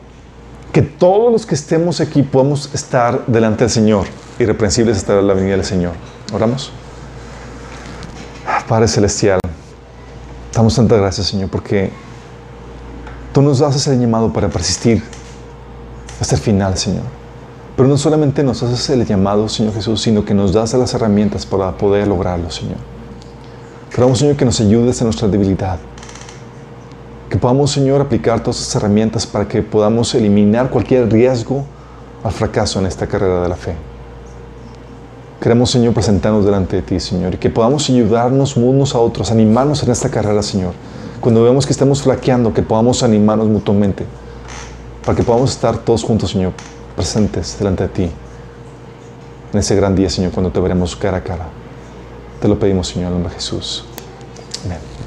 Que 0.73 0.81
todos 0.81 1.31
los 1.31 1.45
que 1.45 1.56
estemos 1.56 2.02
aquí 2.02 2.22
podamos 2.22 2.69
estar 2.73 3.26
delante 3.27 3.64
del 3.64 3.72
Señor, 3.72 4.07
irreprensibles 4.40 4.98
hasta 4.98 5.22
la 5.22 5.34
venida 5.34 5.56
del 5.56 5.64
Señor. 5.64 5.94
Oramos. 6.31 6.72
Padre 8.68 8.88
Celestial, 8.88 9.39
damos 10.53 10.76
tanta 10.76 10.95
gracias, 10.95 11.27
Señor, 11.27 11.49
porque 11.49 11.89
tú 13.34 13.41
nos 13.41 13.61
haces 13.61 13.88
el 13.88 13.99
llamado 13.99 14.31
para 14.31 14.47
persistir 14.49 15.03
hasta 16.22 16.35
el 16.35 16.41
final, 16.41 16.77
Señor. 16.77 17.03
Pero 17.76 17.89
no 17.89 17.97
solamente 17.97 18.43
nos 18.43 18.61
haces 18.61 18.89
el 18.91 19.06
llamado, 19.06 19.49
Señor 19.49 19.73
Jesús, 19.73 20.01
sino 20.01 20.23
que 20.23 20.35
nos 20.35 20.53
das 20.53 20.73
las 20.73 20.93
herramientas 20.93 21.45
para 21.45 21.72
poder 21.77 22.07
lograrlo, 22.07 22.51
Señor. 22.51 22.77
Queremos, 23.89 24.19
Señor, 24.19 24.35
que 24.35 24.45
nos 24.45 24.60
ayudes 24.60 25.01
en 25.01 25.06
nuestra 25.06 25.27
debilidad. 25.27 25.80
Que 27.30 27.38
podamos, 27.38 27.72
Señor, 27.72 28.01
aplicar 28.01 28.41
todas 28.41 28.61
esas 28.61 28.76
herramientas 28.76 29.26
para 29.26 29.47
que 29.47 29.64
podamos 29.64 30.14
eliminar 30.14 30.69
cualquier 30.69 31.11
riesgo 31.11 31.65
al 32.23 32.31
fracaso 32.31 32.80
en 32.80 32.85
esta 32.85 33.07
carrera 33.07 33.41
de 33.41 33.49
la 33.49 33.56
fe. 33.56 33.89
Queremos, 35.41 35.72
Señor, 35.72 35.94
presentarnos 35.94 36.44
delante 36.44 36.76
de 36.76 36.82
ti, 36.82 36.99
Señor, 36.99 37.36
y 37.36 37.38
que 37.38 37.49
podamos 37.49 37.90
ayudarnos 37.90 38.57
unos 38.57 38.94
a 38.94 38.99
otros, 38.99 39.32
animarnos 39.32 39.82
en 39.84 39.91
esta 39.91 40.10
carrera, 40.10 40.41
Señor. 40.41 40.74
Cuando 41.22 41.44
vemos 41.44 41.66
que 41.66 41.72
estamos 41.72 42.02
flaqueando, 42.02 42.53
que 42.53 42.61
podamos 42.61 43.03
animarnos 43.03 43.48
mutuamente, 43.48 44.06
para 45.06 45.16
que 45.16 45.24
podamos 45.24 45.52
estar 45.52 45.78
todos 45.78 46.03
juntos, 46.03 46.32
Señor, 46.32 46.52
presentes 46.95 47.57
delante 47.57 47.84
de 47.84 47.90
ti 47.90 48.11
en 49.53 49.60
ese 49.60 49.76
gran 49.76 49.95
día, 49.95 50.10
Señor, 50.10 50.32
cuando 50.32 50.52
te 50.52 50.60
veremos 50.60 50.95
cara 50.95 51.18
a 51.18 51.24
cara. 51.24 51.48
Te 52.41 52.48
lo 52.48 52.60
pedimos, 52.60 52.88
Señor, 52.88 53.07
en 53.07 53.14
nombre 53.14 53.30
de 53.30 53.36
Jesús. 53.36 53.86
Amén. 54.66 54.99